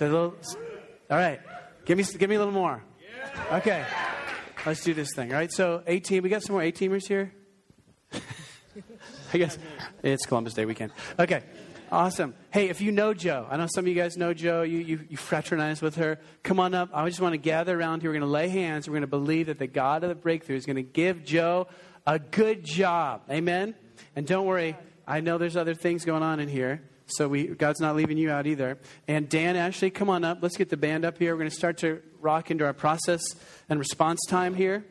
Little, 0.00 0.34
all 1.10 1.18
right. 1.18 1.40
Give 1.84 1.98
me, 1.98 2.04
give 2.04 2.30
me 2.30 2.36
a 2.36 2.38
little 2.38 2.54
more. 2.54 2.82
Okay. 3.52 3.84
Let's 4.64 4.82
do 4.82 4.94
this 4.94 5.12
thing. 5.14 5.30
All 5.30 5.38
right. 5.38 5.52
So, 5.52 5.82
18, 5.86 6.22
we 6.22 6.30
got 6.30 6.42
some 6.42 6.54
more 6.54 6.62
18ers 6.62 7.06
here? 7.06 7.34
I 9.32 9.38
guess 9.38 9.58
it's 10.02 10.26
Columbus 10.26 10.54
Day 10.54 10.64
weekend. 10.64 10.92
Okay. 11.18 11.42
Awesome. 11.90 12.34
Hey, 12.50 12.68
if 12.68 12.82
you 12.82 12.92
know 12.92 13.14
Joe, 13.14 13.46
I 13.50 13.56
know 13.56 13.66
some 13.66 13.84
of 13.84 13.88
you 13.88 13.94
guys 13.94 14.18
know 14.18 14.34
Joe, 14.34 14.60
you, 14.60 14.78
you, 14.78 15.00
you 15.08 15.16
fraternize 15.16 15.80
with 15.80 15.96
her. 15.96 16.18
Come 16.42 16.60
on 16.60 16.74
up. 16.74 16.90
I 16.92 17.06
just 17.08 17.20
want 17.20 17.32
to 17.32 17.38
gather 17.38 17.78
around 17.78 18.02
here. 18.02 18.10
We're 18.10 18.18
going 18.18 18.28
to 18.28 18.32
lay 18.32 18.48
hands. 18.48 18.86
We're 18.86 18.92
going 18.92 19.02
to 19.02 19.06
believe 19.06 19.46
that 19.46 19.58
the 19.58 19.66
God 19.66 20.02
of 20.02 20.10
the 20.10 20.14
breakthrough 20.14 20.56
is 20.56 20.66
going 20.66 20.76
to 20.76 20.82
give 20.82 21.24
Joe 21.24 21.66
a 22.06 22.18
good 22.18 22.62
job. 22.62 23.22
Amen? 23.30 23.74
And 24.14 24.26
don't 24.26 24.44
worry, 24.44 24.76
I 25.06 25.20
know 25.20 25.38
there's 25.38 25.56
other 25.56 25.74
things 25.74 26.04
going 26.04 26.22
on 26.22 26.40
in 26.40 26.48
here. 26.48 26.82
So 27.06 27.26
we, 27.26 27.46
God's 27.46 27.80
not 27.80 27.96
leaving 27.96 28.18
you 28.18 28.30
out 28.30 28.46
either. 28.46 28.78
And 29.06 29.26
Dan, 29.26 29.56
Ashley, 29.56 29.88
come 29.88 30.10
on 30.10 30.24
up. 30.24 30.38
Let's 30.42 30.58
get 30.58 30.68
the 30.68 30.76
band 30.76 31.06
up 31.06 31.18
here. 31.18 31.32
We're 31.32 31.38
going 31.38 31.50
to 31.50 31.56
start 31.56 31.78
to 31.78 32.02
rock 32.20 32.50
into 32.50 32.66
our 32.66 32.74
process 32.74 33.22
and 33.70 33.78
response 33.78 34.20
time 34.28 34.54
here. 34.54 34.84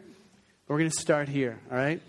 We're 0.68 0.80
going 0.80 0.90
to 0.90 1.00
start 1.00 1.30
here, 1.30 1.60
all 1.70 1.78
right? 1.78 2.02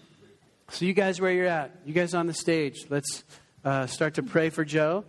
So 0.70 0.84
you 0.84 0.92
guys 0.92 1.18
where 1.18 1.32
you're 1.32 1.46
at, 1.46 1.74
you 1.86 1.94
guys 1.94 2.12
on 2.12 2.26
the 2.26 2.34
stage, 2.34 2.86
let's 2.90 3.24
uh, 3.64 3.86
start 3.86 4.14
to 4.14 4.22
pray 4.22 4.50
for 4.50 4.66
Joe. 4.66 5.04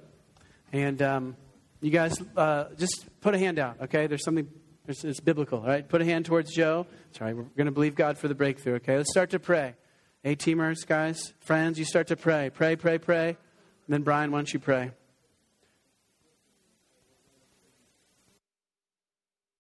And 0.72 1.01
um, 1.01 1.36
you 1.82 1.91
guys 1.91 2.18
uh, 2.38 2.66
just 2.78 3.05
put 3.20 3.36
a 3.36 3.38
hand 3.38 3.60
out, 3.60 3.76
okay? 3.82 4.07
There's 4.07 4.24
something, 4.24 4.47
it's, 4.88 5.03
it's 5.03 5.20
biblical, 5.20 5.60
all 5.60 5.68
right? 5.68 5.88
Put 5.88 6.01
a 6.01 6.05
hand 6.05 6.26
towards 6.26 6.53
Joe. 6.53 6.88
Sorry, 7.12 7.34
we're 7.34 7.43
going 7.43 7.66
to 7.66 7.74
believe 7.74 7.95
God 7.95 8.18
for 8.18 8.30
the 8.30 8.36
breakthrough, 8.36 8.76
okay? 8.76 8.95
Let's 8.95 9.12
start 9.12 9.32
to 9.32 9.39
pray. 9.39 9.76
A 10.24 10.36
teamers, 10.36 10.88
guys, 10.88 11.34
friends, 11.41 11.78
you 11.78 11.84
start 11.84 12.07
to 12.07 12.16
pray. 12.16 12.49
Pray, 12.49 12.78
pray, 12.78 12.97
pray. 12.97 13.28
And 13.28 13.38
then, 13.89 14.03
Brian, 14.03 14.32
why 14.32 14.39
don't 14.39 14.53
you 14.53 14.60
pray? 14.60 14.91